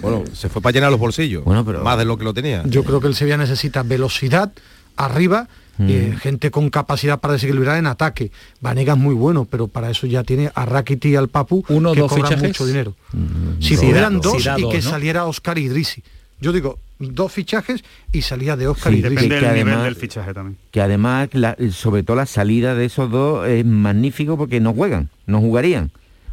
Bueno, 0.00 0.24
se 0.32 0.48
fue 0.48 0.62
para 0.62 0.72
llenar 0.72 0.90
los 0.90 1.00
bolsillos. 1.00 1.44
Bueno, 1.44 1.64
pero- 1.64 1.82
Más 1.82 1.98
de 1.98 2.04
lo 2.04 2.16
que 2.16 2.24
lo 2.24 2.34
tenía. 2.34 2.62
Yo 2.66 2.84
creo 2.84 3.00
que 3.00 3.08
el 3.08 3.14
Sevilla 3.14 3.36
necesita 3.36 3.82
velocidad 3.82 4.52
arriba, 4.96 5.48
Mm. 5.78 5.86
eh, 5.88 6.16
gente 6.20 6.50
con 6.50 6.68
capacidad 6.68 7.18
para 7.18 7.32
desequilibrar 7.34 7.78
en 7.78 7.86
ataque. 7.86 8.30
Vanega 8.60 8.92
es 8.92 8.98
muy 8.98 9.14
bueno, 9.14 9.46
pero 9.50 9.68
para 9.68 9.90
eso 9.90 10.06
ya 10.06 10.22
tiene 10.22 10.50
a 10.54 10.66
Rakiti 10.66 11.08
y 11.08 11.16
al 11.16 11.28
Papu 11.28 11.64
Uno, 11.70 11.94
que 11.94 12.00
dos 12.00 12.10
cobran 12.10 12.26
fichajes. 12.28 12.48
mucho 12.48 12.66
dinero. 12.66 12.94
Mm, 13.14 13.62
Si 13.62 13.76
da- 13.90 14.10
dos 14.10 14.46
y 14.58 14.68
que 14.68 14.82
saliera 14.82 15.24
Oscar 15.24 15.56
Idrisi. 15.58 16.02
Yo 16.42 16.52
digo, 16.52 16.78
dos 16.98 17.32
fichajes 17.32 17.84
y 18.12 18.22
salía 18.22 18.56
de 18.56 18.66
Oscar 18.68 18.92
Sí, 18.92 18.98
Idrisi. 18.98 19.14
Depende 19.14 19.34
que 19.40 19.46
del 19.46 19.54
nivel 19.54 19.68
además- 19.68 19.84
del 19.84 19.96
fichaje 19.96 20.34
también. 20.34 20.58
que 20.72 20.80
además, 20.82 21.28
la- 21.32 21.56
sobre 21.70 22.02
todo 22.02 22.16
la 22.16 22.26
salida 22.26 22.74
de 22.74 22.84
esos 22.84 23.10
dos 23.10 23.46
es 23.48 23.64
magnífico 23.64 24.36
porque 24.36 24.60
no 24.60 24.74
juegan, 24.74 25.08
no 25.26 25.40
jugarían. 25.40 25.90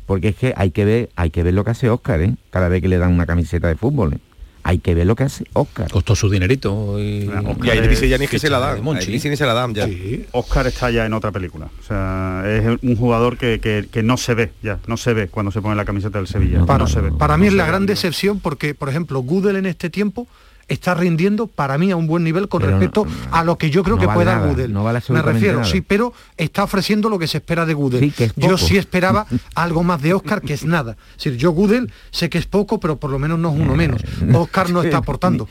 Porque 0.07 0.29
es 0.29 0.35
que 0.35 0.53
hay 0.57 0.71
que 0.71 0.85
ver, 0.85 1.09
hay 1.15 1.29
que 1.29 1.43
ver 1.43 1.53
lo 1.53 1.63
que 1.63 1.69
hace 1.71 1.89
Oscar, 1.89 2.19
¿eh? 2.21 2.33
Cada 2.49 2.67
vez 2.67 2.81
que 2.81 2.87
le 2.87 2.97
dan 2.97 3.13
una 3.13 3.27
camiseta 3.27 3.67
de 3.67 3.75
fútbol. 3.75 4.13
¿eh? 4.13 4.17
Hay 4.69 4.77
que 4.77 4.93
ver 4.93 5.07
lo 5.07 5.15
que 5.15 5.23
hace 5.23 5.45
Oscar. 5.53 5.89
Costó 5.89 6.15
su 6.15 6.29
dinerito. 6.29 6.99
Y, 6.99 7.27
Y 7.63 7.69
a 7.69 7.75
Idrisi 7.75 8.07
ya 8.07 8.19
ni 8.19 8.25
es 8.25 8.29
que 8.29 8.37
se 8.37 8.51
la 8.51 8.59
dan. 8.59 8.77
A 8.77 8.81
Monchi. 8.81 9.05
Idrisi 9.09 9.27
ni 9.29 9.35
se 9.35 9.45
la 9.47 9.53
dan 9.55 9.73
ya. 9.73 9.87
Oscar 10.31 10.67
está 10.67 10.91
ya 10.91 11.05
en 11.07 11.13
otra 11.13 11.31
película. 11.31 11.69
O 11.79 11.83
sea, 11.83 12.43
es 12.45 12.79
un 12.83 12.95
jugador 12.95 13.37
que, 13.37 13.59
que- 13.59 13.87
que 13.91 14.03
no 14.03 14.15
se 14.17 14.35
ve 14.35 14.51
ya, 14.61 14.77
no 14.85 14.95
se 14.97 15.13
ve 15.13 15.27
cuando 15.27 15.51
se 15.51 15.59
pone 15.61 15.75
la 15.75 15.85
camiseta 15.85 16.19
del 16.19 16.27
Sevilla. 16.27 16.65
Para, 16.67 16.79
no 16.79 16.87
se 16.87 17.01
ve. 17.01 17.11
para 17.11 17.35
mí 17.37 17.45
No 17.45 17.51
es 17.51 17.57
la 17.57 17.63
ve. 17.63 17.69
gran 17.69 17.85
decepción 17.87 18.39
porque, 18.39 18.75
por 18.75 18.89
ejemplo, 18.89 19.19
Gudel 19.21 19.55
en 19.55 19.65
este 19.65 19.89
tiempo 19.89 20.27
está 20.69 20.93
rindiendo 20.93 21.47
para 21.47 21.77
mí 21.77 21.91
a 21.91 21.95
un 21.97 22.07
buen 22.07 22.23
nivel 22.23 22.47
con 22.47 22.61
Pero 22.61 22.73
respecto 22.77 23.05
no- 23.05 23.11
a 23.35 23.43
lo 23.43 23.57
que 23.57 23.69
yo 23.69 23.83
creo 23.83 23.95
no 23.97 23.99
que 24.01 24.05
vale 24.07 24.15
puede 24.17 24.25
dar 24.27 24.39
nada, 24.41 24.51
Gudel. 24.51 24.71
no 24.73 24.83
vale 24.83 25.01
Me 25.09 25.21
refiero, 25.21 25.59
nada. 25.59 25.69
sí, 25.71 25.81
pero 25.81 26.13
está 26.37 26.63
ofreciendo 26.63 27.09
lo 27.09 27.19
que 27.19 27.27
se 27.27 27.39
espera 27.39 27.65
de 27.65 27.73
Gudel. 27.73 27.99
Sí, 27.99 28.11
que 28.11 28.25
es 28.25 28.33
yo 28.37 28.57
sí 28.57 28.77
esperaba 28.77 29.25
algo 29.55 29.83
más 29.83 30.01
de 30.01 30.13
Oscar, 30.13 30.41
que 30.41 30.53
es 30.53 30.63
nada. 30.65 30.95
Es 31.17 31.23
decir, 31.25 31.37
yo 31.37 31.51
Gudel 31.51 31.91
sé 32.11 32.29
que 32.29 32.37
es 32.37 32.45
poco, 32.45 32.79
pero 32.79 32.97
por 32.97 33.09
lo 33.11 33.19
menos 33.19 33.37
no 33.39 33.53
es 33.53 33.59
uno 33.59 33.75
menos. 33.75 34.01
Oscar 34.33 34.69
no 34.69 34.81
está 34.83 34.97
aportando. 34.97 35.47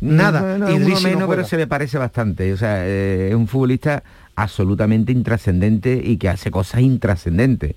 Nada. 0.00 0.42
Uno 0.56 0.68
no 0.68 1.00
menos, 1.00 1.28
pero 1.28 1.44
se 1.44 1.56
le 1.56 1.66
parece 1.66 1.96
bastante. 1.98 2.52
O 2.52 2.56
sea, 2.56 2.86
eh, 2.86 3.28
es 3.30 3.34
un 3.34 3.46
futbolista 3.48 4.02
absolutamente 4.34 5.12
intrascendente 5.12 6.00
y 6.04 6.16
que 6.16 6.28
hace 6.28 6.50
cosas 6.50 6.80
intrascendentes. 6.80 7.74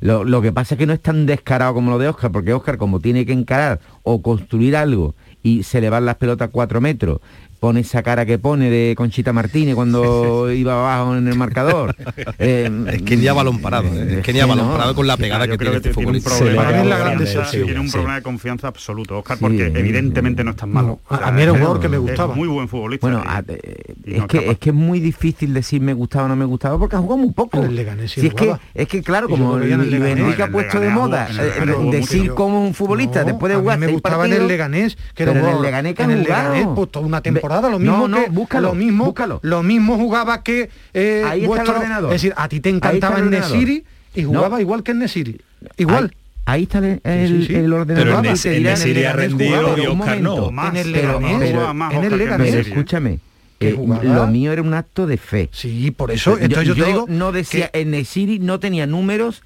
Lo, 0.00 0.24
lo 0.24 0.42
que 0.42 0.50
pasa 0.52 0.74
es 0.74 0.78
que 0.80 0.86
no 0.86 0.92
es 0.92 1.00
tan 1.00 1.26
descarado 1.26 1.74
como 1.74 1.90
lo 1.92 1.98
de 1.98 2.08
Oscar, 2.08 2.32
porque 2.32 2.52
Oscar 2.52 2.76
como 2.76 2.98
tiene 2.98 3.24
que 3.24 3.32
encarar 3.32 3.78
o 4.02 4.20
construir 4.20 4.76
algo 4.76 5.14
y 5.42 5.62
se 5.62 5.80
le 5.80 5.90
van 5.90 6.06
las 6.06 6.16
pelotas 6.16 6.50
cuatro 6.50 6.80
metros, 6.80 7.20
pone 7.62 7.78
esa 7.78 8.02
cara 8.02 8.26
que 8.26 8.40
pone 8.40 8.68
de 8.70 8.94
Conchita 8.96 9.32
Martínez 9.32 9.76
cuando 9.76 10.50
iba 10.62 10.72
abajo 10.72 11.16
en 11.16 11.28
el 11.28 11.36
marcador. 11.36 11.94
Eh, 12.40 12.68
Es 12.92 13.02
que 13.02 13.16
ni 13.16 13.28
a 13.28 13.32
balón 13.32 13.60
parado, 13.60 13.86
¿eh? 13.94 14.16
es 14.18 14.24
que 14.24 14.32
ni 14.32 14.40
a 14.40 14.46
balón 14.46 14.66
no. 14.66 14.72
parado 14.72 14.96
con 14.96 15.06
la 15.06 15.16
pegada 15.16 15.46
que 15.46 15.56
creo 15.56 15.70
tiene 15.80 15.82
que 15.82 15.88
este 15.90 16.00
tiene 16.02 16.18
un 16.18 16.22
problema, 16.24 16.62
la 16.82 17.16
tiene 17.50 17.78
un 17.80 17.86
sí. 17.86 17.92
problema 17.92 18.16
de 18.16 18.22
confianza 18.22 18.66
absoluto, 18.66 19.18
Oscar, 19.18 19.36
Sí, 19.38 19.42
porque 19.44 19.66
eh, 19.66 19.72
evidentemente 19.76 20.42
no 20.42 20.50
es 20.50 20.56
tan 20.56 20.70
malo. 20.72 20.98
a- 21.08 21.28
a 21.28 21.30
mí 21.30 21.40
era 21.42 21.52
un 21.52 21.58
jugador 21.58 21.78
que 21.80 21.88
me 21.88 21.98
gustaba. 21.98 22.32
Es 22.32 22.36
muy 22.36 22.48
buen 22.48 22.66
futbolista. 22.66 23.06
Bueno, 23.06 23.22
a- 23.24 23.44
eh, 23.46 23.94
es, 24.06 24.18
no 24.18 24.26
que, 24.26 24.50
es 24.50 24.58
que 24.58 24.70
es 24.70 24.74
muy 24.74 24.98
difícil 24.98 25.54
decir 25.54 25.80
me 25.80 25.94
gustaba 25.94 26.24
o 26.24 26.28
no 26.28 26.34
me 26.36 26.44
gustaba 26.44 26.76
porque 26.80 26.96
ha 26.96 26.98
jugado 26.98 27.18
muy 27.18 27.30
poco. 27.32 27.58
En 27.58 27.64
el 27.66 27.76
Leganés 27.76 28.10
Si 28.10 28.26
es, 28.26 28.34
que, 28.34 28.52
es 28.74 28.88
que 28.88 29.02
claro, 29.04 29.28
como. 29.28 29.56
Enrique 29.58 30.42
ha 30.42 30.50
puesto 30.50 30.80
de 30.80 30.88
moda 30.90 31.28
eh, 31.30 31.90
decir 31.92 32.34
como 32.34 32.60
un 32.66 32.74
futbolista 32.74 33.22
después 33.22 33.52
de 33.52 33.58
jugar 33.60 33.78
me 33.78 33.86
gustaba 33.86 34.26
en 34.26 34.32
el 34.32 34.48
Leganés, 34.48 34.96
que 35.14 35.22
era 35.22 35.32
pero 35.32 35.44
un 35.44 35.48
en 35.48 35.52
el 35.52 35.58
jugador- 35.58 35.64
Leganés 35.64 35.94
que 35.94 36.02
en 36.02 36.10
ha 36.10 36.12
el 36.14 36.24
jugado. 36.24 36.52
Leganés, 36.54 36.68
pues 36.74 36.90
toda 36.90 37.06
una 37.06 37.20
Ve- 37.20 37.30
temporada, 37.52 37.68
lo 37.70 37.78
no, 37.78 37.90
mismo 37.92 38.08
no, 38.08 38.24
que 38.24 38.30
búscalo, 38.30 38.68
lo 38.68 38.74
mismo, 38.74 39.04
búscalo. 39.06 39.40
lo 39.42 39.62
mismo 39.62 39.96
jugaba 39.96 40.42
que 40.42 40.70
eh, 40.94 41.22
Ahí 41.26 41.40
está 41.40 41.42
el 41.42 41.46
vuestro, 41.46 41.76
ordenador. 41.76 42.10
es 42.14 42.22
decir, 42.22 42.34
a 42.36 42.48
ti 42.48 42.60
te 42.60 42.70
encantaba 42.70 43.18
el. 43.18 43.30
Nesiri 43.30 43.84
y 44.14 44.22
No. 44.22 44.28
jugaba 44.28 44.60
igual 44.60 44.82
que 44.82 44.92
en 44.92 44.98
Nesiri. 45.00 45.40
Igual. 45.76 46.14
Ahí, 46.44 46.56
ahí 46.56 46.62
está 46.64 46.78
el, 46.78 47.00
el, 47.04 47.28
Sí, 47.28 47.40
sí, 47.42 47.46
sí. 47.48 47.54
el 47.54 47.72
ordenador. 47.72 48.22
Pero 48.22 48.54
en 48.56 48.62
Nesiri 48.64 49.04
ha 49.04 49.12
rendido 49.12 49.78
y 49.78 49.86
Oscar 49.86 50.20
no. 50.20 50.50
Más, 50.50 50.70
en 50.70 50.76
el 50.78 50.92
Leganés, 50.92 51.38
pero- 51.40 51.74
más 51.74 51.94
en 51.94 52.04
el 52.04 52.18
Leganés. 52.18 52.54
Escúchame, 52.54 53.18
eh, 53.60 53.76
lo 54.02 54.26
mío 54.26 54.52
era 54.52 54.60
un 54.62 54.74
acto 54.74 55.06
de 55.06 55.16
fe. 55.18 55.48
Sí, 55.52 55.90
por 55.92 56.10
eso, 56.10 56.36
entonces 56.38 56.66
yo, 56.66 56.74
te 56.74 56.84
digo 56.84 57.06
no 57.08 57.30
decía, 57.32 57.68
que- 57.68 57.80
en 57.82 57.92
Nesiri 57.92 58.38
no 58.40 58.58
tenía 58.58 58.86
números 58.86 59.42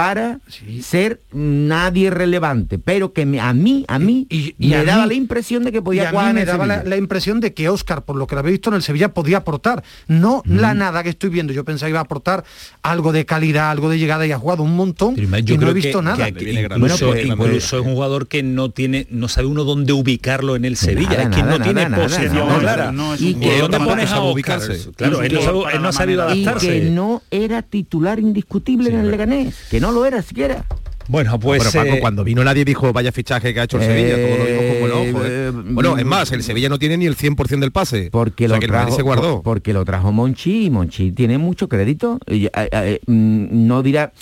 para 0.00 0.40
Sí. 0.48 0.80
ser 0.80 1.20
nadie 1.30 2.08
relevante, 2.08 2.78
pero 2.78 3.12
que 3.12 3.26
me- 3.26 3.38
a 3.38 3.52
mí, 3.52 3.84
a 3.86 3.98
mí, 3.98 4.26
Y- 4.30 4.54
y 4.58 4.68
me 4.68 4.76
a 4.76 4.84
daba 4.84 5.02
mí- 5.02 5.08
la 5.08 5.14
impresión 5.14 5.62
de 5.62 5.72
que 5.72 5.78
y 5.78 5.80
podía 5.82 6.08
a 6.08 6.10
jugar 6.10 6.28
mí 6.28 6.40
me 6.40 6.46
daba 6.46 6.64
la, 6.66 6.96
impresión 6.96 7.38
de 7.40 7.52
que 7.52 7.68
Oscar, 7.68 8.02
por 8.06 8.16
lo 8.16 8.26
que 8.26 8.34
lo 8.34 8.38
había 8.38 8.52
visto 8.52 8.70
en 8.70 8.76
el 8.76 8.82
Sevilla, 8.82 9.12
podía 9.12 9.36
aportar. 9.38 9.82
No 10.08 10.42
la 10.46 10.72
nada 10.72 11.02
que 11.02 11.10
estoy 11.10 11.28
viendo. 11.28 11.52
Yo 11.52 11.66
pensaba 11.66 11.90
iba 11.90 11.98
a 11.98 12.02
aportar 12.04 12.44
algo 12.82 13.12
de 13.12 13.26
calidad, 13.26 13.70
algo 13.70 13.90
de 13.90 13.98
llegada 13.98 14.26
y 14.26 14.32
ha 14.32 14.38
jugado 14.38 14.62
un 14.62 14.74
montón 14.74 15.16
y 15.18 15.26
no 15.58 15.68
he 15.68 15.74
visto 15.74 15.98
que, 15.98 16.04
nada. 16.04 16.30
que 16.32 16.50
incluso, 16.50 17.06
Bueno, 17.08 17.36
pues, 17.36 17.48
incluso 17.50 17.78
es 17.80 17.86
un 17.86 17.92
jugador 17.92 18.26
que 18.26 18.42
no 18.42 18.70
tiene, 18.70 19.06
no 19.10 19.28
sabe 19.28 19.48
uno 19.48 19.64
dónde 19.64 19.92
ubicarlo 19.92 20.56
en 20.56 20.64
el 20.64 20.76
Sevilla, 20.76 21.10
Nada, 21.10 21.22
es 21.24 21.28
que 21.28 21.42
nada, 21.42 21.58
no 21.58 21.64
tiene 21.64 21.86
posición 21.90 22.34
nada. 22.48 22.58
clara. 22.58 22.92
No 22.92 23.12
es 23.14 23.20
Y 23.20 23.34
que- 23.34 23.62
ubicarse. 24.32 24.90
Claro, 24.96 25.22
él 25.22 25.32
no, 25.34 25.40
que- 25.40 25.88
ha 25.88 25.92
sabido 25.92 26.34
y 26.34 26.44
que 26.58 26.90
no 26.90 27.22
era 27.30 27.60
titular 27.62 28.18
indiscutible 28.18 28.90
en 28.90 29.00
el 29.00 29.10
Leganés, 29.10 29.54
que 29.70 29.80
no 29.80 29.89
lo 29.90 30.04
era 30.06 30.22
siquiera. 30.22 30.64
Bueno, 31.08 31.40
pues 31.40 31.60
pero 31.64 31.84
Paco, 31.84 31.96
eh, 31.96 32.00
cuando 32.00 32.22
vino 32.22 32.44
nadie 32.44 32.64
dijo 32.64 32.92
vaya 32.92 33.10
fichaje 33.10 33.52
que 33.52 33.58
ha 33.60 33.64
hecho 33.64 33.78
el 33.78 33.82
Sevilla, 33.84 34.14
todos 34.14 34.38
lo 34.38 34.44
vimos 34.44 34.64
con 34.64 34.80
buen 34.80 34.92
ojo. 34.92 35.24
¿eh? 35.24 35.28
Eh, 35.28 35.52
Bueno, 35.72 35.98
es 35.98 36.04
más, 36.06 36.30
el 36.30 36.42
Sevilla 36.44 36.68
no 36.68 36.78
tiene 36.78 36.96
ni 36.98 37.06
el 37.06 37.16
100% 37.16 37.58
del 37.58 37.72
pase. 37.72 38.10
Porque 38.12 38.44
o 38.44 38.48
sea, 38.48 38.56
lo 38.56 38.60
que 38.60 38.68
trajo, 38.68 38.94
se 38.94 39.02
guardó. 39.02 39.34
por- 39.36 39.42
porque 39.42 39.72
lo 39.72 39.84
trajo 39.84 40.12
Monchi 40.12 40.66
y 40.66 40.70
Monchi 40.70 41.10
tiene 41.10 41.36
mucho 41.38 41.68
crédito. 41.68 42.20
Y, 42.30 42.46
mm, 42.46 43.66
no 43.66 43.82
dirá, 43.82 44.12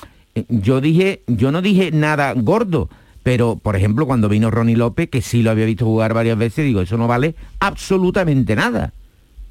yo 0.48 0.80
dije, 0.80 1.22
yo 1.26 1.52
no 1.52 1.60
dije 1.60 1.90
nada 1.92 2.32
gordo, 2.34 2.88
pero 3.22 3.56
por 3.56 3.76
ejemplo 3.76 4.06
cuando 4.06 4.30
vino 4.30 4.50
Ronnie 4.50 4.76
López, 4.76 5.10
que 5.10 5.20
sí 5.20 5.42
lo 5.42 5.50
había 5.50 5.66
visto 5.66 5.84
jugar 5.84 6.14
varias 6.14 6.38
veces, 6.38 6.64
digo, 6.64 6.80
eso 6.80 6.96
no 6.96 7.06
vale 7.06 7.34
absolutamente 7.60 8.56
nada. 8.56 8.92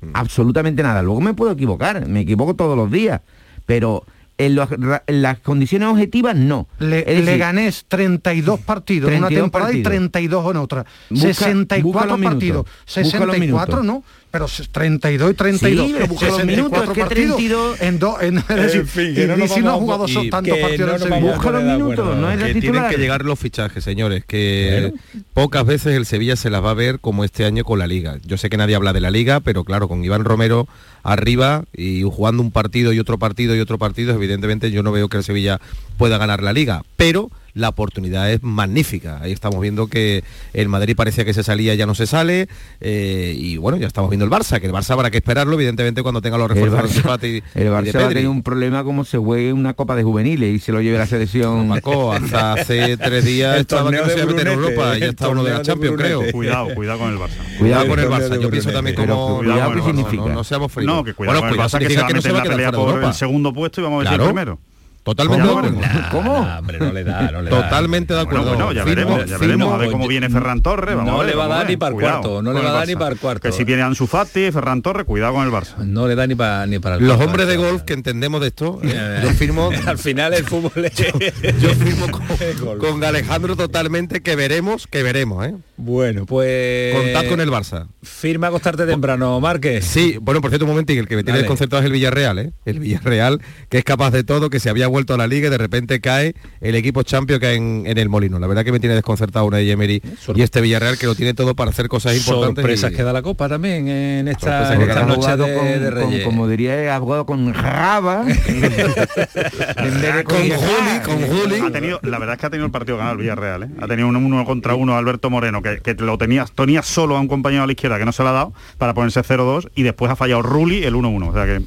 Mm. 0.01 0.09
Absolutamente 0.13 0.81
nada. 0.81 1.03
Luego 1.03 1.21
me 1.21 1.35
puedo 1.35 1.51
equivocar, 1.51 2.07
me 2.07 2.21
equivoco 2.21 2.55
todos 2.55 2.75
los 2.75 2.89
días, 2.89 3.21
pero 3.67 4.03
en, 4.37 4.55
los 4.55 4.69
en 5.07 5.21
las 5.21 5.39
condiciones 5.39 5.89
objetivas 5.89 6.35
no. 6.35 6.67
Le, 6.79 6.99
Es 6.99 7.05
decir, 7.07 7.23
Leganés 7.25 7.85
32 7.87 8.59
partidos 8.61 9.11
en 9.11 9.17
una 9.19 9.27
32 9.27 9.45
temporada 9.45 9.71
y 9.71 9.81
partidos. 9.83 10.11
32 10.11 10.51
en 10.51 10.57
otra. 10.57 10.85
Busca- 11.09 11.27
64 11.33 11.83
busca 11.91 12.05
los 12.05 12.17
minutos. 12.19 12.33
partidos. 12.35 12.65
Busca 12.65 13.01
los 13.01 13.35
64 13.35 13.77
minutos. 13.77 13.85
no, 13.85 14.03
pero 14.29 14.47
se- 14.47 14.65
32 14.67 15.31
y 15.31 15.33
32. 15.33 15.87
Sí, 15.87 15.93
pero 15.93 16.07
busca 16.07 16.27
los 16.27 16.45
minutos, 16.45 16.83
es 16.83 16.89
que 16.89 16.99
partidos 17.01 17.37
32 17.37 17.81
en 17.81 17.99
dos 17.99 18.21
en, 18.21 18.37
es 18.37 18.47
decir, 18.47 18.85
fin, 18.85 19.11
y 19.11 19.13
que 19.15 19.27
no 19.27 19.37
nos 19.37 19.49
Dizzy 19.49 19.61
no 19.61 19.71
ha 19.71 19.73
jugado 19.75 20.05
y- 20.07 20.29
tantos 20.29 20.55
que 20.55 20.61
partidos 20.61 20.99
no 21.09 21.15
en 21.15 21.23
Busca 21.23 21.51
los 21.51 21.63
minutos, 21.63 22.17
no 22.17 22.29
era 22.31 22.37
que 22.45 22.53
tienen 22.53 22.61
titular. 22.61 22.91
que 22.91 22.97
llegar 22.97 23.25
los 23.25 23.39
fichajes, 23.39 23.83
señores, 23.83 24.23
que 24.25 24.93
pocas 25.33 25.65
veces 25.65 25.95
el 25.95 26.05
Sevilla 26.05 26.35
se 26.35 26.49
las 26.49 26.63
va 26.63 26.71
a 26.71 26.75
ver 26.75 26.99
como 26.99 27.23
este 27.23 27.45
año 27.45 27.63
con 27.63 27.79
la 27.79 27.87
Liga. 27.87 28.17
Yo 28.25 28.37
sé 28.37 28.49
que 28.49 28.57
nadie 28.57 28.75
habla 28.75 28.93
de 28.93 29.01
la 29.01 29.09
Liga, 29.11 29.39
pero 29.39 29.63
claro, 29.63 29.87
con 29.87 30.03
Iván 30.03 30.23
Romero 30.25 30.67
arriba 31.03 31.63
y 31.73 32.03
jugando 32.03 32.43
un 32.43 32.51
partido 32.51 32.91
y 32.91 32.99
otro 32.99 33.17
partido 33.17 33.55
y 33.55 33.59
otro 33.61 33.77
partido, 33.77 34.11
evidentemente 34.27 34.71
yo 34.71 34.83
no 34.83 34.91
veo 34.91 35.09
que 35.09 35.17
el 35.17 35.23
Sevilla 35.23 35.59
pueda 35.97 36.17
ganar 36.17 36.43
la 36.43 36.53
Liga, 36.53 36.83
pero 36.95 37.31
la 37.57 37.69
oportunidad 37.69 38.31
es 38.31 38.41
magnífica. 38.43 39.19
Ahí 39.21 39.31
estamos 39.31 39.59
viendo 39.61 39.87
que 39.87 40.23
el 40.53 40.69
Madrid 40.69 40.95
parecía 40.95 41.25
que 41.25 41.33
se 41.33 41.43
salía, 41.43 41.75
ya 41.75 41.85
no 41.85 41.95
se 41.95 42.07
sale, 42.07 42.47
eh, 42.79 43.33
y 43.37 43.57
bueno, 43.57 43.77
ya 43.77 43.87
estamos 43.87 44.09
viendo 44.09 44.25
el 44.25 44.31
Barça, 44.31 44.59
que 44.59 44.67
el 44.67 44.73
Barça 44.73 44.91
habrá 44.91 45.09
que 45.11 45.17
esperarlo, 45.17 45.53
evidentemente, 45.55 46.01
cuando 46.03 46.21
tenga 46.21 46.37
los 46.37 46.49
El 46.49 46.55
refuerzos 46.55 46.93
de 46.95 47.01
Barça, 47.01 47.03
Fati 47.03 47.27
y 47.27 47.41
el 47.55 47.63
de 47.65 47.69
Barça 47.71 47.73
va 47.73 47.79
a 47.79 47.81
Pedri. 47.83 48.13
tener 48.15 48.27
un 48.29 48.43
problema 48.43 48.83
como 48.83 49.03
se 49.03 49.17
juegue 49.17 49.53
una 49.53 49.73
copa 49.73 49.95
de 49.95 50.03
juveniles 50.03 50.55
y 50.55 50.59
se 50.59 50.71
lo 50.71 50.81
lleve 50.81 50.97
la 50.97 51.05
selección. 51.07 51.71
Hasta 51.71 52.53
hace 52.53 52.97
tres 52.97 53.25
días 53.25 53.55
El 53.55 53.61
estaba 53.61 53.89
que 53.91 53.97
torneo 53.97 54.03
no 54.03 54.09
se 54.09 54.15
de 54.15 54.21
iba 54.21 54.31
a 54.31 54.33
meter 54.35 54.47
en 54.47 54.53
Europa 54.53 54.95
y 54.95 54.99
ya 54.99 55.05
el 55.05 55.09
está 55.11 55.29
uno 55.29 55.43
de 55.43 55.51
la 55.51 55.57
de 55.59 55.63
Champions, 55.65 55.97
creo. 55.97 56.31
Cuidado, 56.31 56.75
cuidado 56.75 56.99
con 56.99 57.09
el 57.13 57.17
Barça. 57.19 57.57
Cuidado 57.57 57.87
con 57.87 57.99
el 57.99 58.07
Barça. 58.07 58.29
de 58.29 58.41
Yo 58.41 58.49
pienso 58.49 58.71
también 58.71 58.95
como... 58.95 59.37
Cuidado 59.39 59.71
el 59.73 59.77
el 59.79 59.83
Barça. 59.83 60.15
no, 60.15 60.29
no 60.29 60.43
seamos 60.43 60.71
fríos. 60.71 60.87
No, 60.93 61.03
que 61.03 61.13
cuidado 61.13 61.39
bueno, 61.41 61.49
con 61.55 61.59
el 61.59 61.65
Barça, 61.65 61.79
que 61.79 61.95
va 61.95 62.03
a 62.03 62.07
que 62.07 62.13
no 62.13 62.21
se 62.21 62.31
va 62.31 62.39
a 62.39 62.45
la 62.45 62.55
quedar 62.55 62.71
de 62.71 62.77
por 62.77 63.03
el 63.03 63.13
segundo 63.13 63.53
puesto 63.53 63.81
y 63.81 63.83
vamos 63.83 63.97
a 63.97 63.99
ver 63.99 64.07
Claro. 64.09 64.23
el 64.23 64.29
primero. 64.29 64.59
Totalmente 65.07 65.47
de 65.47 65.53
¿Cómo? 65.53 65.59
acuerdo. 65.67 66.09
¿Cómo? 66.11 66.41
Nah, 66.45 66.59
hombre, 66.59 66.79
no 66.79 66.91
le 66.91 67.03
da, 67.05 67.31
no 67.31 67.41
le 67.41 67.49
da. 67.49 67.61
Totalmente 67.63 68.13
de 68.13 68.23
Bueno, 68.25 68.39
acuerdo. 68.41 68.55
bueno, 68.65 68.71
ya 68.73 68.83
Firmo- 68.83 68.95
veremos, 68.95 69.19
ya 69.19 69.25
firmo- 69.37 69.39
veremos 69.39 69.73
a 69.73 69.77
ver 69.77 69.91
cómo 69.91 70.03
Yo- 70.03 70.09
viene 70.09 70.29
Ferran 70.29 70.61
Torres. 70.61 70.95
Vamos 70.97 71.11
no 71.13 71.15
a 71.21 71.23
ver, 71.23 71.29
le 71.33 71.35
va 71.39 71.45
a 71.45 71.47
dar 71.47 71.67
ni 71.69 71.77
para 71.77 71.95
el 71.95 72.01
cuarto, 72.01 72.41
no 72.41 72.51
le 72.53 72.59
va 72.61 72.69
a 72.69 72.73
dar 72.73 72.87
ni 72.87 72.95
para 72.95 73.11
el 73.13 73.17
cuarto. 73.19 73.41
Que 73.47 73.51
si 73.53 73.63
viene 73.63 73.81
Ansu 73.83 74.05
Fati, 74.05 74.51
Ferran 74.51 74.81
Torres, 74.81 75.05
cuidado 75.05 75.33
con 75.33 75.45
el 75.45 75.51
Barça. 75.53 75.77
No 75.77 76.07
le 76.07 76.15
da 76.15 76.27
ni 76.27 76.35
para 76.35 76.65
ni 76.65 76.79
para 76.79 76.95
el 76.97 77.01
Los 77.07 77.15
cuarto, 77.15 77.25
hombres 77.31 77.47
de 77.47 77.55
golf 77.57 77.83
que 77.83 77.93
entendemos 77.93 78.41
de 78.41 78.47
esto, 78.47 78.79
eh, 78.83 79.21
yo 79.23 79.29
firmo, 79.31 79.69
Al 79.85 79.97
final 79.97 80.33
el 80.33 80.43
fútbol 80.43 80.71
es... 80.85 80.93
yo 81.61 81.69
firmo 81.75 82.07
con, 82.11 82.21
Golf. 82.59 82.79
con 82.79 83.03
Alejandro 83.03 83.55
totalmente 83.55 84.21
que 84.21 84.35
veremos, 84.35 84.87
que 84.87 85.03
veremos, 85.03 85.45
¿eh? 85.47 85.55
Bueno, 85.79 86.25
pues... 86.25 86.95
Contad 86.95 87.29
con 87.29 87.39
el 87.39 87.49
Barça. 87.51 87.87
Firma 88.01 88.47
acostarte 88.47 88.85
temprano, 88.87 89.39
Márquez. 89.39 89.85
Sí, 89.85 90.17
bueno, 90.19 90.41
por 90.41 90.49
cierto, 90.49 90.65
un 90.65 90.71
momento, 90.71 90.91
el 90.91 91.07
que 91.07 91.15
me 91.15 91.23
tiene 91.23 91.37
desconcertado 91.39 91.79
es 91.81 91.85
el 91.85 91.91
Villarreal, 91.91 92.39
¿eh? 92.39 92.51
El 92.65 92.79
Villarreal, 92.79 93.39
que 93.69 93.77
es 93.77 93.83
capaz 93.83 94.09
de 94.11 94.23
todo, 94.23 94.49
que 94.49 94.59
se 94.59 94.69
había 94.71 94.87
vuelto 94.87 95.13
a 95.13 95.17
la 95.17 95.27
liga 95.27 95.47
y 95.47 95.51
de 95.51 95.57
repente 95.59 96.01
cae 96.01 96.33
el 96.61 96.73
equipo 96.75 97.03
champion 97.03 97.39
que 97.39 97.53
en, 97.53 97.83
en 97.85 97.97
el 97.99 98.09
Molino. 98.09 98.39
La 98.39 98.47
verdad 98.47 98.65
que 98.65 98.71
me 98.71 98.79
tiene 98.79 98.95
desconcertado 98.95 99.45
una 99.45 99.57
de 99.57 99.69
Emery 99.71 100.01
y 100.35 100.41
este 100.41 100.61
Villarreal 100.61 100.97
que 100.97 101.05
lo 101.05 101.13
tiene 101.13 101.33
todo 101.35 101.55
para 101.55 101.69
hacer 101.69 101.87
cosas 101.87 102.17
importantes. 102.17 102.63
Sorpresas 102.63 102.91
y- 102.91 102.95
que 102.95 103.03
da 103.03 103.13
la 103.13 103.21
Copa 103.21 103.47
también 103.47 103.87
en 103.87 104.27
esta, 104.29 104.73
en 104.73 104.79
noche 105.07 105.37
de, 105.37 105.37
con, 105.55 105.65
de 105.67 105.79
con- 105.79 105.91
Reyes. 105.91 106.23
como 106.25 106.47
diría, 106.47 106.95
ha 106.95 106.99
jugado 106.99 107.25
con 107.27 107.53
raba. 107.53 108.25
en 108.47 110.01
vez 110.01 110.15
de 110.15 110.23
Con 110.23 110.37
Juli, 110.37 110.99
con 111.05 111.21
Juli. 111.21 111.59
Ha 111.65 111.71
tenido, 111.71 111.99
la 112.03 112.19
verdad 112.19 112.35
es 112.35 112.39
que 112.39 112.45
ha 112.47 112.49
tenido 112.49 112.65
el 112.65 112.71
partido 112.71 112.97
ganado 112.97 113.13
el 113.15 113.21
Villarreal, 113.21 113.63
¿eh? 113.63 113.69
Ha 113.79 113.87
tenido 113.87 114.07
un 114.07 114.15
uno 114.15 114.43
contra 114.45 114.75
uno 114.75 114.97
Alberto 114.97 115.29
Moreno, 115.29 115.61
que, 115.61 115.66
que 115.83 115.93
lo 115.95 116.17
tenía, 116.17 116.45
tenía 116.45 116.81
solo 116.83 117.17
a 117.17 117.19
un 117.19 117.27
compañero 117.27 117.63
a 117.63 117.65
la 117.65 117.71
izquierda 117.71 117.97
que 117.97 118.05
no 118.05 118.11
se 118.11 118.23
lo 118.23 118.29
ha 118.29 118.33
dado 118.33 118.53
para 118.77 118.93
ponerse 118.93 119.21
0-2 119.21 119.69
y 119.75 119.83
después 119.83 120.11
ha 120.11 120.15
fallado 120.15 120.41
Rulli 120.41 120.83
el 120.83 120.95
1-1. 120.95 121.29
O 121.29 121.33
sea 121.33 121.45
que 121.45 121.61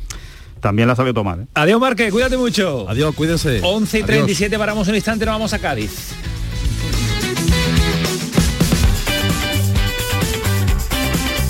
también 0.60 0.86
la 0.88 0.92
ha 0.92 0.96
sabido 0.96 1.14
tomar, 1.14 1.40
¿eh? 1.40 1.46
Adiós, 1.54 1.80
Márquez, 1.80 2.12
cuídate 2.12 2.36
mucho. 2.36 2.88
Adiós, 2.88 3.14
cuídense. 3.14 3.60
11 3.62 3.98
y 3.98 4.02
Adiós. 4.02 4.16
37, 4.16 4.58
paramos 4.58 4.88
un 4.88 4.94
instante, 4.94 5.24
nos 5.24 5.34
vamos 5.34 5.52
a 5.52 5.58
Cádiz. 5.58 6.12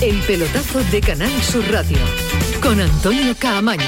El 0.00 0.18
pelotazo 0.20 0.82
de 0.84 1.00
Canal 1.02 1.42
Sur 1.42 1.62
Radio 1.70 1.98
con 2.62 2.80
Antonio 2.80 3.34
Caamaño. 3.38 3.84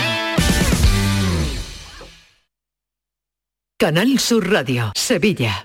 Canal 3.79 4.19
Sur 4.19 4.51
Radio, 4.51 4.93
Sevilla. 4.95 5.65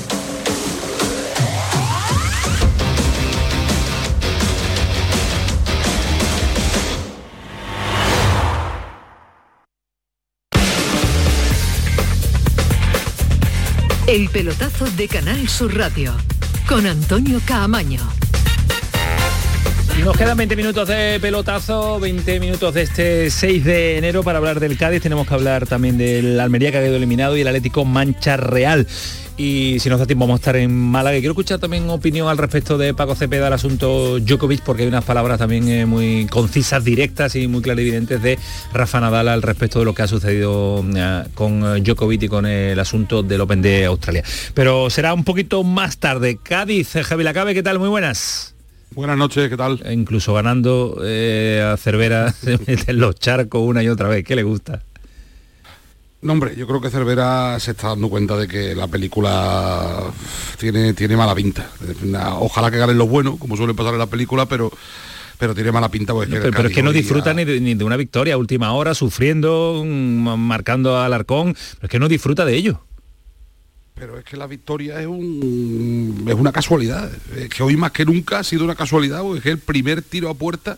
El 14.11 14.27
pelotazo 14.27 14.91
de 14.97 15.07
Canal 15.07 15.47
Sur 15.47 15.73
Radio 15.73 16.13
con 16.67 16.85
Antonio 16.85 17.39
Caamaño. 17.45 18.01
Nos 20.03 20.17
quedan 20.17 20.35
20 20.35 20.53
minutos 20.57 20.85
de 20.89 21.17
pelotazo, 21.21 21.97
20 21.97 22.41
minutos 22.41 22.73
de 22.73 22.81
este 22.81 23.31
6 23.31 23.63
de 23.63 23.97
enero 23.97 24.21
para 24.21 24.39
hablar 24.39 24.59
del 24.59 24.77
Cádiz. 24.77 25.01
Tenemos 25.01 25.25
que 25.25 25.33
hablar 25.33 25.65
también 25.65 25.97
del 25.97 26.37
Almería 26.41 26.71
que 26.71 26.79
ha 26.79 26.81
quedado 26.81 26.97
eliminado 26.97 27.37
y 27.37 27.41
el 27.41 27.47
Atlético 27.47 27.85
Mancha 27.85 28.35
Real. 28.35 28.85
Y 29.37 29.77
si 29.79 29.89
nos 29.89 29.99
da 29.99 30.05
tiempo 30.05 30.25
vamos 30.25 30.39
a 30.39 30.41
estar 30.41 30.55
en 30.55 30.71
Málaga. 30.71 31.17
Quiero 31.17 31.31
escuchar 31.31 31.59
también 31.59 31.89
opinión 31.89 32.27
al 32.27 32.37
respecto 32.37 32.77
de 32.77 32.93
Paco 32.93 33.15
Cepeda 33.15 33.47
al 33.47 33.53
asunto 33.53 34.19
Djokovic, 34.19 34.61
porque 34.61 34.83
hay 34.83 34.87
unas 34.87 35.03
palabras 35.03 35.39
también 35.39 35.67
eh, 35.67 35.85
muy 35.85 36.27
concisas, 36.27 36.83
directas 36.83 37.35
y 37.35 37.47
muy 37.47 37.61
clarividentes 37.61 38.21
de 38.21 38.37
Rafa 38.73 38.99
Nadal 38.99 39.29
al 39.29 39.41
respecto 39.41 39.79
de 39.79 39.85
lo 39.85 39.95
que 39.95 40.03
ha 40.03 40.07
sucedido 40.07 40.85
eh, 40.95 41.23
con 41.33 41.63
eh, 41.63 41.81
Djokovic 41.81 42.23
y 42.23 42.27
con 42.27 42.45
el 42.45 42.79
asunto 42.79 43.23
del 43.23 43.41
Open 43.41 43.61
de 43.61 43.85
Australia. 43.85 44.23
Pero 44.53 44.89
será 44.89 45.13
un 45.13 45.23
poquito 45.23 45.63
más 45.63 45.97
tarde. 45.97 46.37
Cádiz, 46.41 46.93
Javi 47.01 47.23
Lacabe, 47.23 47.53
¿qué 47.53 47.63
tal? 47.63 47.79
Muy 47.79 47.89
buenas. 47.89 48.53
Buenas 48.93 49.17
noches, 49.17 49.49
¿qué 49.49 49.55
tal? 49.55 49.81
incluso 49.89 50.33
ganando 50.33 50.97
a 50.99 51.77
Cervera 51.77 52.33
se 52.33 52.57
mete 52.67 52.91
en 52.91 52.99
los 52.99 53.15
charcos 53.15 53.61
una 53.63 53.81
y 53.81 53.87
otra 53.87 54.09
vez. 54.09 54.25
¿Qué 54.25 54.35
le 54.35 54.43
gusta? 54.43 54.83
No, 56.21 56.33
hombre, 56.33 56.55
yo 56.55 56.67
creo 56.67 56.79
que 56.79 56.91
Cervera 56.91 57.59
se 57.59 57.71
está 57.71 57.89
dando 57.89 58.07
cuenta 58.07 58.37
de 58.37 58.47
que 58.47 58.75
la 58.75 58.87
película 58.87 60.03
tiene, 60.59 60.93
tiene 60.93 61.17
mala 61.17 61.33
pinta. 61.33 61.67
Ojalá 62.39 62.69
que 62.69 62.77
ganen 62.77 62.99
los 62.99 63.09
buenos, 63.09 63.39
como 63.39 63.57
suele 63.57 63.73
pasar 63.73 63.93
en 63.93 63.99
la 63.99 64.05
película, 64.05 64.45
pero 64.45 64.71
pero 65.39 65.55
tiene 65.55 65.71
mala 65.71 65.89
pinta. 65.89 66.13
Pero, 66.13 66.51
pero 66.51 66.67
es 66.67 66.75
que 66.75 66.83
no 66.83 66.93
disfruta 66.93 67.33
ni, 67.33 67.43
de, 67.43 67.83
una 67.83 67.97
victoria 67.97 68.37
última 68.37 68.73
hora, 68.73 68.93
sufriendo, 68.93 69.81
mm, 69.83 70.37
marcando 70.37 70.99
al 70.99 71.11
arcón, 71.13 71.55
pero 71.55 71.85
es 71.85 71.89
que 71.89 71.97
no 71.97 72.07
disfruta 72.07 72.45
de 72.45 72.55
ello. 72.55 72.81
Pero 73.95 74.19
es 74.19 74.23
que 74.23 74.37
la 74.37 74.45
victoria 74.45 75.01
es, 75.01 75.07
un, 75.07 76.25
es 76.27 76.35
una 76.35 76.51
casualidad. 76.51 77.09
Es 77.35 77.49
que 77.49 77.63
hoy 77.63 77.75
más 77.75 77.91
que 77.91 78.05
nunca 78.05 78.37
ha 78.37 78.43
sido 78.43 78.63
una 78.63 78.75
casualidad, 78.75 79.23
porque 79.23 79.39
es 79.39 79.45
el 79.47 79.57
primer 79.57 80.03
tiro 80.03 80.29
a 80.29 80.35
puerta 80.35 80.77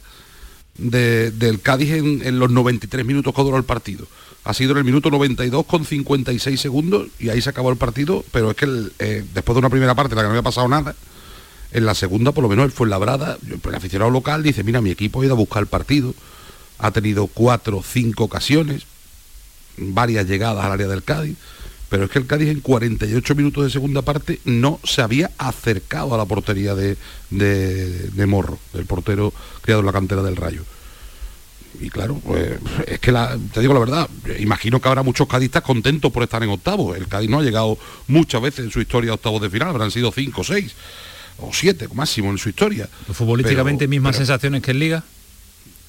del 0.78 1.60
Cádiz 1.62 1.92
en, 1.92 2.22
en 2.26 2.40
los 2.40 2.50
93 2.50 3.06
minutos 3.06 3.36
que 3.36 3.42
duró 3.42 3.58
el 3.58 3.66
partido 3.66 4.08
ha 4.44 4.54
sido 4.54 4.74
en 4.74 4.80
el 4.80 4.84
minuto 4.84 5.10
92 5.10 5.66
con 5.66 5.86
56 5.86 6.60
segundos 6.60 7.08
y 7.20 7.30
ahí 7.30 7.42
se 7.42 7.50
acabó 7.50 7.70
el 7.70 7.78
partido, 7.78 8.26
pero 8.32 8.52
es 8.52 8.58
que 8.58 8.66
eh, 9.00 9.24
después 9.34 9.56
de 9.56 9.60
una 9.60 9.70
primera 9.70 9.96
parte 9.96 10.14
en 10.14 10.18
la 10.18 10.24
que 10.24 10.28
no 10.28 10.32
había 10.32 10.42
pasado 10.42 10.68
nada, 10.68 10.96
en 11.72 11.86
la 11.86 11.96
segunda 11.96 12.34
por 12.34 12.44
lo 12.44 12.50
menos 12.50 12.66
él 12.66 12.72
fue 12.72 12.86
en 12.86 12.92
labrada, 12.92 13.38
el 13.42 13.76
aficionado 13.76 14.12
local 14.12 14.44
dice, 14.44 14.64
mira, 14.64 14.82
mi 14.82 14.92
equipo 14.92 15.22
ha 15.22 15.26
ido 15.26 15.34
a 15.34 15.38
buscar 15.38 15.62
el 15.62 15.68
partido, 15.68 16.14
ha 16.78 16.92
tenido 16.92 17.28
cuatro, 17.28 17.82
cinco 17.84 18.26
ocasiones, 18.26 18.84
varias 19.78 20.28
llegadas 20.28 20.66
al 20.66 20.74
área 20.74 20.88
del 20.88 21.04
Cádiz, 21.04 21.38
pero 21.90 22.06
es 22.06 22.10
que 22.12 22.20
el 22.20 22.28
Cádiz 22.28 22.50
en 22.50 22.60
48 22.60 23.36
minutos 23.36 23.64
de 23.64 23.70
segunda 23.70 24.02
parte 24.02 24.40
no 24.44 24.80
se 24.84 25.02
había 25.02 25.32
acercado 25.38 26.14
a 26.14 26.18
la 26.18 26.26
portería 26.26 26.76
de, 26.76 26.98
de 27.30 28.26
Morro, 28.26 28.60
el 28.74 28.86
portero 28.86 29.32
criado 29.62 29.80
en 29.80 29.86
la 29.86 29.94
cantera 29.94 30.22
del 30.22 30.36
Rayo 30.36 30.64
y 31.80 31.90
claro, 31.90 32.20
pues 32.24 32.60
es 32.88 33.00
que 33.00 33.12
te 33.54 33.60
digo 33.62 33.74
la 33.74 33.80
verdad, 33.80 34.10
imagino 34.40 34.80
que 34.80 34.88
habrá 34.88 35.04
muchos 35.04 35.28
cadistas 35.28 35.64
contentos 35.64 36.12
por 36.12 36.24
estar 36.24 36.42
en 36.44 36.50
octavos. 36.50 36.98
El 36.98 37.08
Cádiz 37.08 37.30
no 37.30 37.40
ha 37.40 37.44
llegado 37.44 37.78
muchas 38.08 38.42
veces 38.42 38.66
en 38.66 38.72
su 38.72 38.80
historia 38.80 39.12
a 39.12 39.16
octavos 39.16 39.42
de 39.42 39.50
final, 39.50 39.70
habrán 39.70 39.92
sido 39.92 40.12
cinco, 40.12 40.44
seis 40.44 40.74
o 41.40 41.52
siete 41.52 41.88
máximo 41.94 42.30
en 42.30 42.38
su 42.38 42.50
historia. 42.50 42.88
¿Futbolísticamente 43.12 43.88
mismas 43.88 44.16
sensaciones 44.16 44.62
que 44.62 44.72
en 44.72 44.80
Liga? 44.80 45.04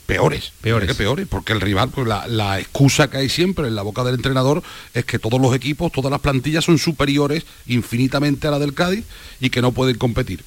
Peores, 0.07 0.53
peores. 0.61 0.89
Que 0.89 0.95
peores, 0.95 1.27
porque 1.27 1.55
el 1.55 1.63
rival, 1.63 1.89
pues 1.89 2.07
la, 2.07 2.27
la, 2.27 2.61
excusa 2.61 3.09
que 3.09 3.17
hay 3.17 3.31
siempre 3.31 3.69
en 3.69 3.75
la 3.75 3.81
boca 3.81 4.05
del 4.05 4.17
entrenador 4.17 4.63
es 4.93 5.07
que 5.07 5.19
todos 5.19 5.41
los 5.41 5.55
equipos, 5.55 5.93
todas 5.93 6.11
las 6.11 6.21
plantillas 6.21 6.65
son 6.65 6.79
superiores 6.79 7.45
infinitamente 7.67 8.47
a 8.47 8.51
la 8.51 8.59
del 8.59 8.75
Cádiz 8.75 9.05
y 9.41 9.49
que 9.49 9.63
no 9.63 9.73
pueden 9.73 9.97
competir. 9.97 10.45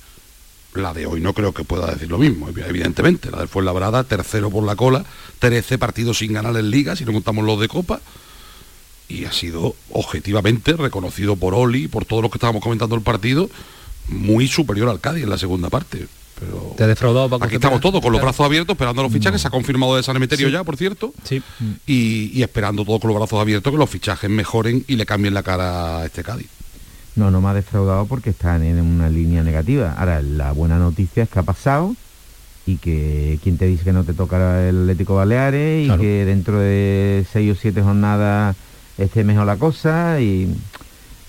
La 0.78 0.94
de 0.94 1.06
hoy 1.06 1.22
no 1.22 1.34
creo 1.34 1.54
que 1.54 1.64
pueda 1.64 1.88
decir 1.88 2.10
lo 2.10 2.18
mismo, 2.18 2.50
evidentemente. 2.50 3.32
La 3.32 3.40
del 3.40 3.48
Fuenlabrada, 3.48 4.04
tercero 4.04 4.50
por 4.50 4.64
la 4.64 4.76
cola, 4.76 5.04
13 5.40 5.78
partidos 5.78 6.20
sin 6.20 6.34
ganar 6.34 6.56
en 6.56 6.70
liga, 6.70 6.96
si 6.96 7.06
no 7.06 7.14
contamos 7.14 7.46
los 7.46 7.60
de 7.60 7.68
Copa. 7.68 8.02
Y 9.10 9.26
ha 9.26 9.32
sido 9.32 9.76
objetivamente 9.92 10.74
reconocido 10.74 11.36
por 11.36 11.54
Oli, 11.54 11.88
por 11.88 12.06
todo 12.06 12.22
lo 12.22 12.30
que 12.30 12.38
estábamos 12.38 12.62
comentando 12.62 12.96
el 12.96 13.02
partido, 13.02 13.50
muy 14.08 14.48
superior 14.48 14.90
al 14.90 15.00
Cádiz 15.00 15.24
en 15.24 15.30
la 15.30 15.38
segunda 15.38 15.70
parte. 15.70 16.08
Pero 16.40 16.76
¿Te 16.78 16.84
ha 16.84 16.88
defraudado 16.88 17.40
Aquí 17.42 17.56
estamos 17.56 17.82
todos 17.82 18.02
con 18.02 18.12
los 18.12 18.22
brazos 18.22 18.46
abiertos 18.46 18.76
esperando 18.76 19.02
los 19.02 19.12
fichajes. 19.12 19.42
Se 19.42 19.48
ha 19.48 19.52
confirmado 19.52 19.96
de 19.96 20.04
San 20.04 20.16
Emeterio 20.16 20.50
ya, 20.50 20.64
por 20.64 20.78
cierto. 20.78 21.14
Sí. 21.24 21.42
Y, 21.88 22.32
y 22.34 22.44
esperando 22.44 22.86
todos 22.86 23.00
con 23.02 23.10
los 23.10 23.18
brazos 23.18 23.40
abiertos 23.40 23.72
que 23.72 23.78
los 23.78 23.90
fichajes 23.90 24.30
mejoren 24.30 24.84
y 24.88 24.98
le 24.98 25.06
cambien 25.06 25.34
la 25.34 25.42
cara 25.42 26.00
a 26.00 26.06
este 26.06 26.24
Cádiz. 26.24 26.48
No, 27.18 27.32
no 27.32 27.42
me 27.42 27.50
ha 27.50 27.54
defraudado 27.56 28.06
porque 28.06 28.30
están 28.30 28.62
en 28.62 28.80
una 28.80 29.10
línea 29.10 29.42
negativa. 29.42 29.96
Ahora, 29.98 30.22
la 30.22 30.52
buena 30.52 30.78
noticia 30.78 31.24
es 31.24 31.30
que 31.30 31.40
ha 31.40 31.44
pasado 31.44 31.96
y 32.68 32.78
que 32.78 33.40
quien 33.42 33.58
te 33.58 33.66
dice 33.66 33.84
que 33.84 33.92
no 33.92 34.04
te 34.04 34.14
toca 34.14 34.70
el 34.70 34.82
Atlético 34.82 35.16
Baleares 35.16 35.88
y 35.88 35.98
que 35.98 36.26
dentro 36.26 36.60
de 36.60 37.26
seis 37.34 37.52
o 37.52 37.56
siete 37.56 37.82
jornadas 37.82 38.56
esté 39.00 39.24
mejor 39.24 39.48
la 39.48 39.56
cosa 39.56 40.22
y 40.22 40.54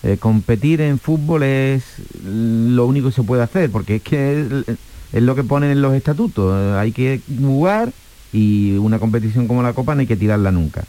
eh, 0.03 0.19
competir 0.19 0.83
en 0.83 0.99
fútbol 0.99 1.43
es 1.43 1.85
lo 2.23 2.85
único 2.85 3.09
que 3.09 3.15
se 3.15 3.23
puede 3.23 3.43
hacer 3.43 3.71
porque 3.71 3.97
es 3.97 4.03
que 4.03 4.65
es, 5.13 5.23
lo 5.23 5.35
que 5.35 5.43
ponen 5.43 5.71
en 5.71 5.81
los 5.81 5.95
estatutos. 5.95 6.77
Hay 6.77 6.93
que 6.93 7.23
jugar 7.41 7.95
y 8.31 8.77
una 8.77 8.99
competición 8.99 9.49
como 9.49 9.63
la 9.63 9.73
Copa 9.73 9.95
no 9.95 10.03
hay 10.03 10.07
que 10.07 10.17
tirarla 10.17 10.53
nunca. 10.53 10.85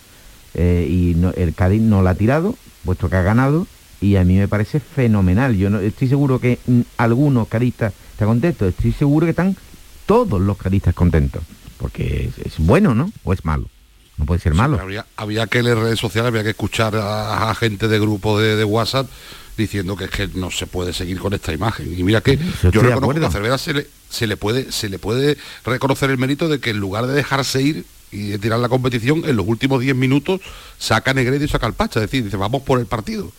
Eh, 0.56 0.86
y 0.89 1.16
el 1.39 1.54
Cádiz 1.54 1.82
no 1.82 2.02
la 2.02 2.10
ha 2.10 2.16
tirado, 2.16 2.56
puesto 2.84 3.10
que 3.10 3.16
ha 3.16 3.22
ganado 3.22 3.66
y 4.02 4.16
a 4.16 4.24
mí 4.24 4.38
me 4.38 4.47
parece 4.47 4.80
fenomenal. 4.80 5.56
Yo 5.56 5.70
no, 5.70 5.80
estoy 5.80 6.08
seguro 6.08 6.39
que 6.39 6.60
mm, 6.66 6.82
algunos 6.97 7.47
caristas 7.47 7.93
están 8.12 8.28
contentos, 8.28 8.70
estoy 8.70 8.91
seguro 8.91 9.26
que 9.26 9.32
están 9.32 9.56
todos 10.06 10.41
los 10.41 10.58
caristas 10.58 10.93
contentos, 10.93 11.43
porque 11.78 12.30
es, 12.43 12.58
bueno, 12.58 12.95
¿no? 12.95 13.12
¿O 13.24 13.34
es 13.34 13.45
malo? 13.45 13.68
No 14.18 14.26
puede 14.26 14.41
ser 14.41 14.54
malo. 14.54 14.80
había, 15.16 15.47
que 15.47 15.64
leer 15.64 15.78
redes 15.78 16.00
sociales, 16.00 16.28
había 16.28 16.43
que 16.43 16.50
escuchar 16.50 16.93
a, 16.95 17.54
gente 17.56 17.88
de 17.88 18.00
grupo 18.00 18.39
de, 18.39 18.64
WhatsApp 18.66 19.10
diciendo 19.56 19.95
que 19.95 20.06
es 20.06 20.10
que 20.10 20.28
no 20.28 20.52
se 20.52 20.68
puede 20.68 20.91
seguir 20.91 21.20
con 21.20 21.34
esta 21.34 21.54
imagen. 21.54 21.97
Y 21.97 22.04
mira 22.04 22.20
que 22.20 22.38
yo 22.72 22.82
reconozco 22.82 23.20
que 23.20 23.26
a 23.26 23.32
Cervera 23.32 23.58
se 23.58 23.74
le, 23.74 23.88
se 24.10 24.28
le, 24.28 24.36
puede, 24.36 24.72
se 24.74 24.89
le 24.89 25.00
puede 25.00 25.38
reconocer 25.64 26.10
el 26.10 26.18
mérito 26.18 26.50
de 26.50 26.60
que 26.60 26.72
en 26.72 26.80
lugar 26.80 27.08
de 27.08 27.14
dejarse 27.14 27.62
ir 27.62 27.86
y 28.12 28.30
de 28.30 28.39
tirar 28.39 28.60
la 28.60 28.68
competición, 28.68 29.24
en 29.26 29.38
los 29.38 29.47
últimos 29.47 29.80
10 29.80 29.95
minutos 29.95 30.41
saca 30.78 31.14
Negredo 31.14 31.45
y 31.45 31.47
saca 31.47 31.68
el 31.68 31.74
Pacha, 31.74 32.00
es 32.00 32.08
decir, 32.10 32.24
dice, 32.24 32.36
vamos 32.36 32.64
por 32.64 32.80
el 32.80 32.88
partido 32.88 33.32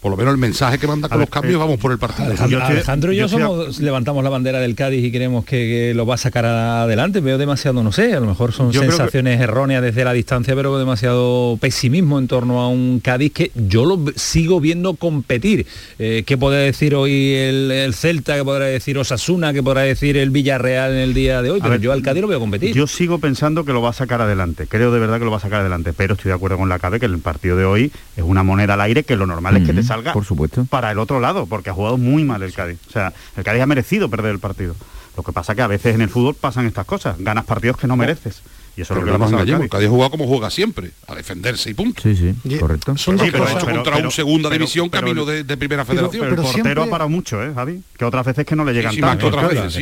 por 0.00 0.10
lo 0.10 0.16
menos 0.16 0.32
el 0.32 0.38
mensaje 0.38 0.78
que 0.78 0.86
manda 0.86 1.08
con 1.08 1.20
los 1.20 1.28
cambios, 1.28 1.54
eh, 1.54 1.58
vamos 1.58 1.78
por 1.78 1.92
el 1.92 1.98
partido. 1.98 2.32
Alejandro, 2.40 3.12
y 3.12 3.16
yo, 3.16 3.28
somos, 3.28 3.80
levantamos 3.80 4.24
la 4.24 4.30
bandera 4.30 4.58
del 4.58 4.74
Cádiz 4.74 5.04
y 5.04 5.12
queremos 5.12 5.44
que, 5.44 5.92
lo 5.94 6.06
va 6.06 6.14
a 6.14 6.18
sacar 6.18 6.46
adelante. 6.46 7.20
Veo 7.20 7.36
demasiado, 7.38 7.82
no 7.82 7.92
sé, 7.92 8.14
a 8.14 8.20
lo 8.20 8.26
mejor 8.26 8.52
son 8.52 8.72
sensaciones 8.72 9.40
erróneas 9.40 9.82
desde 9.82 10.04
la 10.04 10.12
distancia, 10.12 10.54
pero 10.54 10.78
demasiado 10.78 11.58
pesimismo 11.60 12.18
en 12.18 12.28
torno 12.28 12.60
a 12.60 12.68
un 12.68 13.00
Cádiz 13.00 13.32
que 13.32 13.50
yo 13.54 13.84
lo 13.84 14.00
sigo 14.16 14.60
viendo 14.60 14.94
competir. 14.94 15.66
Eh, 15.98 16.22
¿Qué 16.26 16.38
podrá 16.38 16.58
decir 16.58 16.94
hoy 16.94 17.34
el, 17.34 17.92
Celta? 17.94 18.36
¿Qué 18.36 18.44
podrá 18.44 18.66
decir 18.66 18.96
Osasuna? 18.96 19.52
¿Qué 19.52 19.62
podrá 19.62 19.82
decir 19.82 20.16
el 20.16 20.30
Villarreal 20.30 20.92
en 20.92 20.98
el 20.98 21.14
día 21.14 21.42
de 21.42 21.50
hoy? 21.50 21.60
Pero 21.60 21.76
yo 21.76 21.92
al 21.92 22.02
Cádiz 22.02 22.22
lo 22.22 22.28
veo 22.28 22.40
competir. 22.40 22.74
Yo 22.74 22.86
sigo 22.86 23.18
pensando 23.18 23.64
que 23.64 23.72
lo 23.72 23.82
va 23.82 23.90
a 23.90 23.94
sacar 23.94 24.22
adelante. 24.22 24.66
Creo 24.66 24.92
de 24.92 24.98
verdad 24.98 25.18
que 25.18 25.24
lo 25.24 25.30
va 25.30 25.36
a 25.36 25.40
sacar 25.40 25.60
adelante, 25.60 25.92
pero 25.92 26.14
estoy 26.14 26.30
de 26.30 26.34
acuerdo 26.34 26.56
con 26.56 26.68
la 26.68 26.78
CADE 26.78 27.00
que 27.00 27.06
el 27.06 27.18
partido 27.18 27.56
de 27.56 27.64
hoy 27.64 27.92
es 28.16 28.24
una 28.24 28.42
moneda 28.42 28.74
al 28.74 28.80
aire 28.80 29.04
que 29.04 29.16
lo 29.16 29.26
normal 29.26 29.56
es 29.56 29.66
que 29.66 29.74
te 29.74 29.82
salga 29.90 30.12
por 30.12 30.24
supuesto. 30.24 30.64
para 30.66 30.90
el 30.90 30.98
otro 30.98 31.20
lado, 31.20 31.46
porque 31.46 31.70
ha 31.70 31.74
jugado 31.74 31.98
muy 31.98 32.24
mal 32.24 32.42
el 32.42 32.52
Cádiz. 32.52 32.78
O 32.88 32.92
sea, 32.92 33.12
el 33.36 33.44
Cádiz 33.44 33.62
ha 33.62 33.66
merecido 33.66 34.08
perder 34.08 34.32
el 34.32 34.38
partido. 34.38 34.74
Lo 35.16 35.22
que 35.22 35.32
pasa 35.32 35.54
que 35.54 35.62
a 35.62 35.66
veces 35.66 35.94
en 35.94 36.00
el 36.00 36.08
fútbol 36.08 36.34
pasan 36.34 36.66
estas 36.66 36.86
cosas, 36.86 37.16
ganas 37.18 37.44
partidos 37.44 37.76
que 37.76 37.86
no 37.86 37.96
mereces. 37.96 38.42
Y 38.76 38.82
eso 38.82 38.94
es 38.94 39.00
lo 39.00 39.04
que 39.04 39.12
le 39.12 39.18
pasa 39.18 39.42
El 39.42 39.68
Cádiz 39.68 39.88
ha 39.88 39.90
jugado 39.90 40.10
como 40.12 40.26
juega 40.26 40.48
siempre, 40.48 40.92
a 41.08 41.14
defenderse 41.14 41.68
y 41.70 41.74
punto. 41.74 42.02
Sí, 42.02 42.14
sí, 42.16 42.58
correcto. 42.58 42.96
Son 42.96 43.18
pero, 43.18 43.32
pero, 43.32 43.48
hecho 43.48 43.66
contra 43.66 43.96
un 43.96 44.10
segunda 44.10 44.48
división 44.48 44.88
camino 44.88 45.26
de, 45.26 45.44
primera 45.56 45.84
federación. 45.84 46.28
Pero, 46.28 46.42
el 46.42 46.48
portero 46.48 46.82
ha 46.84 46.86
parado 46.86 47.10
mucho, 47.10 47.42
¿eh, 47.42 47.52
Javi? 47.52 47.82
Que 47.98 48.04
otras 48.04 48.24
veces 48.24 48.46
que 48.46 48.54
no 48.54 48.64
le 48.64 48.72
llegan 48.72 48.96
tanto. 48.96 49.30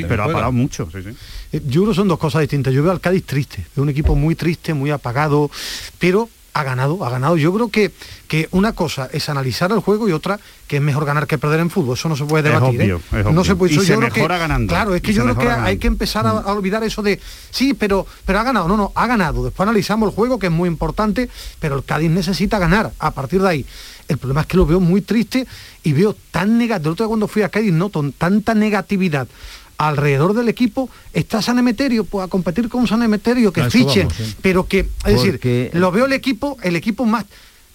pero 0.08 0.24
ha 0.24 0.32
parado 0.32 0.52
mucho, 0.52 0.88
sí, 0.90 1.02
sí. 1.02 1.10
Eh, 1.52 1.60
yo 1.66 1.82
creo 1.82 1.92
que 1.92 1.96
son 1.96 2.08
dos 2.08 2.18
cosas 2.18 2.40
distintas. 2.40 2.72
Yo 2.72 2.82
veo 2.82 2.92
al 2.92 3.00
Cádiz 3.00 3.24
triste, 3.24 3.66
es 3.70 3.78
un 3.78 3.90
equipo 3.90 4.16
muy 4.16 4.34
triste, 4.34 4.72
muy 4.72 4.90
apagado, 4.90 5.50
pero 5.98 6.28
ha 6.54 6.62
ganado, 6.64 7.04
ha 7.04 7.10
ganado. 7.10 7.36
Yo 7.36 7.52
creo 7.54 7.68
que, 7.68 7.92
que 8.26 8.48
una 8.50 8.72
cosa 8.72 9.08
es 9.12 9.28
analizar 9.28 9.70
el 9.72 9.78
juego 9.80 10.08
y 10.08 10.12
otra 10.12 10.40
que 10.66 10.76
es 10.76 10.82
mejor 10.82 11.04
ganar 11.04 11.26
que 11.26 11.38
perder 11.38 11.60
en 11.60 11.70
fútbol. 11.70 11.94
Eso 11.96 12.08
no 12.08 12.16
se 12.16 12.24
puede 12.24 12.48
Es 12.48 12.54
debatir. 12.54 12.80
obvio, 12.80 12.96
¿eh? 13.12 13.24
es 13.26 13.32
No 13.32 13.44
se 13.44 13.54
puede. 13.54 13.72
Y 13.72 13.76
yo 13.76 13.82
se 13.82 13.96
creo 13.96 14.08
que- 14.10 14.20
mejora 14.20 14.38
ganando. 14.38 14.72
Claro, 14.72 14.94
es 14.94 15.02
que 15.02 15.12
yo 15.12 15.22
creo 15.22 15.38
que 15.38 15.48
hay 15.48 15.78
que 15.78 15.86
empezar 15.86 16.26
a, 16.26 16.30
a 16.30 16.52
olvidar 16.52 16.82
eso 16.84 17.02
de 17.02 17.20
sí, 17.50 17.74
pero, 17.74 18.06
pero 18.26 18.40
ha 18.40 18.42
ganado. 18.42 18.66
No, 18.68 18.76
no, 18.76 18.92
ha 18.94 19.06
ganado. 19.06 19.44
Después 19.44 19.66
analizamos 19.68 20.08
el 20.10 20.14
juego, 20.14 20.38
que 20.38 20.46
es 20.46 20.52
muy 20.52 20.68
importante, 20.68 21.28
pero 21.60 21.76
el 21.76 21.84
Cádiz 21.84 22.10
necesita 22.10 22.58
ganar. 22.58 22.92
A 22.98 23.10
partir 23.12 23.40
de 23.40 23.48
ahí. 23.48 23.66
El 24.08 24.16
problema 24.16 24.40
es 24.40 24.46
que 24.46 24.56
lo 24.56 24.64
veo 24.64 24.80
muy 24.80 25.02
triste 25.02 25.46
y 25.82 25.92
veo 25.92 26.16
tan 26.30 26.56
negativo. 26.58 26.88
El 26.88 26.92
otro 26.94 27.04
día 27.04 27.08
cuando 27.08 27.28
fui 27.28 27.42
a 27.42 27.50
Cádiz 27.50 27.72
noto 27.74 28.02
tanta 28.16 28.54
negatividad 28.54 29.28
alrededor 29.78 30.34
del 30.34 30.48
equipo. 30.48 30.90
Está 31.12 31.40
San 31.40 31.58
Emeterio, 31.58 32.04
pues 32.04 32.24
a 32.26 32.28
competir 32.28 32.68
con 32.68 32.86
San 32.86 33.02
Emeterio, 33.02 33.52
que 33.52 33.64
fichen. 33.70 34.08
vamos. 34.08 34.36
Pero 34.42 34.66
que, 34.66 34.80
es 34.80 34.86
Porque- 35.14 35.32
decir, 35.32 35.70
lo 35.74 35.90
veo 35.92 36.06
el 36.06 36.12
equipo, 36.12 36.56
el 36.62 36.76
equipo 36.76 37.04
más 37.06 37.24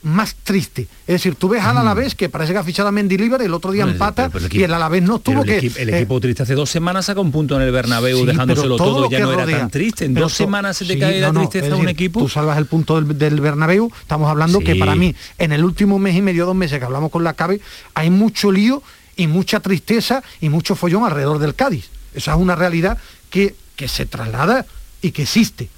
más 0.06 0.36
triste. 0.44 0.82
Es 1.08 1.14
decir, 1.14 1.36
tú 1.36 1.48
ves 1.48 1.64
al 1.64 1.78
Alavés 1.78 2.14
que 2.14 2.28
parece 2.28 2.52
que 2.52 2.60
ha 2.60 2.64
fichado 2.66 2.90
a 2.90 2.92
Mendilibar, 2.92 3.42
el 3.42 3.54
otro 3.54 3.72
día 3.72 3.84
empata 3.86 4.24
pero- 4.28 4.32
pero 4.34 4.46
el 4.54 4.60
y 4.60 4.64
el 4.66 4.74
Alavés 4.74 5.02
no 5.02 5.20
tuvo 5.20 5.44
el, 5.44 5.48
que 5.48 5.58
equipo, 5.60 5.80
el 5.80 5.90
eh, 5.92 5.98
equipo 6.00 6.20
triste 6.20 6.44
hace 6.44 6.56
dos 6.56 6.70
semanas 6.70 7.06
saca 7.06 7.22
un 7.22 7.32
punto 7.32 7.56
en 7.56 7.62
el 7.62 7.72
Bernabéu 7.72 8.18
Sí, 8.20 8.26
dejándoselo 8.26 8.76
todo, 8.76 9.04
lo 9.04 9.10
ya 9.10 9.20
no 9.22 9.32
era 9.32 9.46
tan 9.46 9.70
triste. 9.70 10.04
En 10.04 10.14
Pero 10.14 10.26
dos 10.26 10.34
semanas 10.34 10.76
se 10.76 10.84
te 10.84 10.96
sí, 10.96 11.00
cae 11.00 11.22
la 11.22 11.32
no, 11.32 11.40
tristeza 11.40 11.68
a 11.68 11.70
un 11.78 11.84
decir, 11.86 11.90
equipo. 11.92 12.20
Tú 12.20 12.28
salvas 12.28 12.58
el 12.58 12.66
punto 12.66 13.00
del, 13.02 13.18
del 13.18 13.40
Bernabéu, 13.40 13.90
estamos 14.02 14.30
hablando 14.30 14.60
que 14.60 14.76
para 14.76 14.94
mí, 14.94 15.16
en 15.38 15.54
el 15.54 15.64
último 15.64 15.98
mes 16.00 16.18
y 16.18 16.22
medio, 16.22 16.46
dos 16.46 16.56
meses 16.56 16.80
que 16.80 16.84
hablamos 16.86 17.10
con 17.10 17.24
la 17.24 17.32
CABE, 17.36 17.62
hay 17.94 18.10
mucho 18.10 18.52
lío 18.52 18.84
y 19.16 19.28
mucha 19.28 19.62
tristeza 19.62 20.22
y 20.42 20.50
mucho 20.50 20.76
follón 20.76 21.06
alrededor 21.06 21.40
del 21.40 21.56
Cádiz. 21.56 21.90
Esa 22.14 22.32
es 22.34 22.38
una 22.38 22.56
realidad 22.56 22.98
que, 23.30 23.56
que 23.76 23.88
se 23.88 24.06
traslada 24.06 24.66
y 25.02 25.12
que 25.12 25.24
existe. 25.24 25.70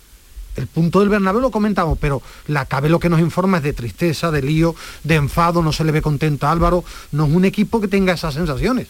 El 0.55 0.67
punto 0.67 1.01
del 1.01 1.09
Bernabéu 1.09 1.41
lo 1.41 1.51
comentamos, 1.51 1.97
pero 1.99 2.21
la 2.47 2.65
CABE 2.65 2.87
lo 2.89 2.99
que 2.99 3.09
nos 3.09 3.19
informa 3.19 3.57
es 3.57 3.63
de 3.63 3.73
tristeza, 3.73 4.31
de 4.31 4.41
lío, 4.41 4.73
de 5.03 5.15
enfado, 5.15 5.61
no 5.61 5.73
se 5.73 5.83
le 5.83 5.91
ve 5.91 6.01
contento 6.01 6.47
a 6.47 6.51
Álvaro, 6.51 6.85
no 7.11 7.25
es 7.25 7.33
un 7.33 7.43
equipo 7.43 7.81
que 7.81 7.89
tenga 7.89 8.13
esas 8.13 8.33
sensaciones. 8.35 8.87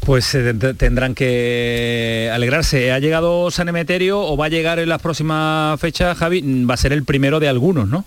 Pues 0.00 0.34
eh, 0.34 0.54
te- 0.54 0.74
tendrán 0.74 1.14
que 1.14 2.30
alegrarse. 2.32 2.92
¿Ha 2.92 2.98
llegado 2.98 3.50
San 3.50 3.68
Emeterio 3.68 4.20
o 4.20 4.36
va 4.36 4.46
a 4.46 4.48
llegar 4.50 4.78
en 4.78 4.88
las 4.88 5.00
próximas 5.02 5.78
fechas, 5.80 6.16
Javi? 6.16 6.42
Mm, 6.42 6.68
Va 6.68 6.74
a 6.74 6.78
ser 6.78 6.92
el 6.92 7.04
primero 7.04 7.40
de 7.40 7.48
algunos, 7.48 7.88
¿no? 7.88 8.04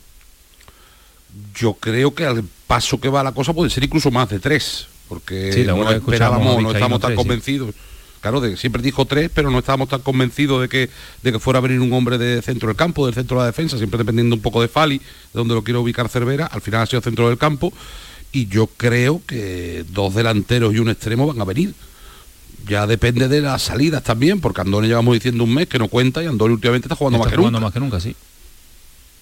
Yo 1.55 1.73
creo 1.75 2.13
que 2.15 2.25
al 2.25 2.43
paso 2.67 2.99
que 2.99 3.09
va 3.09 3.23
la 3.23 3.31
cosa 3.31 3.53
puede 3.53 3.69
ser 3.69 3.83
incluso 3.83 4.09
más 4.11 4.29
de 4.29 4.39
tres, 4.39 4.87
porque 5.07 5.51
Sí, 5.53 5.63
no 5.63 5.89
esperábamos, 5.91 6.61
no 6.61 6.71
estábamos 6.71 6.99
tan 6.99 7.09
tres, 7.09 7.17
sí. 7.19 7.23
convencidos. 7.23 7.75
Claro, 8.21 8.41
de- 8.41 8.57
siempre 8.57 8.81
dijo 8.81 9.05
tres, 9.05 9.29
pero 9.33 9.49
no 9.51 9.59
estábamos 9.59 9.89
tan 9.89 10.01
convencidos 10.01 10.61
de 10.61 10.69
que, 10.69 10.89
de 11.23 11.31
que 11.31 11.39
fuera 11.39 11.59
a 11.59 11.61
venir 11.61 11.79
un 11.79 11.93
hombre 11.93 12.17
de 12.17 12.41
centro 12.41 12.67
del 12.67 12.75
campo, 12.75 13.05
del 13.05 13.13
centro 13.15 13.37
de 13.37 13.41
la 13.43 13.45
defensa, 13.47 13.77
siempre 13.77 13.97
dependiendo 13.99 14.35
un 14.35 14.41
poco 14.41 14.61
de 14.61 14.67
Fali, 14.67 14.97
de 14.97 15.03
donde 15.33 15.53
lo 15.53 15.63
quiero 15.63 15.81
ubicar 15.81 16.09
Cervera, 16.09 16.47
al 16.47 16.61
final 16.61 16.81
ha 16.81 16.85
sido 16.87 17.01
centro 17.01 17.29
del 17.29 17.37
campo, 17.37 17.71
y 18.31 18.47
yo 18.47 18.67
creo 18.75 19.21
que 19.25 19.85
dos 19.89 20.15
delanteros 20.15 20.73
y 20.73 20.79
un 20.79 20.89
extremo 20.89 21.27
van 21.27 21.39
a 21.39 21.45
venir. 21.45 21.73
Ya 22.67 22.85
depende 22.87 23.27
de 23.29 23.39
las 23.41 23.61
salidas 23.61 24.03
también, 24.03 24.41
porque 24.41 24.61
Andone 24.61 24.87
llevamos 24.87 25.13
diciendo 25.13 25.43
un 25.43 25.53
mes 25.53 25.67
que 25.67 25.77
no 25.79 25.87
cuenta 25.87 26.21
y 26.23 26.25
Andone 26.25 26.53
últimamente 26.55 26.87
está 26.87 26.95
jugando 26.95 27.17
Está 27.17 27.25
más 27.27 27.31
que 27.31 27.37
jugando 27.37 27.59
nunca. 27.59 27.65
más 27.67 27.73
que 27.73 27.79
nunca, 27.79 27.99
sí. 28.01 28.15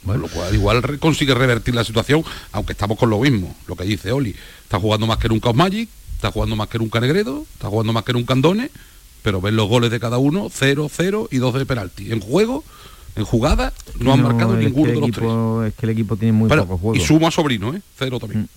Con 0.05 0.21
lo 0.21 0.27
cual 0.27 0.53
igual 0.53 0.99
consigue 0.99 1.33
revertir 1.33 1.73
la 1.73 1.83
situación, 1.83 2.23
aunque 2.51 2.73
estamos 2.73 2.97
con 2.97 3.09
lo 3.09 3.19
mismo, 3.19 3.55
lo 3.67 3.75
que 3.75 3.83
dice 3.83 4.11
Oli. 4.11 4.35
Está 4.63 4.79
jugando 4.79 5.07
más 5.07 5.17
que 5.17 5.29
nunca 5.29 5.51
Magic, 5.53 5.89
está 6.15 6.31
jugando 6.31 6.55
más 6.55 6.67
que 6.67 6.77
nunca 6.77 6.99
Negredo, 6.99 7.45
está 7.53 7.69
jugando 7.69 7.93
más 7.93 8.03
que 8.03 8.13
nunca 8.13 8.33
Andone, 8.33 8.69
pero 9.23 9.41
ven 9.41 9.55
los 9.55 9.67
goles 9.67 9.91
de 9.91 9.99
cada 9.99 10.17
uno, 10.17 10.49
0, 10.51 10.89
0 10.91 11.27
y 11.31 11.37
2 11.37 11.53
de 11.55 11.65
penalti. 11.65 12.11
En 12.11 12.19
juego, 12.19 12.63
en 13.15 13.25
jugada, 13.25 13.73
no, 13.99 14.13
han 14.13 14.21
marcado 14.21 14.55
ninguno 14.55 14.91
de 14.91 14.99
los 14.99 15.11
tres. 15.11 15.73
Es 15.73 15.79
que 15.79 15.85
el 15.85 15.89
equipo 15.91 16.15
tiene 16.17 16.33
muy 16.33 16.49
poco 16.49 16.77
juego. 16.77 16.95
y 16.95 16.99
sumo 16.99 17.27
a 17.27 17.31
Sobrino, 17.31 17.73
¿eh? 17.73 17.81
Cero 17.97 18.19
también. 18.19 18.47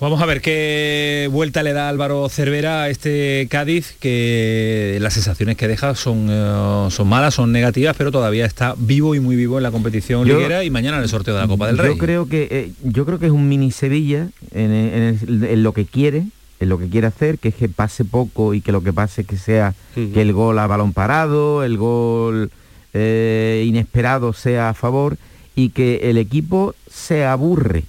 Vamos 0.00 0.20
a 0.20 0.26
ver 0.26 0.40
qué 0.40 1.28
vuelta 1.32 1.62
le 1.62 1.72
da 1.72 1.88
Álvaro 1.88 2.28
Cervera 2.28 2.82
a 2.82 2.90
este 2.90 3.46
Cádiz, 3.50 3.96
que 4.00 4.98
las 5.00 5.14
sensaciones 5.14 5.56
que 5.56 5.68
deja 5.68 5.94
son, 5.94 6.26
eh, 6.30 6.86
son 6.90 7.08
malas, 7.08 7.34
son 7.34 7.52
negativas, 7.52 7.94
pero 7.96 8.10
todavía 8.12 8.44
está 8.44 8.74
vivo 8.76 9.14
y 9.14 9.20
muy 9.20 9.36
vivo 9.36 9.56
en 9.58 9.62
la 9.62 9.70
competición 9.70 10.26
Yo- 10.26 10.36
liguera 10.36 10.62
y 10.64 10.70
mañana 10.70 10.98
en 10.98 11.04
el 11.04 11.08
sorteo 11.08 11.34
de 11.34 11.40
la 11.40 11.48
Copa 11.48 11.66
del 11.68 11.78
Rey. 11.78 11.92
Yo 11.92 11.98
creo 11.98 12.28
que 12.28 12.48
eh, 12.50 12.72
yo 12.82 13.06
creo 13.06 13.18
que 13.18 13.26
es 13.26 13.32
un 13.32 13.48
mini 13.48 13.70
Sevilla 13.70 14.28
en, 14.52 14.72
en 14.72 15.18
el- 15.28 15.44
en 15.44 15.62
lo 15.62 15.72
que 15.72 15.86
quiere, 15.86 16.24
en 16.60 16.68
lo 16.68 16.78
que 16.78 16.88
quiere 16.88 17.06
hacer, 17.06 17.38
que 17.38 17.48
es 17.48 17.54
que 17.54 17.68
pase 17.68 18.04
poco 18.04 18.52
y 18.54 18.60
que 18.60 18.72
lo 18.72 18.82
que 18.82 18.92
pase 18.92 19.22
es 19.22 19.26
que 19.26 19.36
sea 19.36 19.74
que 19.94 20.20
el 20.22 20.32
gol 20.32 20.58
a 20.58 20.66
balón 20.66 20.92
parado, 20.92 21.62
el 21.64 21.76
gol 21.78 22.50
eh, 22.92 23.64
inesperado 23.66 24.32
sea 24.32 24.68
a 24.70 24.74
favor 24.74 25.16
y 25.56 25.70
que 25.70 26.10
el 26.10 26.18
equipo 26.18 26.74
se 26.90 27.24
aburre. 27.24 27.84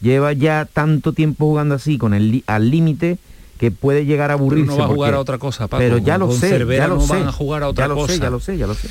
Lleva 0.00 0.32
ya 0.32 0.68
tanto 0.70 1.12
tiempo 1.12 1.46
jugando 1.46 1.74
así 1.74 1.96
con 1.98 2.12
el 2.14 2.44
al 2.46 2.70
límite 2.70 3.18
que 3.58 3.70
puede 3.70 4.04
llegar 4.06 4.30
a 4.30 4.34
Pero 4.34 4.44
aburrirse. 4.44 4.66
no 4.70 4.76
va 4.78 4.84
a 4.84 4.88
jugar 4.88 5.10
porque- 5.10 5.16
a 5.16 5.20
otra 5.20 5.38
cosa, 5.38 5.68
Paco. 5.68 5.80
Pero 5.82 5.98
ya 5.98 6.16
lo 6.18 6.28
Con 6.28 6.36
sé, 6.38 6.48
Cervera 6.48 6.84
ya 6.84 6.88
lo 6.88 6.94
no 6.96 7.00
sé. 7.06 7.12
van 7.14 7.28
a 7.28 7.32
jugar 7.32 7.62
a 7.62 7.68
otra 7.68 7.84
ya 7.84 7.88
lo 7.88 7.94
cosa. 7.94 8.12
sé, 8.14 8.18
ya 8.20 8.30
lo 8.30 8.40
sé, 8.40 8.56
ya 8.58 8.66
lo 8.66 8.74
sé. 8.74 8.88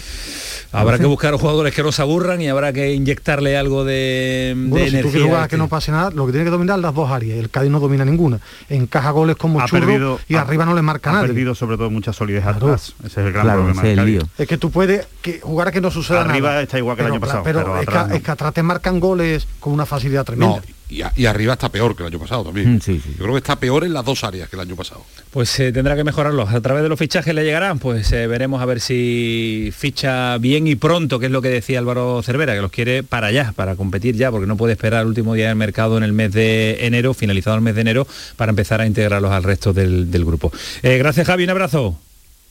Habrá 0.72 1.00
que 1.00 1.08
buscar 1.08 1.34
jugadores 1.34 1.74
que 1.74 1.82
no 1.82 1.92
se 1.92 2.04
aburran 2.04 2.40
y 2.44 2.48
habrá 2.48 2.72
que 2.72 2.94
inyectarle 2.94 3.58
algo 3.58 3.84
de, 3.84 4.54
si 4.56 4.70
tú 4.70 4.78
energía. 4.78 5.02
quieres 5.02 5.24
jugar 5.24 5.42
a 5.44 5.48
que 5.48 5.56
este. 5.56 5.58
no 5.58 5.68
pase 5.68 5.92
nada, 5.92 6.12
lo 6.12 6.28
que 6.28 6.32
tiene 6.32 6.46
que 6.46 6.52
dominar 6.52 6.78
las 6.78 6.94
dos 6.94 7.10
áreas. 7.10 7.40
El 7.40 7.50
Cádiz 7.50 7.72
no 7.72 7.80
domina 7.80 8.06
ninguna. 8.06 8.40
Encaja 8.70 9.10
goles 9.10 9.36
como 9.36 9.60
Ha 9.60 9.66
churro 9.66 9.88
perdido- 9.88 10.20
y 10.28 10.36
ha- 10.36 10.42
arriba 10.42 10.66
no 10.66 10.76
le 10.76 10.84
marca 10.84 11.10
ha 11.10 11.14
nadie. 11.14 11.30
perdido 11.30 11.56
sobre 11.56 11.76
todo 11.78 11.90
mucha 11.90 12.14
solidez 12.14 12.46
atrás. 12.46 12.94
Ese 13.00 13.08
es 13.08 13.18
el 13.18 13.32
gran 13.34 13.46
Claro, 13.46 13.60
problema. 13.64 13.82
es 13.82 13.84
del 13.84 13.92
el 13.94 13.98
Cádiz. 14.06 14.14
lío. 14.20 14.30
Es 14.38 14.48
que 14.48 14.58
tú 14.60 14.70
puedes 14.70 15.08
que 15.24 15.40
jugar 15.40 15.70
a 15.70 15.72
que 15.72 15.82
no 15.82 15.90
suceda 15.90 16.22
Arriba 16.22 16.50
nada. 16.50 16.62
está 16.62 16.78
igual 16.78 16.96
que 16.96 17.02
el 17.02 17.06
Pero, 17.06 17.14
año 17.16 17.22
pasado, 17.22 17.44
Pero, 17.44 17.60
pero 17.62 17.76
es, 17.78 17.82
atrás 17.88 18.04
que, 18.04 18.10
no. 18.10 18.16
es 18.18 18.22
que 18.22 18.32
atrás 18.32 18.54
te 18.54 18.62
marcan 18.62 19.00
goles 19.00 19.48
con 19.60 19.74
una 19.74 19.88
facilidad 19.88 20.24
tremenda. 20.24 20.58
No, 20.58 20.62
y, 20.90 21.02
a- 21.04 21.14
y 21.16 21.26
arriba 21.26 21.54
está 21.54 21.70
peor 21.70 21.96
que 21.96 22.04
el 22.04 22.08
año 22.08 22.20
pasado 22.20 22.44
también. 22.44 22.76
Mm, 22.76 22.82
sí, 22.82 23.00
sí. 23.04 23.12
Yo 23.18 23.24
creo 23.24 23.32
que 23.34 23.38
está 23.40 23.56
peor 23.58 23.84
en 23.84 23.94
las 23.94 24.04
dos 24.04 24.24
áreas 24.24 24.50
que 24.50 24.56
el 24.56 24.62
año 24.62 24.76
pasado. 24.76 25.04
Pues 25.32 25.60
eh, 25.60 25.72
tendrá 25.72 25.96
que 25.96 26.04
mejorarlos. 26.04 26.50
A 26.52 26.60
través 26.62 26.82
de 26.84 26.90
los 26.90 26.98
fichajes 26.98 27.34
le 27.36 27.44
llegarán, 27.44 27.78
pues 27.80 28.12
eh, 28.12 28.26
veremos 28.28 28.62
a 28.62 28.66
ver 28.66 28.80
si 28.80 29.72
ficha 29.76 30.38
bien 30.40 30.68
y 30.68 30.76
pronto, 30.76 31.20
que 31.20 31.28
es 31.28 31.32
lo 31.32 31.42
que 31.42 31.50
decía 31.50 31.80
Álvaro 31.80 32.22
Cervera, 32.24 32.56
que 32.56 32.62
los 32.62 32.72
quiere 32.72 33.04
para 33.04 33.28
allá, 33.28 33.54
para 33.56 33.76
competir 33.76 34.16
ya, 34.16 34.32
porque 34.32 34.48
no 34.48 34.58
puede 34.58 34.74
esperar 34.74 35.02
el 35.02 35.08
último 35.08 35.34
día 35.36 35.48
del 35.48 35.56
mercado 35.56 35.98
en 35.98 36.04
el 36.04 36.14
mes 36.14 36.32
de 36.34 36.86
enero, 36.86 37.14
finalizado 37.14 37.56
el 37.56 37.62
mes 37.62 37.76
de 37.76 37.82
enero, 37.82 38.08
para 38.36 38.50
empezar 38.50 38.82
a 38.82 38.88
integrarlos 38.88 39.32
al 39.32 39.44
resto 39.44 39.74
del, 39.74 40.10
del 40.12 40.26
grupo. 40.26 40.52
Eh, 40.84 40.98
gracias 40.98 41.28
Javi, 41.28 41.44
un 41.44 41.50
abrazo. 41.52 41.98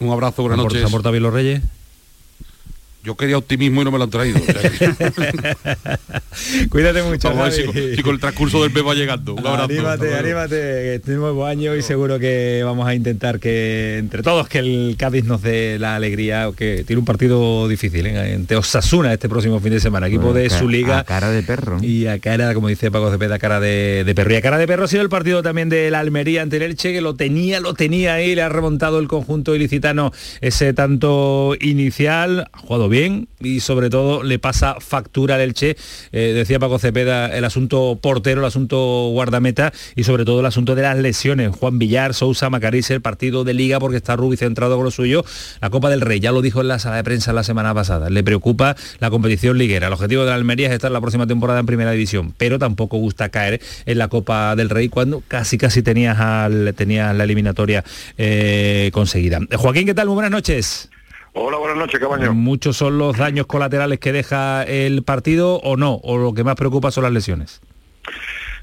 Un 0.01 0.11
abrazo, 0.13 0.43
buenas 0.43 0.57
¿Se 0.57 0.61
han 0.61 0.65
port- 0.65 0.73
noches. 0.75 0.81
¿Se 0.81 0.87
han 0.87 0.93
portado 0.93 1.13
bien 1.13 1.23
los 1.25 1.33
Reyes? 1.35 1.61
Yo 3.05 3.17
quería 3.17 3.39
optimismo 3.39 3.81
y 3.83 3.85
no 3.85 3.91
me 3.93 3.99
lo 3.99 4.05
han 4.05 4.11
traído. 4.11 4.39
O 4.41 4.45
sea 4.45 4.71
que- 4.71 6.69
Cuídate 6.69 7.03
mucho. 7.03 7.29
Vamos 7.29 7.43
a 7.43 7.45
ver 7.45 7.53
si, 7.53 7.63
Javi. 7.65 7.81
con- 7.89 7.97
si 7.97 8.03
con 8.03 8.15
el 8.15 8.21
transcurso 8.21 8.63
del 8.63 8.73
mes 8.73 8.85
va 8.87 8.95
llegando. 8.95 9.35
Un 9.35 9.47
abrazo. 9.47 9.65
Anímate, 9.65 10.15
anímate, 10.15 10.49
que 10.57 10.95
es 11.03 11.09
nuevo 11.17 11.47
año 11.47 11.75
y 11.77 11.83
seguro 11.83 12.19
que 12.19 12.63
vamos 12.65 12.87
a 12.87 12.95
intentar 12.95 13.39
que 13.41 13.99
entre 13.99 14.23
todos 14.23 14.49
que 14.49 14.59
el 14.59 14.97
Cádiz 14.99 15.25
nos 15.25 15.43
dé 15.43 15.79
la 15.79 15.97
alegría, 15.97 16.51
que 16.57 16.85
tiene 16.87 17.01
un 17.01 17.07
partido 17.07 17.67
difícil 17.69 18.07
¿eh? 18.07 18.35
ante 18.35 18.57
Osasuna 18.57 19.13
este 19.13 19.29
próximo 19.29 19.61
fin 19.61 19.73
de 19.73 19.81
semana, 19.81 20.07
equipo 20.09 20.33
de 20.33 20.51
su 20.51 20.69
liga. 20.69 20.99
a 21.01 21.05
cara 21.05 21.31
de 21.31 21.43
perro. 21.43 21.79
Y 21.83 22.07
a 22.07 22.19
cara, 22.19 22.53
como 22.55 22.69
dice 22.69 22.91
Paco 22.91 23.11
Cepeda, 23.11 23.39
cara 23.39 23.61
de, 23.61 24.03
de 24.05 24.15
perro. 24.15 24.33
Y 24.33 24.37
a 24.37 24.43
cara 24.43 24.59
de 24.59 24.67
perro 24.67 24.85
ha 24.85 24.89
sido 24.89 25.03
el 25.03 25.09
partido 25.09 25.43
también 25.43 25.69
de 25.69 25.91
la 25.91 26.01
Almería 26.01 26.43
ante 26.43 26.57
el 26.57 26.63
Elche, 26.63 26.93
que 26.93 27.01
lo 27.01 27.15
tenía, 27.15 27.61
lo 27.61 27.75
tenía 27.75 28.15
ahí, 28.15 28.35
le 28.35 28.43
ha 28.43 28.49
remontado 28.49 28.99
el 28.99 29.09
conjunto 29.09 29.55
ilicitano 29.55 30.13
ese 30.41 30.73
tanto 30.73 31.55
inicial, 31.61 32.49
ha 32.53 32.59
jugado 32.59 32.88
bien 32.89 33.29
y 33.41 33.61
sobre 33.61 33.91
todo 33.91 34.23
le 34.23 34.39
pasa 34.39 34.77
factura 34.81 35.37
al 35.37 35.43
Elche. 35.43 35.77
Eh, 36.13 36.33
decía 36.35 36.59
Paco 36.59 36.79
Cepeda, 36.79 37.27
el 37.37 37.45
asunto 37.45 37.99
portero, 38.01 38.41
el 38.41 38.47
asunto 38.47 39.09
guardameta 39.11 39.73
y 39.97 40.05
sobre 40.05 40.25
todo 40.25 40.41
el 40.41 40.47
asunto 40.47 40.75
de 40.75 40.83
las 40.83 40.99
lesiones. 40.99 41.55
Juan 41.55 41.79
Villar, 41.79 42.15
Sousa, 42.15 42.51
Macariz, 42.51 42.91
el 42.91 43.01
partido 43.01 43.45
de 43.45 43.55
liga 43.55 43.81
porque 43.81 43.97
está 43.97 44.17
Rubi 44.17 44.37
centrado 44.37 44.77
con 44.77 44.85
lo 44.85 44.91
suyo. 44.91 45.25
La 45.61 45.71
Copa 45.71 45.91
del 45.91 46.01
Rey, 46.01 46.21
ya 46.21 46.33
lo 46.33 46.43
dijo 46.43 46.61
en 46.61 46.69
la 46.69 46.79
sala 46.79 46.97
de 46.97 47.05
prensa 47.05 47.33
la 47.33 47.45
semana 47.45 47.75
pasada, 47.75 48.11
le 48.11 48.23
preocupa 48.23 48.77
la 49.01 49.11
competición 49.11 49.59
liguera. 49.59 49.89
El 49.89 49.93
objetivo 49.93 50.23
de 50.25 50.31
la 50.31 50.35
Almería 50.35 50.69
es 50.69 50.75
estar 50.75 50.91
la 50.91 51.01
próxima 51.01 51.27
temporada 51.27 51.61
en 51.61 51.67
primera 51.67 51.91
división, 51.93 52.35
pero 52.37 52.59
tampoco 52.59 52.99
gusta 52.99 53.29
caer 53.29 53.61
en 53.87 53.99
la 53.99 54.09
Copa 54.09 54.57
del 54.57 54.71
Rey 54.71 54.89
cuando 54.89 55.23
casi 55.27 55.59
casi 55.59 55.83
tenías, 55.83 56.19
al, 56.19 56.75
tenías 56.77 57.15
la 57.15 57.25
eliminatoria 57.25 57.85
eh, 58.17 58.91
conseguida. 58.93 59.41
Joaquín, 59.57 59.87
¿qué 59.87 59.95
tal? 59.95 60.07
Muy 60.07 60.15
buenas 60.15 60.33
noches. 60.33 60.89
Hola, 61.35 61.59
buenas 61.59 61.77
noches, 61.77 62.01
Cabaño. 62.01 62.33
¿Muchos 62.33 62.77
son 62.77 62.99
los 62.99 63.17
daños 63.17 63.47
colaterales 63.47 63.99
que 64.01 64.13
deja 64.13 64.63
el 64.65 65.03
partido 65.03 65.57
o 65.57 65.77
no? 65.77 66.01
¿O 66.03 66.19
lo 66.19 66.35
que 66.35 66.45
más 66.45 66.57
preocupa 66.57 66.91
son 66.91 67.05
las 67.05 67.13
lesiones? 67.13 67.61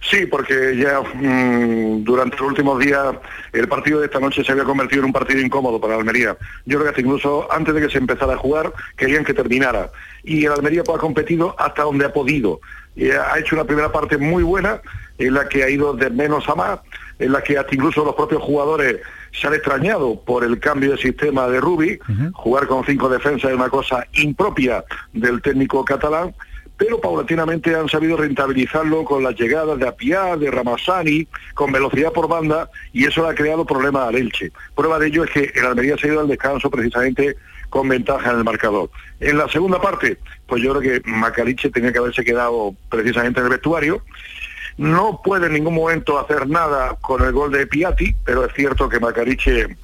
Sí, 0.09 0.25
porque 0.27 0.77
ya 0.77 1.01
mm, 1.01 2.03
durante 2.03 2.37
los 2.37 2.47
últimos 2.47 2.79
días 2.79 3.15
el 3.53 3.67
partido 3.67 3.99
de 3.99 4.05
esta 4.05 4.19
noche 4.19 4.43
se 4.43 4.51
había 4.51 4.63
convertido 4.63 4.99
en 4.99 5.05
un 5.05 5.13
partido 5.13 5.41
incómodo 5.41 5.81
para 5.81 5.95
Almería. 5.95 6.37
Yo 6.65 6.77
creo 6.77 6.83
que 6.83 6.89
hasta 6.89 7.01
incluso 7.01 7.51
antes 7.51 7.73
de 7.73 7.81
que 7.81 7.89
se 7.89 7.97
empezara 7.97 8.33
a 8.33 8.37
jugar 8.37 8.71
querían 8.97 9.23
que 9.23 9.33
terminara. 9.33 9.91
Y 10.23 10.45
el 10.45 10.51
Almería 10.51 10.83
pues, 10.83 10.97
ha 10.97 11.01
competido 11.01 11.55
hasta 11.57 11.83
donde 11.83 12.05
ha 12.05 12.13
podido. 12.13 12.59
Y 12.95 13.09
ha 13.09 13.37
hecho 13.39 13.55
una 13.55 13.65
primera 13.65 13.91
parte 13.91 14.17
muy 14.17 14.43
buena 14.43 14.79
en 15.17 15.33
la 15.33 15.49
que 15.49 15.63
ha 15.63 15.69
ido 15.69 15.93
de 15.93 16.09
menos 16.09 16.47
a 16.49 16.55
más, 16.55 16.79
en 17.19 17.31
la 17.31 17.41
que 17.41 17.57
hasta 17.57 17.73
incluso 17.73 18.05
los 18.05 18.15
propios 18.15 18.41
jugadores 18.43 18.97
se 19.39 19.47
han 19.47 19.53
extrañado 19.53 20.19
por 20.21 20.43
el 20.43 20.59
cambio 20.59 20.91
de 20.91 20.97
sistema 20.97 21.47
de 21.47 21.59
Rubi. 21.59 21.99
Jugar 22.33 22.67
con 22.67 22.85
cinco 22.85 23.09
defensas 23.09 23.51
es 23.51 23.55
una 23.55 23.69
cosa 23.69 24.05
impropia 24.13 24.83
del 25.13 25.41
técnico 25.41 25.83
catalán 25.83 26.33
pero 26.77 26.99
paulatinamente 26.99 27.75
han 27.75 27.87
sabido 27.87 28.17
rentabilizarlo 28.17 29.05
con 29.05 29.23
las 29.23 29.35
llegadas 29.35 29.79
de 29.79 29.87
Apiá, 29.87 30.35
de 30.35 30.51
Ramazani, 30.51 31.27
con 31.53 31.71
velocidad 31.71 32.11
por 32.11 32.27
banda, 32.27 32.69
y 32.91 33.05
eso 33.05 33.23
le 33.23 33.29
ha 33.29 33.35
creado 33.35 33.65
problemas 33.65 34.09
al 34.09 34.15
Elche. 34.15 34.51
Prueba 34.75 34.99
de 34.99 35.07
ello 35.07 35.23
es 35.23 35.31
que 35.31 35.51
el 35.55 35.65
Almería 35.65 35.97
se 35.97 36.07
ha 36.07 36.11
ido 36.11 36.21
al 36.21 36.27
descanso 36.27 36.69
precisamente 36.69 37.37
con 37.69 37.87
ventaja 37.87 38.31
en 38.31 38.37
el 38.37 38.43
marcador. 38.43 38.89
En 39.19 39.37
la 39.37 39.47
segunda 39.49 39.81
parte, 39.81 40.17
pues 40.47 40.61
yo 40.61 40.73
creo 40.73 41.01
que 41.01 41.09
Macariche 41.09 41.69
tenía 41.69 41.91
que 41.91 41.99
haberse 41.99 42.23
quedado 42.23 42.75
precisamente 42.89 43.39
en 43.39 43.45
el 43.45 43.51
vestuario. 43.51 44.01
No 44.77 45.21
puede 45.23 45.47
en 45.47 45.53
ningún 45.53 45.75
momento 45.75 46.19
hacer 46.19 46.47
nada 46.47 46.97
con 46.99 47.23
el 47.23 47.31
gol 47.31 47.51
de 47.51 47.65
Piatti, 47.65 48.15
pero 48.25 48.45
es 48.45 48.53
cierto 48.53 48.89
que 48.89 48.99
Macariche 48.99 49.77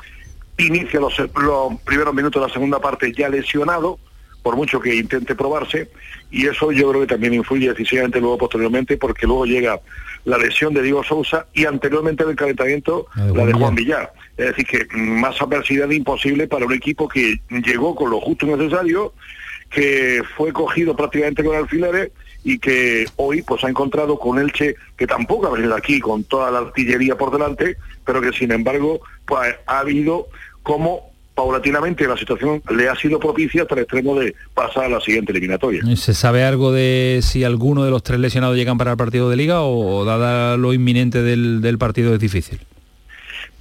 inicia 0.57 0.99
los, 0.99 1.17
los 1.17 1.79
primeros 1.85 2.13
minutos 2.13 2.41
de 2.41 2.47
la 2.47 2.53
segunda 2.53 2.79
parte 2.79 3.13
ya 3.13 3.29
lesionado, 3.29 3.99
por 4.43 4.55
mucho 4.55 4.79
que 4.79 4.95
intente 4.95 5.35
probarse, 5.35 5.89
y 6.29 6.47
eso 6.47 6.71
yo 6.71 6.89
creo 6.89 7.01
que 7.01 7.07
también 7.07 7.33
influye 7.33 7.69
decisivamente 7.69 8.19
luego 8.19 8.37
posteriormente, 8.39 8.97
porque 8.97 9.27
luego 9.27 9.45
llega 9.45 9.79
la 10.25 10.37
lesión 10.37 10.73
de 10.73 10.81
Diego 10.81 11.03
Sousa 11.03 11.47
y 11.53 11.65
anteriormente 11.65 12.25
del 12.25 12.35
calentamiento 12.35 13.07
la 13.15 13.45
de 13.45 13.53
Juan 13.53 13.75
Villar. 13.75 14.13
Es 14.37 14.47
decir, 14.47 14.65
que 14.65 14.97
más 14.97 15.41
adversidad 15.41 15.89
imposible 15.89 16.47
para 16.47 16.65
un 16.65 16.73
equipo 16.73 17.07
que 17.07 17.39
llegó 17.49 17.95
con 17.95 18.09
lo 18.09 18.19
justo 18.19 18.45
y 18.45 18.49
necesario, 18.49 19.13
que 19.69 20.21
fue 20.35 20.51
cogido 20.51 20.95
prácticamente 20.95 21.43
con 21.43 21.55
alfileres 21.55 22.11
y 22.43 22.59
que 22.59 23.05
hoy 23.17 23.41
pues 23.41 23.63
ha 23.63 23.69
encontrado 23.69 24.17
con 24.17 24.39
Elche, 24.39 24.75
que 24.97 25.07
tampoco 25.07 25.47
ha 25.47 25.51
venido 25.51 25.75
aquí 25.75 25.99
con 25.99 26.23
toda 26.23 26.51
la 26.51 26.59
artillería 26.59 27.17
por 27.17 27.31
delante, 27.31 27.77
pero 28.05 28.21
que 28.21 28.31
sin 28.31 28.51
embargo 28.51 29.01
pues 29.25 29.55
ha 29.67 29.79
habido 29.79 30.27
como 30.63 31.11
paulatinamente 31.35 32.07
la 32.07 32.17
situación 32.17 32.61
le 32.75 32.89
ha 32.89 32.95
sido 32.95 33.19
propicia 33.19 33.63
hasta 33.63 33.75
el 33.75 33.81
extremo 33.81 34.19
de 34.19 34.35
pasar 34.53 34.85
a 34.85 34.89
la 34.89 35.01
siguiente 35.01 35.31
eliminatoria. 35.31 35.81
¿Se 35.95 36.13
sabe 36.13 36.43
algo 36.43 36.71
de 36.71 37.21
si 37.23 37.43
alguno 37.43 37.83
de 37.83 37.91
los 37.91 38.03
tres 38.03 38.19
lesionados 38.19 38.57
llegan 38.57 38.77
para 38.77 38.91
el 38.91 38.97
partido 38.97 39.29
de 39.29 39.37
liga 39.37 39.61
o, 39.61 40.03
dada 40.05 40.57
lo 40.57 40.73
inminente 40.73 41.21
del, 41.21 41.61
del 41.61 41.77
partido 41.77 42.13
es 42.13 42.19
difícil? 42.19 42.59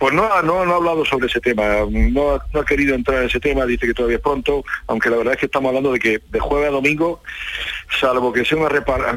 Pues 0.01 0.15
no, 0.15 0.27
no, 0.41 0.65
no 0.65 0.73
ha 0.73 0.77
hablado 0.77 1.05
sobre 1.05 1.27
ese 1.27 1.41
tema, 1.41 1.63
no, 1.91 2.41
no, 2.55 2.61
ha 2.61 2.65
querido 2.65 2.95
entrar 2.95 3.19
en 3.19 3.29
ese 3.29 3.39
tema, 3.39 3.67
dice 3.67 3.87
que 3.87 3.93
todavía 3.93 4.17
es 4.17 4.23
pronto, 4.23 4.65
aunque 4.87 5.11
la 5.11 5.19
verdad 5.19 5.35
es 5.35 5.41
que 5.41 5.45
estamos 5.45 5.69
hablando 5.69 5.93
de 5.93 5.99
que 5.99 6.23
de 6.27 6.41
jueves 6.41 6.69
a 6.69 6.73
domingo, 6.73 7.23
salvo 8.01 8.33
que 8.33 8.47
sea 8.47 8.57
una, 8.57 8.71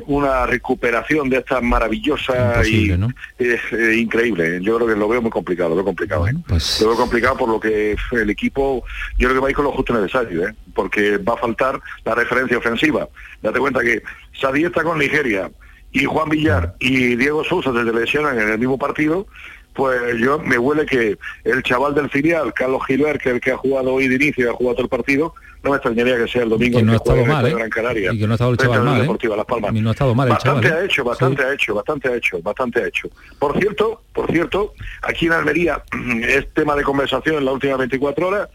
una 0.08 0.46
recuperación 0.46 1.30
de 1.30 1.38
esta 1.38 1.62
maravillosa 1.62 2.68
y 2.68 2.90
¿no? 2.90 3.08
es 3.40 3.62
eh, 3.72 3.96
increíble, 3.96 4.60
yo 4.62 4.76
creo 4.76 4.90
que 4.90 4.98
lo 4.98 5.08
veo 5.08 5.22
muy 5.22 5.32
complicado, 5.32 5.70
lo 5.70 5.76
veo 5.76 5.86
complicado, 5.86 6.28
¿eh? 6.28 6.34
pues... 6.50 6.82
lo 6.82 6.90
veo 6.90 6.98
complicado 6.98 7.38
por 7.38 7.48
lo 7.48 7.62
que 7.62 7.96
el 8.12 8.30
equipo, 8.30 8.84
yo 9.18 9.30
creo 9.30 9.36
que 9.36 9.42
va 9.42 9.48
a 9.48 9.52
ir 9.52 9.56
con 9.56 9.64
lo 9.64 9.72
justo 9.72 9.94
necesario, 9.94 10.50
¿eh? 10.50 10.54
porque 10.76 11.18
va 11.18 11.36
a 11.36 11.38
faltar 11.38 11.80
la 12.04 12.14
referencia 12.14 12.58
ofensiva. 12.58 13.08
Date 13.42 13.58
cuenta 13.58 13.80
que 13.80 14.04
Sadie 14.34 14.66
está 14.66 14.84
con 14.84 15.00
Nigeria 15.00 15.50
y 15.94 16.06
Juan 16.06 16.28
Villar 16.28 16.76
y 16.80 17.16
Diego 17.16 17.44
Sousa 17.44 17.72
se 17.72 17.84
lesionan 17.84 18.38
en 18.38 18.50
el 18.50 18.60
mismo 18.60 18.78
partido, 18.78 19.28
pues 19.74 20.18
yo 20.20 20.40
me 20.40 20.58
huele 20.58 20.86
que 20.86 21.18
el 21.44 21.64
chaval 21.64 21.96
del 21.96 22.10
filial, 22.10 22.54
Carlos 22.54 22.86
Gilbert, 22.86 23.22
que 23.22 23.30
es 23.30 23.36
el 23.36 23.42
que 23.42 23.52
ha 23.52 23.58
jugado 23.58 23.94
hoy 23.94 24.08
de 24.08 24.16
inicio 24.16 24.46
y 24.46 24.50
ha 24.50 24.54
jugado 24.54 24.76
todo 24.76 24.84
el 24.84 24.90
partido, 24.90 25.34
no 25.64 25.72
me 25.72 25.78
extrañaría 25.78 26.18
que 26.18 26.28
sea 26.28 26.44
el 26.44 26.50
domingo 26.50 26.78
que 26.78 26.84
no 26.84 26.92
ha 26.92 26.96
estado 26.98 27.26
mal, 27.26 27.48
¿eh? 27.48 27.54
Gran 27.54 27.70
Canaria. 27.70 28.14
Y 28.14 28.20
que 28.20 28.28
no 28.28 28.34
ha 28.34 28.36
estado 28.36 28.52
el 28.52 28.58
chaval 28.58 28.84
mal, 28.84 29.02
¿eh? 29.02 29.28
Las 29.36 29.46
Palmas. 29.46 29.72
Y 29.74 29.82
no 29.82 29.90
ha 29.90 29.92
estado 29.94 30.14
mal 30.14 30.28
el 30.28 30.34
bastante 30.34 30.68
chaval, 30.68 30.82
ha 30.82 30.86
hecho, 30.86 31.04
bastante 31.04 31.42
sí. 31.42 31.48
ha 31.48 31.54
hecho, 31.54 31.74
bastante 31.74 32.08
ha 32.10 32.16
hecho, 32.16 32.42
bastante 32.42 32.82
ha 32.82 32.88
hecho. 32.88 33.10
Por 33.40 33.58
cierto, 33.58 34.02
por 34.14 34.32
cierto, 34.32 34.74
aquí 35.02 35.26
en 35.26 35.34
Almería 35.34 35.82
es 36.28 36.54
tema 36.54 36.76
de 36.76 36.84
conversación 36.84 37.38
en 37.38 37.46
las 37.46 37.54
últimas 37.54 37.78
24 37.80 38.28
horas. 38.28 38.50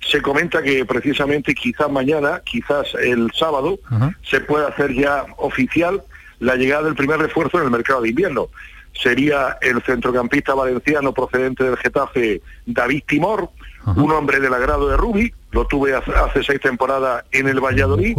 Se 0.00 0.20
comenta 0.20 0.62
que 0.62 0.84
precisamente 0.84 1.54
quizás 1.54 1.90
mañana, 1.90 2.42
quizás 2.44 2.88
el 3.00 3.30
sábado, 3.32 3.78
Ajá. 3.88 4.16
se 4.22 4.40
pueda 4.40 4.68
hacer 4.68 4.92
ya 4.92 5.24
oficial 5.38 6.02
la 6.40 6.56
llegada 6.56 6.82
del 6.84 6.96
primer 6.96 7.18
refuerzo 7.20 7.58
en 7.58 7.64
el 7.64 7.70
mercado 7.70 8.02
de 8.02 8.08
invierno 8.08 8.48
sería 8.92 9.58
el 9.60 9.82
centrocampista 9.82 10.54
valenciano 10.54 11.12
procedente 11.12 11.64
del 11.64 11.76
Getafe, 11.76 12.42
David 12.66 13.02
Timor, 13.06 13.50
Ajá. 13.84 14.00
un 14.00 14.12
hombre 14.12 14.40
del 14.40 14.54
agrado 14.54 14.88
de 14.88 14.96
Rubi, 14.96 15.32
lo 15.50 15.66
tuve 15.66 15.94
hace, 15.94 16.12
hace 16.12 16.42
seis 16.42 16.60
temporadas 16.60 17.24
en 17.32 17.48
el 17.48 17.60
Valladolid, 17.60 18.16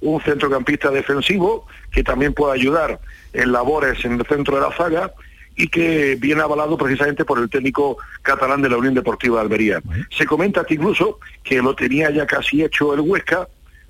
un 0.00 0.20
centrocampista 0.20 0.90
defensivo 0.90 1.66
que 1.90 2.04
también 2.04 2.34
puede 2.34 2.54
ayudar 2.54 3.00
en 3.32 3.52
labores 3.52 4.04
en 4.04 4.12
el 4.20 4.26
centro 4.26 4.56
de 4.56 4.62
la 4.62 4.72
zaga 4.72 5.12
y 5.56 5.68
que 5.68 6.16
viene 6.16 6.42
avalado 6.42 6.76
precisamente 6.76 7.24
por 7.24 7.38
el 7.38 7.48
técnico 7.48 7.96
catalán 8.22 8.60
de 8.60 8.68
la 8.68 8.76
Unión 8.76 8.94
Deportiva 8.94 9.36
de 9.36 9.42
Almería. 9.42 9.82
Se 10.10 10.26
comenta 10.26 10.64
que 10.64 10.74
incluso 10.74 11.18
que 11.42 11.62
lo 11.62 11.74
tenía 11.74 12.10
ya 12.10 12.26
casi 12.26 12.62
hecho 12.62 12.92
el 12.92 13.00
Huesca, 13.00 13.48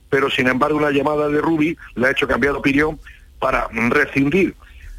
pero 0.09 0.30
sin 0.30 0.47
embargo 0.47 0.78
una 0.78 0.93
llamada 0.93 1.28
de 1.28 1.41
Rubi 1.41 1.76
le 1.97 2.07
ha 2.07 2.11
hecho 2.12 2.28
cambiar 2.28 2.53
de 2.53 2.61
opinión 2.61 3.01
para 3.41 3.68
rescindir 3.91 4.55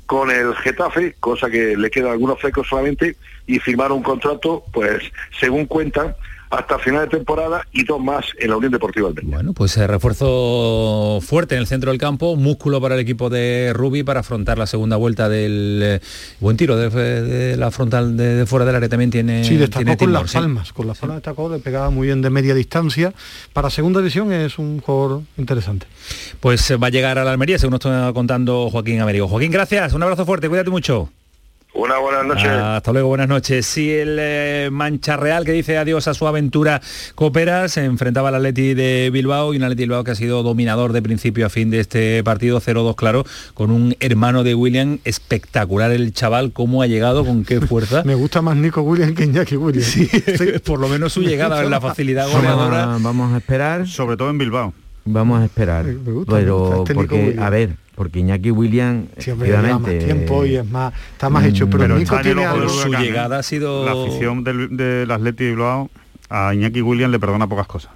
con 0.07 0.31
el 0.31 0.55
Getafe, 0.55 1.15
cosa 1.19 1.49
que 1.49 1.77
le 1.77 1.91
quedan 1.91 2.11
algunos 2.11 2.39
flecos 2.39 2.67
solamente, 2.67 3.15
y 3.45 3.59
firmar 3.59 3.91
un 3.91 4.01
contrato, 4.01 4.63
pues 4.73 5.03
según 5.39 5.67
cuentan, 5.67 6.15
hasta 6.49 6.79
final 6.79 7.09
de 7.09 7.17
temporada 7.17 7.65
y 7.71 7.83
dos 7.83 8.01
más 8.01 8.25
en 8.39 8.49
la 8.49 8.57
Unión 8.57 8.71
Deportiva 8.71 9.09
Almería. 9.09 9.35
Bueno, 9.35 9.53
pues 9.53 9.75
eh, 9.77 9.85
refuerzo 9.87 11.19
fuerte 11.21 11.55
en 11.55 11.61
el 11.61 11.67
centro 11.67 11.91
del 11.91 11.99
campo, 11.99 12.35
músculo 12.35 12.79
para 12.81 12.95
el 12.95 13.01
equipo 13.01 13.29
de 13.29 13.71
Rubi 13.73 14.03
para 14.03 14.21
afrontar 14.21 14.57
la 14.57 14.67
segunda 14.67 14.95
vuelta 14.95 15.29
del 15.29 15.81
eh, 15.83 15.99
buen 16.39 16.57
tiro 16.57 16.77
de, 16.77 16.89
de, 16.89 17.57
la 17.57 17.71
frontal 17.71 18.15
de, 18.15 18.35
de, 18.35 18.45
fuera 18.45 18.65
del 18.65 18.75
área 18.75 18.89
también 18.89 19.11
tiene 19.11 19.43
Sí, 19.43 19.57
destacó 19.57 19.79
tiene 19.79 19.97
con 19.97 20.07
timor, 20.07 20.21
las 20.21 20.31
sí. 20.31 20.37
palmas, 20.37 20.73
con 20.73 20.87
las 20.87 20.97
palmas 20.97 21.17
destacó, 21.17 21.49
le 21.49 21.59
pegaba 21.59 21.89
muy 21.89 22.07
bien 22.07 22.21
de 22.21 22.29
media 22.29 22.53
distancia. 22.53 23.13
Para 23.53 23.69
segunda 23.69 23.99
división 23.99 24.31
es 24.31 24.57
un 24.57 24.79
jugador 24.79 25.21
interesante. 25.37 25.87
Pues 26.39 26.69
eh, 26.71 26.77
va 26.77 26.87
a 26.87 26.89
llegar 26.89 27.17
a 27.19 27.25
la 27.25 27.31
Almería, 27.31 27.59
según 27.59 27.71
nos 27.71 27.79
está 27.85 28.11
contando 28.13 28.69
Joaquín 28.69 28.99
Américo. 29.01 29.27
Joaquín, 29.27 29.51
gracias, 29.51 29.93
un 29.93 30.03
abrazo 30.03 30.25
fuerte, 30.25 30.47
cuídate 30.49 30.69
mucho. 30.69 31.09
Una 31.78 31.99
buena 31.99 32.23
noche. 32.23 32.47
Ah, 32.49 32.78
hasta 32.78 32.91
luego, 32.91 33.09
buenas 33.09 33.28
noches. 33.28 33.63
Sí, 33.67 33.91
el 33.91 34.17
eh, 34.19 34.69
Mancha 34.71 35.15
Real 35.15 35.45
que 35.45 35.51
dice 35.51 35.78
adiós 35.78 36.07
a 36.07 36.15
su 36.15 36.28
aventura 36.28 36.82
Coopera 37.13 37.69
se 37.69 37.86
enfrentaba 37.86 38.30
al 38.30 38.36
Atleti 38.36 38.73
de 38.73 39.11
Bilbao 39.13 39.53
y 39.53 39.57
un 39.57 39.63
Atleti 39.63 39.84
Bilbao 39.84 40.03
que 40.03 40.09
ha 40.09 40.15
sido 40.15 40.41
dominador 40.41 40.91
de 40.91 41.03
principio 41.03 41.45
a 41.45 41.49
fin 41.49 41.69
de 41.69 41.80
este 41.80 42.23
partido 42.23 42.59
0-2 42.59 42.95
claro, 42.95 43.25
con 43.53 43.69
un 43.69 43.95
hermano 43.99 44.43
de 44.43 44.55
William 44.55 44.97
espectacular 45.05 45.91
el 45.91 46.13
chaval, 46.13 46.51
cómo 46.51 46.82
ha 46.82 46.88
llegado, 46.88 47.23
con 47.23 47.45
qué 47.45 47.61
fuerza. 47.61 48.01
Me 48.05 48.15
gusta 48.15 48.41
más 48.41 48.57
Nico 48.57 48.82
William 48.82 49.13
que 49.13 49.25
Iñaki 49.25 49.55
William. 49.55 49.86
Sí, 49.86 50.09
por 50.65 50.80
lo 50.80 50.88
menos 50.88 51.13
su 51.13 51.21
llegada, 51.21 51.63
la 51.63 51.80
facilidad 51.80 52.28
goleadora. 52.28 52.88
Vamos 52.88 53.01
a, 53.01 53.03
vamos 53.03 53.34
a 53.36 53.38
esperar. 53.38 53.88
Sobre 53.88 54.17
todo 54.17 54.32
en 54.32 54.39
Bilbao. 54.39 54.73
Vamos 55.05 55.41
a 55.41 55.45
esperar. 55.45 55.86
gusta, 55.93 56.34
pero 56.34 56.80
este 56.80 56.95
porque, 56.95 57.36
a 57.39 57.51
ver, 57.51 57.78
porque 57.97 58.19
Iñaki 58.19 58.51
William 58.51 59.07
sí, 59.17 59.31
hombre, 59.31 59.49
lleva 59.49 59.79
más 59.79 59.97
tiempo 59.97 60.45
y 60.45 60.55
es 60.55 60.65
más 60.69 60.93
está 61.13 61.31
más 61.31 61.43
hecho 61.45 61.65
pero, 61.67 61.79
pero 61.79 61.97
Nico 61.97 62.21
tiene 62.21 62.45
algo 62.45 62.69
su 62.69 62.89
llegada 62.89 63.39
ha 63.39 63.43
sido 63.43 63.83
la 63.83 63.91
afición 63.91 64.43
del, 64.43 64.77
del 64.77 65.09
Atleti 65.09 65.45
de 65.45 65.49
Bilbao 65.49 65.89
a 66.29 66.53
Iñaki 66.53 66.81
William 66.81 67.09
le 67.09 67.19
perdona 67.19 67.47
pocas 67.47 67.65
cosas 67.65 67.91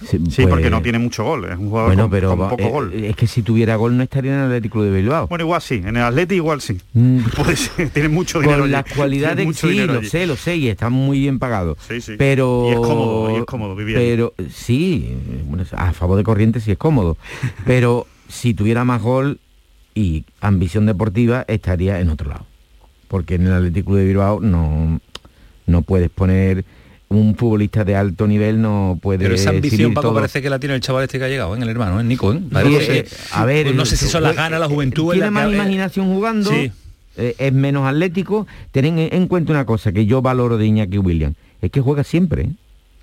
Sí, 0.00 0.18
sí 0.30 0.42
pues, 0.42 0.48
porque 0.48 0.70
no 0.70 0.80
tiene 0.80 0.98
mucho 0.98 1.24
gol, 1.24 1.44
es 1.44 1.58
un 1.58 1.68
jugador 1.68 1.90
bueno, 1.90 2.04
con, 2.04 2.10
pero 2.10 2.28
con 2.30 2.48
poco 2.48 2.62
eh, 2.62 2.70
gol. 2.70 2.94
Es 2.94 3.16
que 3.16 3.26
si 3.26 3.42
tuviera 3.42 3.76
gol 3.76 3.96
no 3.96 4.02
estaría 4.02 4.32
en 4.32 4.38
el 4.38 4.44
Atlético 4.46 4.82
de 4.82 4.90
Bilbao. 4.90 5.28
Bueno, 5.28 5.44
igual 5.44 5.60
sí, 5.60 5.74
en 5.74 5.96
el 5.96 6.02
Atleti 6.02 6.36
igual 6.36 6.60
sí. 6.60 6.80
Mm. 6.94 7.18
Pues 7.36 7.70
tiene 7.92 8.08
mucho 8.08 8.40
dinero. 8.40 8.60
Con 8.60 8.70
las 8.70 8.84
cualidades, 8.84 9.56
sí, 9.56 9.84
lo 9.84 9.98
allí. 9.98 10.08
sé, 10.08 10.26
lo 10.26 10.36
sé, 10.36 10.56
y 10.56 10.68
está 10.68 10.88
muy 10.88 11.20
bien 11.20 11.38
pagado. 11.38 11.76
Sí, 11.86 12.00
sí. 12.00 12.14
Pero... 12.16 12.64
Y 12.68 12.72
es 12.72 12.76
cómodo, 12.78 13.30
y 13.30 13.40
es 13.40 13.44
cómodo 13.44 13.76
vivir 13.76 13.96
Pero 13.96 14.32
sí, 14.50 15.14
bueno, 15.44 15.64
a 15.76 15.92
favor 15.92 16.16
de 16.16 16.24
Corrientes 16.24 16.64
sí 16.64 16.72
es 16.72 16.78
cómodo. 16.78 17.18
pero 17.66 18.06
si 18.30 18.54
tuviera 18.54 18.84
más 18.84 19.02
gol 19.02 19.40
y 19.94 20.24
ambición 20.40 20.86
deportiva 20.86 21.44
estaría 21.48 22.00
en 22.00 22.10
otro 22.10 22.30
lado. 22.30 22.46
Porque 23.08 23.34
en 23.34 23.46
el 23.46 23.52
Atlético 23.52 23.96
de 23.96 24.04
Bilbao 24.04 24.40
no, 24.40 25.00
no 25.66 25.82
puedes 25.82 26.10
poner 26.10 26.64
un 27.10 27.34
futbolista 27.34 27.84
de 27.84 27.96
alto 27.96 28.28
nivel 28.28 28.62
no 28.62 28.96
puede 29.02 29.18
pero 29.18 29.34
esa 29.34 29.50
ambición 29.50 29.94
Paco 29.94 30.08
todo. 30.08 30.14
parece 30.14 30.40
que 30.40 30.48
la 30.48 30.60
tiene 30.60 30.76
el 30.76 30.80
chaval 30.80 31.02
este 31.02 31.18
que 31.18 31.24
ha 31.24 31.28
llegado 31.28 31.56
en 31.56 31.60
¿eh? 31.60 31.64
el 31.64 31.70
hermano 31.70 32.00
Nico 32.04 32.32
¿eh? 32.32 32.40
Sí, 32.40 32.76
eh, 32.88 33.08
a 33.32 33.44
ver 33.44 33.74
no 33.74 33.84
sé 33.84 33.96
si 33.96 34.06
son 34.06 34.22
las 34.22 34.36
ganas 34.36 34.60
la 34.60 34.68
juventud 34.68 35.10
tiene 35.10 35.26
la 35.26 35.30
más 35.32 35.48
que, 35.48 35.54
imaginación 35.54 36.06
jugando 36.06 36.50
sí. 36.50 36.70
eh, 37.16 37.34
es 37.36 37.52
menos 37.52 37.84
atlético 37.84 38.46
ten 38.70 38.84
en, 38.84 38.98
en, 39.00 39.26
cuenta 39.26 39.50
una 39.50 39.66
cosa 39.66 39.90
que 39.90 40.06
yo 40.06 40.22
valoro 40.22 40.56
de 40.56 40.66
Iñaki 40.66 40.98
William 40.98 41.34
es 41.60 41.72
que 41.72 41.80
juega 41.80 42.04
siempre 42.04 42.42
¿eh? 42.42 42.50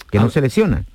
que 0.10 0.20
ah. 0.20 0.22
no 0.22 0.30
se 0.30 0.40
lesiona 0.40 0.86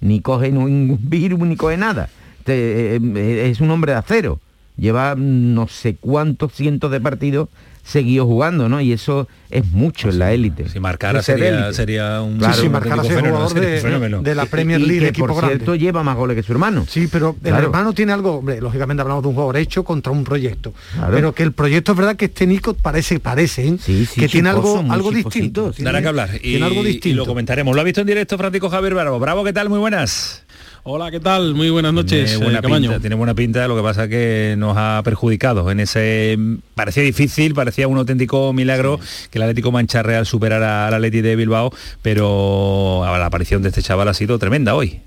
ni 0.00 0.22
coge 0.22 0.50
ningún 0.50 0.98
virus 1.02 1.40
ni 1.40 1.54
coge 1.56 1.76
nada 1.76 2.08
Te, 2.48 2.96
eh, 2.96 3.50
es 3.50 3.60
un 3.60 3.70
hombre 3.70 3.92
de 3.92 3.98
acero 3.98 4.40
lleva 4.78 5.14
no 5.16 5.68
sé 5.68 5.96
cuántos 6.00 6.52
cientos 6.54 6.90
de 6.90 7.00
partidos 7.00 7.48
seguido 7.84 8.26
jugando, 8.26 8.68
¿no? 8.68 8.82
Y 8.82 8.92
eso 8.92 9.28
es 9.48 9.64
mucho 9.64 10.10
en 10.10 10.18
la 10.18 10.32
élite. 10.32 10.68
Si 10.68 10.78
marcara 10.78 11.22
sería, 11.22 11.72
sería, 11.72 12.20
un 12.20 12.36
claro, 12.36 12.54
sí, 12.54 12.60
si 12.60 12.68
marcara 12.68 13.02
sería 13.02 13.30
jugador 13.30 13.54
de, 13.54 14.20
de, 14.22 14.34
la 14.34 14.44
Premier 14.44 14.78
League, 14.78 14.94
y, 14.94 14.96
y 14.96 15.00
que, 15.00 15.08
equipo 15.08 15.28
por 15.28 15.36
grande. 15.36 15.56
cierto 15.56 15.74
lleva 15.74 16.02
más 16.02 16.14
goles 16.14 16.36
que 16.36 16.42
su 16.42 16.52
hermano. 16.52 16.84
Sí, 16.86 17.08
pero 17.10 17.32
claro. 17.32 17.56
el 17.56 17.64
hermano 17.64 17.94
tiene 17.94 18.12
algo, 18.12 18.40
hombre, 18.40 18.60
lógicamente 18.60 19.00
hablamos 19.00 19.22
de 19.22 19.28
un 19.30 19.34
jugador 19.34 19.56
hecho 19.56 19.84
contra 19.84 20.12
un 20.12 20.22
proyecto. 20.22 20.74
Claro. 20.92 21.14
Pero 21.14 21.34
que 21.34 21.44
el 21.44 21.52
proyecto 21.52 21.92
es 21.92 21.98
verdad 21.98 22.16
que 22.16 22.26
este 22.26 22.46
Nico 22.46 22.74
parece, 22.74 23.20
parece, 23.20 23.66
¿eh? 23.66 23.78
sí, 23.80 24.04
sí, 24.04 24.20
que 24.20 24.28
tiene 24.28 24.50
algo, 24.50 24.84
algo 24.90 25.10
distinto. 25.10 25.72
Dará 25.78 26.02
que 26.02 26.08
hablar. 26.08 26.28
Y, 26.34 26.40
tiene 26.40 26.66
algo 26.66 26.82
distinto. 26.82 27.08
y 27.08 27.12
lo 27.14 27.24
comentaremos. 27.24 27.74
Lo 27.74 27.80
ha 27.80 27.84
visto 27.84 28.02
en 28.02 28.06
directo 28.06 28.36
Francisco 28.36 28.68
Javier 28.68 28.92
Bravo. 28.92 29.18
Bravo, 29.18 29.44
¿qué 29.44 29.54
tal? 29.54 29.70
Muy 29.70 29.78
buenas. 29.78 30.44
Hola, 30.84 31.10
¿qué 31.10 31.20
tal? 31.20 31.54
Muy 31.54 31.70
buenas 31.70 31.92
noches, 31.92 32.30
Tiene 32.30 32.44
buena, 32.44 32.58
eh, 32.60 32.62
pinta, 32.62 33.00
tiene 33.00 33.16
buena 33.16 33.34
pinta, 33.34 33.68
lo 33.68 33.76
que 33.76 33.82
pasa 33.82 34.08
que 34.08 34.54
nos 34.56 34.76
ha 34.76 35.02
perjudicado. 35.04 35.70
En 35.70 35.80
ese 35.80 36.38
parecía 36.74 37.02
difícil, 37.02 37.54
parecía 37.54 37.88
un 37.88 37.98
auténtico 37.98 38.52
milagro 38.52 39.00
que 39.30 39.38
el 39.38 39.42
Atlético 39.42 39.72
Mancha 39.72 40.02
Real 40.02 40.24
superara 40.24 40.86
al 40.86 40.94
Atleti 40.94 41.20
de 41.20 41.36
Bilbao, 41.36 41.72
pero 42.02 43.02
la 43.04 43.26
aparición 43.26 43.62
de 43.62 43.68
este 43.70 43.82
chaval 43.82 44.08
ha 44.08 44.14
sido 44.14 44.38
tremenda 44.38 44.74
hoy. 44.74 45.00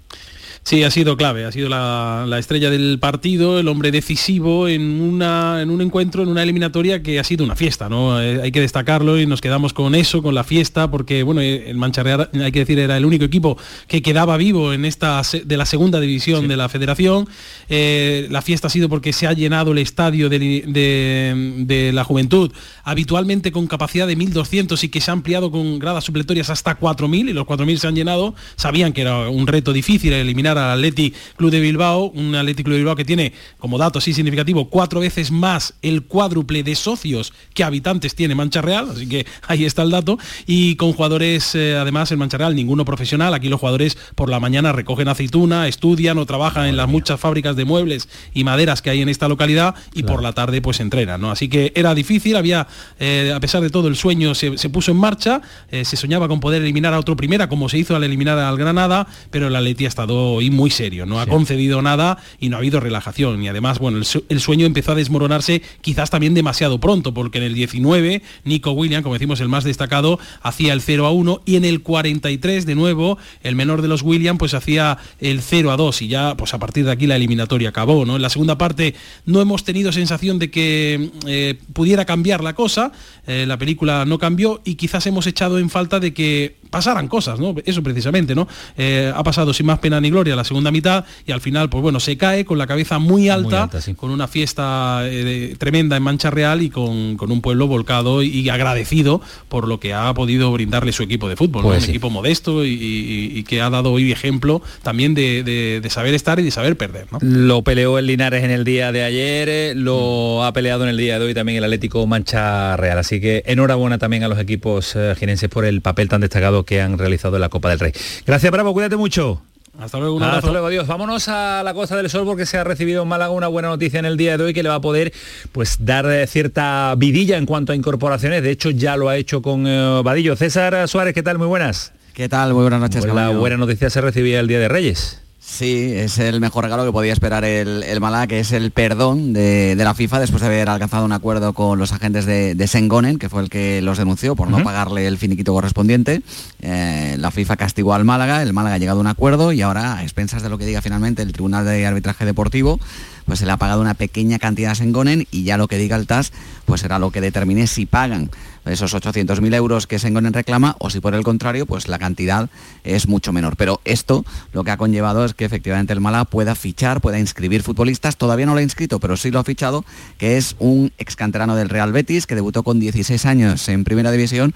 Sí, 0.64 0.84
ha 0.84 0.92
sido 0.92 1.18
clave, 1.18 1.44
ha 1.44 1.52
sido 1.52 1.70
la, 1.70 2.26
la 2.28 2.38
estrella 2.38 2.70
del 2.70 3.00
partido, 3.00 3.60
el 3.60 3.68
hombre 3.68 3.90
decisivo 3.90 4.68
en, 4.68 5.02
una, 5.02 5.60
en 5.64 5.72
un 5.72 5.82
encuentro, 5.82 6.22
en 6.22 6.30
una 6.30 6.44
eliminatoria 6.44 7.02
que 7.02 7.20
ha 7.20 7.24
sido 7.24 7.44
una 7.44 7.56
fiesta, 7.56 7.90
¿no? 7.90 8.22
Eh, 8.22 8.40
hay 8.44 8.52
que 8.52 8.62
destacarlo 8.62 9.20
y 9.20 9.26
nos 9.26 9.42
quedamos 9.42 9.74
con 9.74 9.96
eso, 9.96 10.22
con 10.22 10.36
la 10.36 10.44
fiesta, 10.44 10.90
porque 10.92 11.24
bueno, 11.24 11.42
eh, 11.42 11.68
el 11.72 11.78
Mancha 11.78 12.04
Real, 12.04 12.30
hay 12.40 12.52
que 12.52 12.60
decir, 12.60 12.78
era 12.78 12.96
el 12.96 13.06
único 13.06 13.26
equipo 13.26 13.58
que 13.88 14.04
quedaba 14.04 14.38
vivo 14.38 14.72
en 14.72 14.86
esta 14.86 15.24
de 15.44 15.58
la 15.58 15.66
segunda 15.66 16.00
división 16.00 16.48
de 16.48 16.56
la 16.56 16.70
federación. 16.70 17.28
Eh, 17.68 18.28
la 18.30 18.44
fiesta 18.44 18.68
ha 18.68 18.70
sido 18.70 18.88
porque 18.88 19.14
se 19.14 19.26
ha 19.26 19.34
llenado 19.34 19.72
el 19.72 19.80
estadio 19.80 20.30
de, 20.30 20.38
de- 20.68 21.54
de 21.66 21.92
la 21.92 22.04
juventud, 22.04 22.52
habitualmente 22.84 23.52
con 23.52 23.66
capacidad 23.66 24.06
de 24.06 24.16
1.200 24.16 24.82
y 24.84 24.90
que 24.90 25.02
se 25.02 25.10
ha 25.10 25.14
ampliado 25.14 25.50
con 25.50 25.80
gradas 25.80 26.04
supletorias 26.04 26.52
hasta 26.52 26.80
4.000 26.80 27.30
y 27.32 27.34
los 27.34 27.48
4.000 27.48 27.78
se 27.78 27.88
han 27.88 27.96
llenado. 27.96 28.36
Sabían 28.58 28.94
que 28.94 29.02
era 29.02 29.28
un 29.28 29.48
reto 29.48 29.74
difícil 29.74 30.14
eliminar 30.14 30.51
al 30.58 30.72
Atleti 30.78 31.14
Club 31.36 31.52
de 31.52 31.60
Bilbao, 31.60 32.12
un 32.12 32.36
Atleti 32.36 32.64
Club 32.64 32.74
de 32.74 32.80
Bilbao 32.80 32.96
que 32.96 33.06
tiene 33.06 33.34
como 33.60 33.78
dato 33.78 34.00
así 34.00 34.14
significativo 34.14 34.70
cuatro 34.70 35.00
veces 35.00 35.32
más 35.32 35.74
el 35.82 36.04
cuádruple 36.04 36.64
de 36.64 36.76
socios 36.76 37.34
que 37.54 37.64
habitantes 37.64 38.16
tiene 38.16 38.36
Mancha 38.36 38.62
Real, 38.62 38.90
así 38.92 39.08
que 39.08 39.26
ahí 39.48 39.66
está 39.66 39.84
el 39.84 39.92
dato, 39.92 40.18
y 40.46 40.76
con 40.76 40.94
jugadores 40.94 41.56
eh, 41.56 41.76
además 41.78 42.12
en 42.12 42.20
Mancha 42.20 42.38
Real 42.38 42.56
ninguno 42.56 42.86
profesional, 42.86 43.34
aquí 43.34 43.50
los 43.50 43.60
jugadores 43.60 43.98
por 44.16 44.30
la 44.30 44.40
mañana 44.40 44.72
recogen 44.72 45.08
aceituna, 45.08 45.68
estudian 45.68 46.18
o 46.18 46.26
trabajan 46.26 46.66
en 46.68 46.78
las 46.78 46.88
muchas 46.88 47.20
fábricas 47.20 47.56
de 47.56 47.66
muebles 47.66 48.10
y 48.34 48.44
maderas 48.44 48.82
que 48.82 48.90
hay 48.90 49.02
en 49.02 49.10
esta 49.10 49.28
localidad 49.28 49.76
y 49.94 50.04
por 50.04 50.24
la 50.24 50.34
tarde 50.34 50.62
pues 50.62 50.80
entrenan, 50.80 51.22
¿no? 51.22 51.32
Así 51.32 51.50
que 51.50 51.72
era 51.76 51.94
difícil, 51.96 52.36
había, 52.36 52.68
eh, 53.00 53.32
a 53.36 53.40
pesar 53.40 53.62
de 53.62 53.70
todo, 53.70 53.88
el 53.88 53.96
sueño 53.96 54.36
se, 54.36 54.58
se 54.58 54.70
puso 54.70 54.92
en 54.92 54.98
marcha, 54.98 55.42
eh, 55.70 55.86
se 55.86 55.98
soñaba 55.98 56.28
con 56.28 56.40
poder 56.40 56.62
eliminar 56.62 56.94
a 56.94 57.00
otro 57.00 57.16
primera, 57.16 57.50
como 57.50 57.70
se 57.70 57.78
hizo 57.78 57.96
al 57.96 58.04
eliminar 58.04 58.38
al 58.40 58.58
Granada, 58.58 59.08
pero 59.30 59.48
el 59.48 59.56
Atleti 59.56 59.86
ha 59.86 59.88
estado 59.88 60.41
hoy 60.42 60.50
muy 60.52 60.70
serio, 60.70 61.06
no 61.06 61.20
ha 61.20 61.26
concedido 61.28 61.82
nada 61.82 62.18
y 62.40 62.50
no 62.50 62.58
ha 62.58 62.60
habido 62.60 62.80
relajación. 62.80 63.42
Y 63.44 63.48
además, 63.48 63.80
bueno, 63.80 63.98
el, 63.98 64.06
su- 64.06 64.24
el 64.30 64.40
sueño 64.40 64.66
empezó 64.66 64.92
a 64.92 64.96
desmoronarse 64.96 65.62
quizás 65.82 66.10
también 66.10 66.34
demasiado 66.34 66.80
pronto, 66.80 67.14
porque 67.14 67.38
en 67.38 67.46
el 67.46 67.54
19, 67.54 68.22
Nico 68.44 68.72
William, 68.72 69.04
como 69.04 69.16
decimos, 69.16 69.40
el 69.42 69.50
más 69.50 69.64
destacado, 69.64 70.20
hacía 70.42 70.74
el 70.74 70.82
0 70.82 71.06
a 71.06 71.12
1 71.12 71.42
y 71.46 71.56
en 71.56 71.66
el 71.66 71.82
43, 71.82 72.66
de 72.66 72.76
nuevo, 72.76 73.18
el 73.44 73.56
menor 73.56 73.82
de 73.82 73.88
los 73.88 74.02
William, 74.02 74.38
pues 74.38 74.54
hacía 74.54 74.98
el 75.20 75.42
0 75.42 75.72
a 75.72 75.78
2 75.78 76.02
y 76.02 76.08
ya, 76.08 76.36
pues 76.36 76.54
a 76.54 76.60
partir 76.60 76.86
de 76.86 76.92
aquí 76.92 77.08
la 77.08 77.16
eliminatoria 77.16 77.70
acabó, 77.70 78.06
¿no? 78.06 78.16
En 78.16 78.22
la 78.22 78.30
segunda 78.30 78.58
parte 78.58 78.96
no 79.26 79.42
hemos 79.42 79.64
tenido 79.64 79.92
sensación 79.92 80.40
de 80.40 80.50
que 80.52 81.12
eh, 81.28 81.56
pudiera 81.74 82.06
cambiar 82.06 82.44
la 82.44 82.54
cosa, 82.54 82.92
eh, 83.28 83.46
la 83.48 83.58
película 83.58 84.06
no 84.06 84.18
cambió 84.20 84.62
y 84.66 84.76
quizás 84.76 85.06
hemos 85.08 85.28
echado 85.28 85.60
en 85.60 85.70
falta 85.70 86.00
de 86.00 86.14
que 86.14 86.56
pasaran 86.72 87.08
cosas, 87.08 87.40
¿no? 87.40 87.54
Eso 87.64 87.84
precisamente, 87.84 88.34
¿no? 88.34 88.48
Eh, 88.78 89.12
ha 89.16 89.24
pasado 89.24 89.54
sin 89.54 89.68
más 89.68 89.78
pena 89.78 90.02
ni 90.02 90.10
gloria 90.10 90.36
la 90.36 90.44
segunda 90.44 90.72
mitad 90.72 91.06
y 91.28 91.32
al 91.32 91.42
final, 91.42 91.70
pues 91.70 91.84
bueno, 91.84 92.00
se 92.00 92.18
cae 92.18 92.46
con 92.46 92.58
la 92.58 92.66
cabeza 92.66 92.98
muy 92.98 93.30
alta, 93.30 93.70
con 93.96 94.10
una 94.10 94.28
fiesta 94.28 95.02
eh, 95.06 95.56
tremenda 95.60 95.98
en 95.98 96.04
Mancha 96.04 96.32
Real 96.32 96.62
y 96.64 96.70
con, 96.70 97.18
con 97.18 97.32
un 97.32 97.42
pueblo 97.42 97.68
volcado 97.68 98.24
y, 98.24 98.50
agradecido 98.50 99.22
por 99.50 99.68
lo 99.68 99.80
que 99.80 99.94
ha 99.94 100.14
podido 100.14 100.52
brindarle 100.52 100.92
su 100.92 101.04
equipo 101.04 101.30
de 101.30 101.36
fútbol, 101.36 101.62
¿no? 101.64 101.70
Pues 101.70 101.84
un 101.84 101.90
equipo 101.92 102.10
modesto 102.10 102.66
y, 102.66 102.70
y- 102.70 103.38
y 103.40 103.44
que 103.44 103.62
ha 103.62 103.70
dado 103.70 103.92
hoy 103.92 104.12
ejemplo 104.12 104.62
también 104.82 105.14
de, 105.14 105.44
de- 105.44 105.80
de 105.82 105.90
saber 105.90 106.14
estar 106.14 106.40
y 106.40 106.44
de 106.44 106.52
saber 106.52 106.78
perder, 106.78 107.08
¿no? 107.12 107.20
Lo 107.22 107.62
peleó 107.64 107.98
el 108.00 108.08
Linares 108.08 108.44
en 108.44 108.52
el 108.52 108.64
día 108.64 108.92
de 108.92 109.04
ayer, 109.04 109.50
eh, 109.50 109.74
lo 109.76 110.44
ha 110.44 110.54
peleado 110.54 110.84
en 110.84 110.90
el 110.90 110.98
día 110.98 111.20
de 111.20 111.26
hoy 111.26 111.34
también 111.34 111.58
el 111.58 111.64
Atlético 111.66 112.06
Mancha 112.08 112.78
Real. 112.78 112.98
Así 112.98 113.20
que 113.22 113.44
enhorabuena 113.46 113.98
también 113.98 114.24
a 114.24 114.28
los 114.28 114.40
equipos 114.40 114.96
jienenses 115.18 115.50
por 115.50 115.66
el 115.66 115.82
papel 115.82 116.08
tan 116.10 116.22
destacado 116.22 116.61
que 116.66 116.82
han 116.82 116.98
realizado 116.98 117.36
en 117.36 117.42
la 117.42 117.50
Copa 117.50 117.70
del 117.70 117.80
Rey. 117.80 117.92
Gracias, 118.26 118.52
Bravo, 118.52 118.74
cuídate 118.74 118.98
mucho. 118.98 119.42
Hasta 119.80 120.00
luego, 120.00 120.16
un 120.16 120.24
Hasta 120.24 120.52
luego, 120.52 120.68
adiós. 120.68 120.86
Vámonos 120.86 121.28
a 121.30 121.64
la 121.64 121.74
Costa 121.74 121.96
del 121.96 122.10
Sol 122.10 122.26
porque 122.26 122.46
se 122.46 122.58
ha 122.58 122.64
recibido 122.64 123.04
en 123.04 123.08
Málaga 123.08 123.32
una 123.32 123.48
buena 123.48 123.70
noticia 123.70 124.00
en 124.00 124.06
el 124.06 124.18
día 124.18 124.38
de 124.38 124.44
hoy 124.44 124.54
que 124.54 124.64
le 124.64 124.70
va 124.70 124.76
a 124.76 124.82
poder 124.82 125.14
pues 125.52 125.78
dar 125.80 126.06
eh, 126.12 126.28
cierta 126.28 126.94
vidilla 126.98 127.38
en 127.38 127.46
cuanto 127.46 127.72
a 127.72 127.76
incorporaciones. 127.76 128.44
De 128.44 128.52
hecho, 128.52 128.70
ya 128.70 128.98
lo 128.98 129.08
ha 129.08 129.16
hecho 129.16 129.42
con 129.42 129.66
eh, 129.66 130.02
Vadillo. 130.04 130.36
César 130.36 130.88
Suárez, 130.88 131.14
¿qué 131.14 131.24
tal? 131.24 131.38
Muy 131.38 131.48
buenas. 131.48 131.94
¿Qué 132.14 132.28
tal? 132.28 132.54
Muy 132.54 132.64
buenas 132.64 132.82
noches. 132.82 133.02
Pues 133.02 133.16
la 133.16 133.30
buena 133.30 133.58
noticia 133.58 133.90
se 133.90 134.02
recibía 134.02 134.42
el 134.42 134.48
día 134.48 134.60
de 134.60 134.68
Reyes. 134.68 135.21
Sí, 135.44 135.92
es 135.96 136.20
el 136.20 136.40
mejor 136.40 136.66
regalo 136.66 136.86
que 136.86 136.92
podía 136.92 137.12
esperar 137.12 137.44
el, 137.44 137.82
el 137.82 138.00
Málaga, 138.00 138.28
que 138.28 138.40
es 138.40 138.52
el 138.52 138.70
perdón 138.70 139.34
de, 139.34 139.76
de 139.76 139.84
la 139.84 139.96
FIFA 139.96 140.20
después 140.20 140.40
de 140.40 140.48
haber 140.48 140.70
alcanzado 140.70 141.04
un 141.04 141.14
acuerdo 141.14 141.54
con 141.54 141.80
los 141.80 141.92
agentes 141.94 142.28
de, 142.28 142.54
de 142.54 142.68
Sengonen, 142.68 143.18
que 143.18 143.28
fue 143.28 143.42
el 143.42 143.50
que 143.50 143.82
los 143.82 143.98
denunció 143.98 144.36
por 144.36 144.52
no 144.52 144.64
pagarle 144.64 145.08
el 145.08 145.18
finiquito 145.18 145.52
correspondiente. 145.52 146.22
Eh, 146.62 147.16
la 147.18 147.32
FIFA 147.32 147.58
castigó 147.58 147.96
al 147.96 148.06
Málaga, 148.06 148.44
el 148.44 148.54
Málaga 148.54 148.76
ha 148.76 148.78
llegado 148.78 149.00
a 149.00 149.02
un 149.02 149.08
acuerdo 149.08 149.52
y 149.52 149.64
ahora, 149.64 149.98
a 149.98 150.04
expensas 150.04 150.44
de 150.44 150.50
lo 150.50 150.60
que 150.60 150.68
diga 150.68 150.84
finalmente 150.84 151.24
el 151.24 151.34
Tribunal 151.34 151.66
de 151.66 151.88
Arbitraje 151.88 152.24
Deportivo, 152.24 152.80
pues 153.26 153.40
se 153.40 153.48
le 153.48 153.52
ha 153.52 153.58
pagado 153.58 153.82
una 153.82 153.96
pequeña 153.96 154.38
cantidad 154.38 154.74
a 154.74 154.76
Sengonen 154.76 155.26
y 155.32 155.44
ya 155.44 155.58
lo 155.58 155.68
que 155.68 155.80
diga 155.80 155.96
el 155.96 156.06
TAS, 156.06 156.34
pues 156.66 156.82
será 156.82 157.00
lo 157.00 157.10
que 157.10 157.20
determine 157.20 157.66
si 157.66 157.88
pagan 157.88 158.30
esos 158.66 158.94
800.000 158.94 159.56
euros 159.56 159.88
que 159.88 160.00
Sengonen 160.00 160.34
reclama 160.34 160.76
o 160.80 160.90
si 160.90 161.00
por 161.00 161.16
el 161.16 161.24
contrario, 161.24 161.66
pues 161.66 161.88
la 161.88 162.00
cantidad 162.00 162.50
es 162.84 163.08
mucho 163.08 163.34
menor. 163.34 163.56
Pero 163.58 163.82
esto 163.86 164.26
lo 164.54 164.64
que 164.64 164.72
ha 164.72 164.78
conllevado 164.78 165.26
es 165.26 165.34
que 165.34 165.46
efectivamente 165.46 165.94
el 165.94 166.02
Málaga 166.02 166.26
pueda 166.26 166.56
fichar, 166.56 167.02
pueda 167.02 167.20
inscribir 167.20 167.64
futbolistas, 167.64 168.18
todavía 168.18 168.46
no 168.46 168.54
lo 168.54 168.60
ha 168.60 168.64
inscrito, 168.64 169.00
pero 169.00 169.18
sí 169.18 169.32
lo 169.32 169.40
ha 169.40 169.44
fichado, 169.44 169.86
que 170.18 170.38
es 170.38 170.56
un 170.60 170.92
excanterano 170.98 171.56
del 171.56 171.70
Real 171.70 171.92
Betis, 171.92 172.28
que 172.28 172.36
debutó 172.36 172.64
con 172.64 172.80
16 172.80 173.26
años 173.26 173.68
en 173.70 173.84
Primera 173.84 174.12
División 174.12 174.54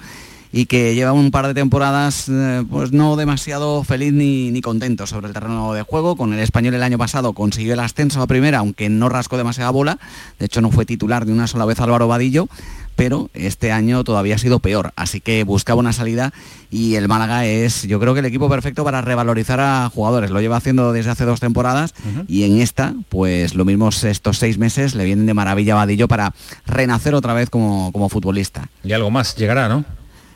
y 0.56 0.68
que 0.68 0.95
lleva 0.95 1.12
un 1.12 1.32
par 1.32 1.47
de 1.47 1.53
temporadas 1.53 2.30
eh, 2.30 2.64
pues 2.70 2.93
no 2.93 3.18
demasiado 3.18 3.84
feliz 3.84 4.14
ni, 4.14 4.51
ni 4.51 4.62
contento 4.62 5.06
sobre 5.06 5.28
el 5.28 5.34
terreno 5.34 5.74
de 5.74 5.82
juego. 5.82 6.16
Con 6.16 6.34
el 6.34 6.39
español 6.39 6.76
el 6.76 6.84
año 6.84 6.97
pasado 6.97 7.34
consiguió 7.34 7.74
el 7.74 7.80
ascenso 7.82 8.22
a 8.22 8.28
primera, 8.28 8.60
aunque 8.60 8.88
no 8.88 9.10
rascó 9.10 9.36
demasiada 9.36 9.70
bola. 9.72 9.99
De 10.39 10.45
hecho, 10.45 10.62
no 10.62 10.72
fue 10.72 10.86
titular 10.86 11.26
de 11.26 11.34
una 11.34 11.47
sola 11.47 11.66
vez 11.66 11.78
Álvaro 11.82 12.08
Vadillo, 12.08 12.47
pero 12.96 13.30
este 13.34 13.72
año 13.72 14.04
todavía 14.04 14.36
ha 14.36 14.38
sido 14.38 14.60
peor. 14.60 14.91
Así 14.96 15.22
que 15.22 15.43
buscaba 15.43 15.80
una 15.80 15.93
salida 15.93 16.34
y 16.70 16.96
el 16.96 17.08
Málaga 17.08 17.46
es, 17.46 17.84
yo 17.84 18.00
creo 18.00 18.14
que 18.14 18.20
el 18.22 18.26
equipo 18.26 18.50
perfecto 18.50 18.84
para 18.84 19.02
revalorizar 19.02 19.60
a 19.60 19.89
jugadores. 19.93 20.32
Lo 20.32 20.41
lleva 20.41 20.58
haciendo 20.58 20.91
desde 20.93 21.12
hace 21.12 21.26
dos 21.26 21.39
temporadas 21.39 21.93
y 22.28 22.43
en 22.43 22.62
esta, 22.62 22.93
pues 23.10 23.56
lo 23.56 23.66
mismo 23.66 23.89
estos 23.89 24.38
seis 24.38 24.58
meses 24.58 24.96
le 24.96 25.06
vienen 25.06 25.26
de 25.26 25.34
maravilla 25.34 25.74
a 25.74 25.78
Vadillo 25.78 26.08
para 26.08 26.34
renacer 26.66 27.16
otra 27.16 27.34
vez 27.34 27.50
como, 27.50 27.91
como 27.91 28.10
futbolista. 28.10 28.70
Y 28.84 28.93
algo 28.93 29.12
más 29.12 29.36
llegará, 29.36 29.70
¿no? 29.70 29.86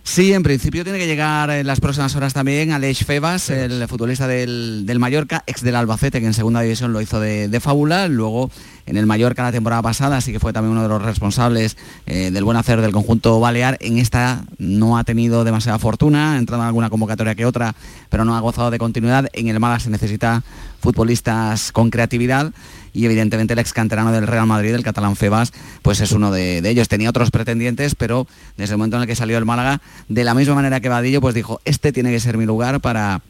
Sí, 0.03 0.33
en 0.33 0.43
principio 0.43 0.83
tiene 0.83 0.97
que 0.97 1.05
llegar 1.05 1.49
en 1.51 1.67
las 1.67 1.79
próximas 1.79 2.15
horas 2.15 2.33
también 2.33 2.71
Aleix 2.71 3.05
Febas, 3.05 3.49
el 3.49 3.87
futbolista 3.87 4.27
del, 4.27 4.85
del 4.85 4.97
Mallorca, 4.97 5.43
ex 5.45 5.61
del 5.61 5.75
Albacete, 5.75 6.19
que 6.19 6.25
en 6.25 6.33
segunda 6.33 6.61
división 6.61 6.93
lo 6.93 7.01
hizo 7.01 7.19
de, 7.19 7.47
de 7.47 7.59
fábula. 7.59 8.07
Luego 8.07 8.49
en 8.85 8.97
el 8.97 9.05
Mallorca 9.05 9.43
la 9.43 9.51
temporada 9.51 9.83
pasada, 9.83 10.17
así 10.17 10.31
que 10.31 10.39
fue 10.39 10.51
también 10.51 10.71
uno 10.71 10.81
de 10.81 10.89
los 10.89 11.01
responsables 11.01 11.77
eh, 12.07 12.31
del 12.31 12.43
buen 12.43 12.57
hacer 12.57 12.81
del 12.81 12.91
conjunto 12.91 13.39
balear. 13.39 13.77
En 13.81 13.99
esta 13.99 14.45
no 14.57 14.97
ha 14.97 15.03
tenido 15.03 15.43
demasiada 15.43 15.77
fortuna, 15.77 16.33
ha 16.33 16.37
entrado 16.37 16.63
en 16.63 16.67
alguna 16.67 16.89
convocatoria 16.89 17.35
que 17.35 17.45
otra, 17.45 17.75
pero 18.09 18.25
no 18.25 18.35
ha 18.35 18.39
gozado 18.39 18.71
de 18.71 18.79
continuidad. 18.79 19.27
En 19.33 19.47
el 19.47 19.59
Málaga 19.59 19.79
se 19.79 19.91
necesita 19.91 20.43
futbolistas 20.81 21.71
con 21.71 21.91
creatividad 21.91 22.51
y 22.99 23.05
evidentemente 23.05 23.53
el 23.53 23.59
ex 23.59 23.71
canterano 23.71 24.11
del 24.11 24.27
Real 24.27 24.45
Madrid, 24.45 24.73
el 24.73 24.83
catalán 24.83 25.15
Febas, 25.15 25.53
pues 25.81 26.01
es 26.01 26.11
uno 26.11 26.31
de, 26.31 26.61
de 26.61 26.69
ellos. 26.69 26.89
Tenía 26.89 27.09
otros 27.09 27.31
pretendientes, 27.31 27.95
pero 27.95 28.27
desde 28.57 28.73
el 28.73 28.77
momento 28.77 28.97
en 28.97 29.03
el 29.03 29.07
que 29.07 29.15
salió 29.15 29.37
el 29.37 29.45
Málaga, 29.45 29.81
de 30.09 30.23
la 30.23 30.33
misma 30.33 30.55
manera 30.55 30.81
que 30.81 30.89
Vadillo, 30.89 31.21
pues 31.21 31.33
dijo, 31.33 31.61
este 31.63 31.93
tiene 31.93 32.11
que 32.11 32.19
ser 32.19 32.37
mi 32.37 32.45
lugar 32.45 32.81
para 32.81 33.21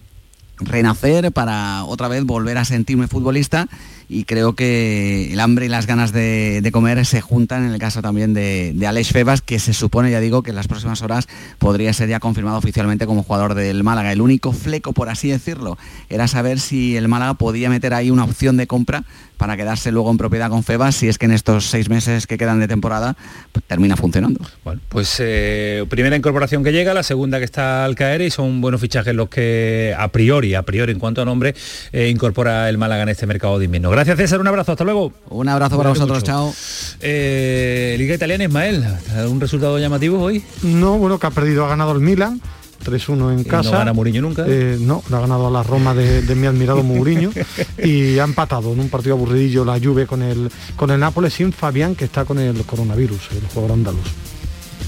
renacer, 0.60 1.32
para 1.32 1.84
otra 1.86 2.08
vez 2.08 2.24
volver 2.26 2.58
a 2.58 2.66
sentirme 2.66 3.08
futbolista 3.08 3.68
y 4.10 4.24
creo 4.24 4.54
que 4.54 5.32
el 5.32 5.40
hambre 5.40 5.68
y 5.68 5.70
las 5.70 5.86
ganas 5.86 6.12
de, 6.12 6.62
de 6.62 6.72
comer 6.72 7.06
se 7.06 7.22
juntan 7.22 7.64
en 7.66 7.72
el 7.72 7.80
caso 7.80 8.02
también 8.02 8.34
de, 8.34 8.74
de 8.74 8.88
Alex 8.88 9.10
Febas, 9.10 9.42
que 9.42 9.60
se 9.60 9.72
supone, 9.72 10.10
ya 10.10 10.20
digo, 10.20 10.42
que 10.42 10.50
en 10.50 10.56
las 10.56 10.68
próximas 10.68 11.04
horas 11.04 11.28
podría 11.60 11.94
ser 11.94 12.10
ya 12.10 12.20
confirmado 12.20 12.58
oficialmente 12.58 13.06
como 13.06 13.22
jugador 13.22 13.54
del 13.54 13.84
Málaga. 13.84 14.12
El 14.12 14.22
único 14.22 14.52
fleco, 14.52 14.94
por 14.94 15.10
así 15.10 15.30
decirlo, 15.30 15.78
era 16.10 16.28
saber 16.28 16.60
si 16.60 16.98
el 16.98 17.08
Málaga 17.08 17.36
podía 17.36 17.70
meter 17.70 17.94
ahí 17.94 18.10
una 18.10 18.24
opción 18.24 18.58
de 18.58 18.66
compra 18.66 19.04
para 19.38 19.56
quedarse 19.56 19.92
luego 19.94 20.12
en 20.12 20.18
propiedad 20.18 20.50
con 20.50 20.64
Febas, 20.64 20.96
si 20.96 21.08
es 21.08 21.18
que 21.18 21.26
en 21.26 21.32
estos 21.32 21.66
seis 21.66 21.88
meses 21.90 22.28
que 22.28 22.38
quedan 22.38 22.60
de 22.60 22.68
temporada 22.68 23.16
pues, 23.54 23.64
termina 23.66 23.96
funcionando. 23.96 24.46
Bueno, 24.66 24.82
pues 24.90 25.16
eh, 25.20 25.86
primera 25.88 26.18
incorporación 26.18 26.62
que 26.62 26.74
llega, 26.74 26.94
la 26.94 27.04
segunda 27.04 27.40
que 27.40 27.46
está 27.46 27.86
al 27.86 27.96
caer 27.96 28.22
y 28.22 28.32
son 28.32 28.60
buenos 28.60 28.82
fichajes 28.82 29.16
los 29.16 29.30
que 29.30 29.96
a 29.98 30.10
priori, 30.10 30.56
a 30.56 30.64
priori 30.64 30.92
en 30.92 31.00
cuanto 31.00 31.22
a 31.22 31.26
nombre, 31.26 31.56
eh, 31.94 32.10
incorpora 32.10 32.68
el 32.68 32.78
Málaga 32.78 33.04
en 33.04 33.10
este 33.10 33.28
mercado 33.28 33.60
de 33.60 33.66
invierno. 33.66 33.90
Gracias 34.00 34.18
César, 34.18 34.40
un 34.40 34.48
abrazo, 34.48 34.72
hasta 34.72 34.86
luego. 34.86 35.12
Un 35.30 35.50
abrazo 35.50 35.76
para 35.76 35.90
vosotros, 35.90 36.20
mucho. 36.20 36.26
chao. 36.26 36.54
Eh, 37.02 37.96
Liga 37.98 38.16
Italiana, 38.16 38.46
Ismael, 38.46 38.86
¿un 39.30 39.42
resultado 39.42 39.78
llamativo 39.78 40.22
hoy? 40.22 40.42
No, 40.64 40.98
bueno, 40.98 41.20
que 41.20 41.28
ha 41.28 41.32
perdido, 41.32 41.66
ha 41.66 41.68
ganado 41.68 41.92
el 41.92 42.00
Milan. 42.00 42.40
3-1 42.86 43.34
en 43.34 43.40
Y 43.40 43.44
casa. 43.44 43.72
no 43.72 43.78
gana 43.80 43.92
Mourinho 43.92 44.22
nunca. 44.22 44.46
Eh, 44.48 44.78
no, 44.80 45.04
le 45.10 45.16
ha 45.18 45.20
ganado 45.20 45.48
a 45.48 45.52
la 45.52 45.64
Roma 45.64 45.94
de, 45.94 46.22
de 46.22 46.34
mi 46.34 46.48
admirado 46.48 46.82
Mourinho 46.82 47.32
y 47.84 48.18
ha 48.20 48.24
empatado 48.24 48.72
en 48.72 48.80
un 48.80 48.88
partido 48.88 49.16
aburridillo 49.16 49.66
la 49.66 49.78
Juve 49.78 50.08
con 50.08 50.22
el 50.22 50.50
con 50.78 50.92
el 50.92 51.00
Nápoles 51.02 51.34
sin 51.34 51.52
Fabián 51.52 51.94
que 51.96 52.06
está 52.06 52.24
con 52.24 52.40
el 52.40 52.64
coronavirus, 52.64 53.20
el 53.34 53.48
jugador 53.54 53.74
andaluz. 53.74 54.08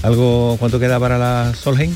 ¿Algo 0.02 0.56
cuánto 0.58 0.80
queda 0.80 0.98
para 0.98 1.18
la 1.18 1.52
Solheim? 1.54 1.94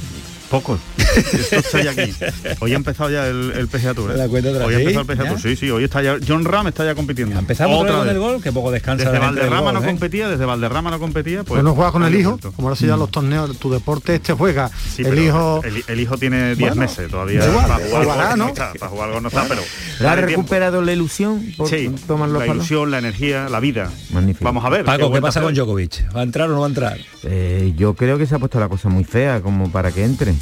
Poco. 0.50 0.78
Esto 1.16 1.56
está 1.56 1.82
ya 1.82 1.90
aquí. 1.90 2.12
Hoy 2.60 2.72
ha 2.72 2.76
empezado 2.76 3.10
ya 3.10 3.26
el, 3.26 3.52
el 3.52 3.68
PGA 3.68 3.94
Tour. 3.94 4.10
¿eh? 4.10 4.14
¿Te 4.14 4.18
das 4.20 4.28
cuenta 4.28 4.50
otra 4.50 4.66
Hoy 4.66 4.74
ha 4.74 4.78
vez? 4.78 4.86
empezado 4.86 5.00
el 5.00 5.16
PGA 5.16 5.24
¿Ya? 5.24 5.30
Tour. 5.30 5.40
Sí, 5.40 5.56
sí, 5.56 5.70
hoy 5.70 5.84
está 5.84 6.02
ya. 6.02 6.16
John 6.26 6.44
Ram 6.44 6.68
está 6.68 6.84
ya 6.84 6.94
compitiendo. 6.94 7.38
Empezamos 7.38 7.80
otra 7.82 7.90
vez 7.90 7.98
con 7.98 8.06
vez. 8.06 8.14
el 8.14 8.20
gol, 8.20 8.42
que 8.42 8.52
poco 8.52 8.70
descansa 8.70 9.04
Desde 9.04 9.12
del 9.12 9.20
Valderrama 9.20 9.60
gol, 9.72 9.74
no 9.74 9.80
¿eh? 9.80 9.86
competía, 9.86 10.28
desde 10.28 10.44
Valderrama 10.44 10.90
no 10.90 10.98
competía. 11.00 11.38
Pues 11.38 11.48
Pues 11.48 11.64
no 11.64 11.74
juega 11.74 11.90
con 11.90 12.04
el 12.04 12.14
hijo, 12.14 12.30
vuelto. 12.30 12.52
como 12.52 12.68
ahora 12.68 12.78
se 12.78 12.86
ya 12.86 12.96
los 12.96 13.10
torneos, 13.10 13.58
tu 13.58 13.72
deporte 13.72 14.14
este 14.14 14.34
juega. 14.34 14.70
Sí, 14.94 15.02
el 15.02 15.18
hijo 15.18 15.62
el, 15.64 15.82
el 15.88 16.00
hijo 16.00 16.16
tiene 16.16 16.54
10 16.54 16.58
Bueno, 16.58 16.74
meses 16.76 17.10
todavía. 17.10 17.44
igual, 17.46 17.66
para 17.66 17.84
jugar 17.86 18.20
algo 18.20 18.36
¿no? 18.36 18.44
no 18.44 18.48
está, 18.52 18.72
para 18.74 18.90
jugar 18.90 19.08
algo 19.08 19.20
no 19.22 19.28
está, 19.28 19.44
pero 19.48 19.62
¿La 20.00 20.12
ha 20.12 20.16
recuperado 20.16 20.82
la 20.82 20.92
ilusión? 20.92 21.44
Por 21.56 21.68
Sí, 21.68 21.90
tomar 22.06 22.28
los 22.28 22.40
la 22.40 22.46
palos? 22.46 22.56
ilusión, 22.66 22.90
la 22.90 22.98
energía, 22.98 23.48
la 23.48 23.58
vida. 23.60 23.90
Magnífico. 24.12 24.44
Vamos 24.44 24.64
a 24.64 24.68
ver. 24.68 24.84
Paco, 24.84 25.10
¿qué 25.12 25.20
pasa 25.20 25.40
con. 25.40 25.54
Djokovic? 25.54 26.14
¿Va 26.14 26.20
a 26.20 26.22
entrar 26.22 26.48
o 26.50 26.52
no 26.52 26.60
va 26.60 26.66
a 26.66 26.68
entrar? 26.68 26.98
Eh, 27.24 27.72
yo 27.76 27.94
creo 27.94 28.16
que 28.18 28.26
se 28.26 28.34
ha 28.34 28.38
puesto 28.38 28.60
la 28.60 28.68
cosa 28.68 28.88
muy 28.88 29.02
fea 29.04 29.40
como 29.40 29.72
para 29.72 29.90
que 29.90 30.04
entre. 30.04 30.35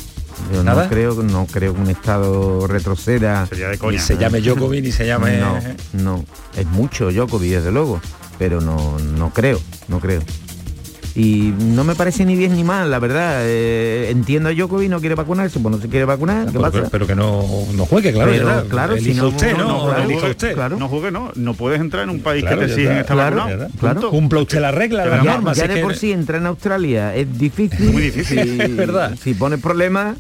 Yo 0.53 0.63
¿Nada? 0.63 0.85
no 0.85 0.89
creo, 0.91 1.15
no 1.23 1.47
creo 1.47 1.75
que 1.75 1.81
un 1.81 1.91
estado 1.91 2.67
retroceda. 2.67 3.47
Sería 3.47 3.67
de 3.67 3.73
Ni 3.73 3.79
coña. 3.79 4.01
se 4.01 4.17
llame 4.19 4.41
Djokovic 4.41 4.85
ni 4.85 4.93
se 4.93 5.07
llame... 5.07 5.39
No, 5.39 5.59
no. 5.95 6.25
Es 6.57 6.67
mucho 6.67 7.11
Djokovic, 7.11 7.51
desde 7.53 7.73
luego. 7.73 8.01
Pero 8.39 8.61
no, 8.61 8.99
no 9.17 9.31
creo, 9.31 9.61
no 9.89 10.01
creo. 10.01 10.21
Y 11.17 11.55
no 11.59 11.85
me 11.85 11.95
parece 11.95 12.25
ni 12.25 12.35
bien 12.35 12.57
ni 12.57 12.65
mal, 12.65 12.91
la 12.91 12.99
verdad. 12.99 13.43
Eh, 13.43 14.09
entiendo 14.11 14.49
a 14.49 14.53
Djokovic, 14.53 14.91
no 14.91 14.99
quiere 14.99 15.15
vacunarse, 15.15 15.61
pues 15.61 15.77
no 15.77 15.81
se 15.81 15.89
quiere 15.89 16.05
vacunar. 16.05 16.47
¿Qué 16.47 16.51
Pero, 16.53 16.61
pasa? 16.61 16.73
pero- 16.73 16.89
pero 16.91 17.07
que 17.07 17.15
no, 17.15 17.45
no 17.73 17.87
juegue, 17.87 18.13
claro. 18.13 18.33
Pero, 18.33 18.49
ya, 18.49 18.69
claro, 18.69 18.97
si 18.99 19.15
no- 19.15 19.29
usted, 19.29 19.53
¿no? 19.57 19.59
no, 19.59 19.87
No, 19.93 19.97
Elija 19.97 20.19
juegue, 20.21 20.31
usted. 20.33 20.55
claro. 20.55 20.77
no 20.77 20.89
juegue, 20.89 21.13
no. 21.13 21.31
No 21.37 21.55
puedes 21.55 21.81
entrar 21.81 22.03
en 22.03 22.11
un 22.11 22.21
país 22.21 22.43
Claro, 22.43 22.59
que 22.63 22.67
te 22.67 22.73
exigen 22.73 22.97
estar 22.99 23.17
Claro, 23.17 23.37
vacunado. 23.37 23.69
claro. 23.79 24.11
Cumpla 24.11 24.41
usted 24.41 24.61
la 24.61 24.73
regla, 24.73 25.07
la 25.07 25.23
ya, 25.23 25.35
norma. 25.35 25.53
ya 25.53 25.63
si 25.69 25.75
de 25.75 25.83
por 25.83 25.93
que- 25.93 25.99
sí 25.99 26.11
entrar 26.13 26.41
en 26.41 26.47
Australia 26.49 27.15
es 27.15 27.39
difícil. 27.39 27.91
Muy 27.93 28.03
difícil. 28.03 28.43
Si, 28.43 28.61
Es 28.61 28.77
verdad. 28.77 29.15
Si 29.23 29.35
pones 29.35 29.61
problemas 29.61 30.17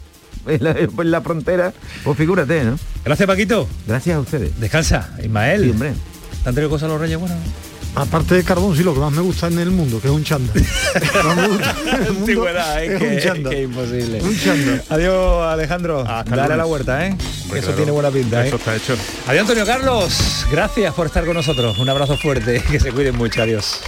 en 0.46 0.64
la, 0.64 0.70
en 0.72 1.10
la 1.10 1.20
frontera, 1.20 1.72
pues 2.02 2.16
figúrate, 2.16 2.64
¿no? 2.64 2.78
Gracias, 3.04 3.26
Paquito. 3.26 3.68
Gracias 3.86 4.16
a 4.16 4.20
ustedes. 4.20 4.58
Descansa. 4.60 5.10
Ismael. 5.22 5.62
Sí, 5.64 5.70
hombre. 5.70 5.92
¿Te 6.42 6.48
han 6.48 6.54
traído 6.54 6.70
cosas 6.70 6.88
los 6.88 7.00
Reyes 7.00 7.18
Buenos? 7.18 7.38
aparte 7.94 8.34
de 8.34 8.44
carbón, 8.44 8.76
sí, 8.76 8.82
lo 8.82 8.92
que 8.92 9.00
más 9.00 9.12
me 9.12 9.22
gusta 9.22 9.46
en 9.46 9.58
el 9.58 9.70
mundo, 9.70 10.00
que 10.00 10.08
es 10.08 10.12
un 10.12 10.24
chanda. 10.24 10.52
Antigüedad, 12.08 12.82
es 12.82 12.90
es 12.90 12.98
que, 12.98 13.06
un 13.08 13.18
chanda. 13.20 13.50
que 13.50 13.62
imposible. 13.62 14.22
Un 14.22 14.38
chanda. 14.38 14.82
Adiós, 14.90 15.52
Alejandro. 15.52 16.00
Hasta 16.00 16.36
Dale 16.36 16.54
a 16.54 16.56
la 16.56 16.66
huerta, 16.66 17.06
¿eh? 17.06 17.16
Eso 17.18 17.60
claro. 17.60 17.74
tiene 17.74 17.92
buena 17.92 18.10
pinta, 18.10 18.44
¿eh? 18.44 18.48
Eso 18.48 18.56
está 18.56 18.74
hecho. 18.74 18.96
Adiós, 19.26 19.42
Antonio 19.42 19.64
Carlos. 19.64 20.46
Gracias 20.50 20.92
por 20.94 21.06
estar 21.06 21.24
con 21.24 21.34
nosotros. 21.34 21.78
Un 21.78 21.88
abrazo 21.88 22.16
fuerte. 22.16 22.62
Que 22.74 22.80
se 22.80 22.90
cuiden 22.90 23.16
mucho. 23.16 23.42
Adiós. 23.42 23.80